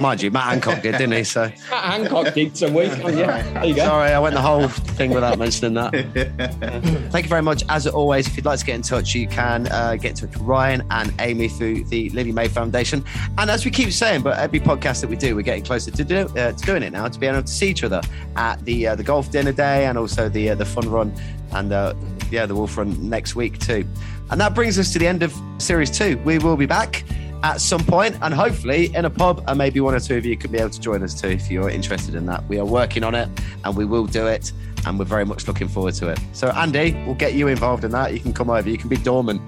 Mind 0.00 0.22
you, 0.22 0.30
Matt 0.30 0.44
Hancock 0.44 0.82
did, 0.82 0.92
didn't 0.92 1.12
he? 1.12 1.24
So 1.24 1.50
Matt 1.70 1.84
Hancock 1.84 2.34
did 2.34 2.56
some 2.56 2.74
week. 2.74 2.92
Oh, 3.02 3.08
yeah, 3.08 3.42
there 3.52 3.64
you 3.64 3.74
go. 3.74 3.84
Sorry, 3.84 4.12
I 4.12 4.18
went 4.18 4.34
the 4.34 4.40
whole 4.40 4.68
thing 4.68 5.10
without 5.10 5.38
mentioning 5.38 5.74
that. 5.74 5.92
Thank 7.10 7.24
you 7.24 7.28
very 7.28 7.42
much. 7.42 7.64
As 7.68 7.86
always, 7.86 8.26
if 8.26 8.36
you'd 8.36 8.46
like 8.46 8.58
to 8.60 8.64
get 8.64 8.76
in 8.76 8.82
touch, 8.82 9.14
you 9.14 9.26
can 9.26 9.66
uh, 9.68 9.96
get 9.96 10.10
in 10.10 10.14
touch 10.16 10.36
with 10.36 10.42
Ryan 10.42 10.86
and 10.90 11.12
Amy 11.20 11.48
through 11.48 11.84
the 11.84 12.10
Lily 12.10 12.32
Mae 12.32 12.48
Foundation. 12.48 13.04
And 13.38 13.50
as 13.50 13.64
we 13.64 13.70
keep 13.70 13.92
saying, 13.92 14.22
but 14.22 14.38
every 14.38 14.60
podcast 14.60 15.00
that 15.00 15.10
we 15.10 15.16
do, 15.16 15.34
we're 15.34 15.42
getting 15.42 15.64
closer 15.64 15.90
to, 15.90 16.04
do, 16.04 16.16
uh, 16.36 16.52
to 16.52 16.64
doing 16.64 16.82
it 16.82 16.92
now, 16.92 17.08
to 17.08 17.18
be 17.18 17.26
able 17.26 17.42
to 17.42 17.48
see 17.48 17.68
each 17.68 17.82
other 17.82 18.00
at 18.36 18.64
the 18.64 18.88
uh, 18.88 18.94
the 18.94 19.02
golf 19.02 19.30
dinner 19.30 19.52
day 19.52 19.86
and 19.86 19.98
also 19.98 20.28
the 20.28 20.50
uh, 20.50 20.54
the 20.54 20.64
fun 20.64 20.88
run 20.88 21.12
and 21.52 21.72
uh, 21.72 21.94
yeah, 22.30 22.46
the 22.46 22.54
wolf 22.54 22.76
run 22.76 23.08
next 23.08 23.34
week 23.34 23.58
too. 23.58 23.86
And 24.30 24.40
that 24.40 24.54
brings 24.54 24.78
us 24.78 24.92
to 24.92 24.98
the 24.98 25.06
end 25.06 25.22
of 25.22 25.34
series 25.58 25.90
two. 25.90 26.18
We 26.18 26.38
will 26.38 26.56
be 26.56 26.66
back 26.66 27.04
at 27.42 27.60
some 27.60 27.82
point 27.84 28.16
and 28.22 28.34
hopefully 28.34 28.94
in 28.94 29.04
a 29.04 29.10
pub 29.10 29.42
and 29.46 29.58
maybe 29.58 29.80
one 29.80 29.94
or 29.94 30.00
two 30.00 30.16
of 30.16 30.26
you 30.26 30.36
could 30.36 30.50
be 30.50 30.58
able 30.58 30.70
to 30.70 30.80
join 30.80 31.02
us 31.02 31.20
too 31.20 31.28
if 31.28 31.50
you're 31.50 31.70
interested 31.70 32.14
in 32.14 32.26
that. 32.26 32.46
We 32.48 32.58
are 32.58 32.64
working 32.64 33.04
on 33.04 33.14
it 33.14 33.28
and 33.64 33.76
we 33.76 33.84
will 33.84 34.06
do 34.06 34.26
it 34.26 34.52
and 34.86 34.98
we're 34.98 35.04
very 35.04 35.24
much 35.24 35.46
looking 35.46 35.68
forward 35.68 35.94
to 35.94 36.08
it. 36.08 36.18
So 36.32 36.48
andy 36.48 36.94
we'll 37.06 37.14
get 37.14 37.34
you 37.34 37.48
involved 37.48 37.84
in 37.84 37.90
that. 37.92 38.12
You 38.12 38.20
can 38.20 38.32
come 38.32 38.50
over. 38.50 38.68
You 38.68 38.78
can 38.78 38.88
be 38.88 38.96
dormant 38.96 39.40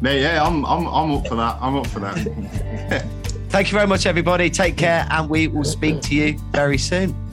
yeah, 0.00 0.12
yeah 0.12 0.46
I'm, 0.46 0.64
I'm, 0.64 0.86
I'm 0.86 1.10
up 1.12 1.26
for 1.26 1.34
that. 1.34 1.58
I'm 1.60 1.76
up 1.76 1.86
for 1.88 2.00
that. 2.00 2.16
Thank 3.48 3.72
you 3.72 3.76
very 3.76 3.86
much 3.86 4.06
everybody. 4.06 4.50
Take 4.50 4.76
care 4.76 5.06
and 5.10 5.28
we 5.28 5.48
will 5.48 5.64
speak 5.64 6.00
to 6.02 6.14
you 6.14 6.38
very 6.52 6.78
soon 6.78 7.27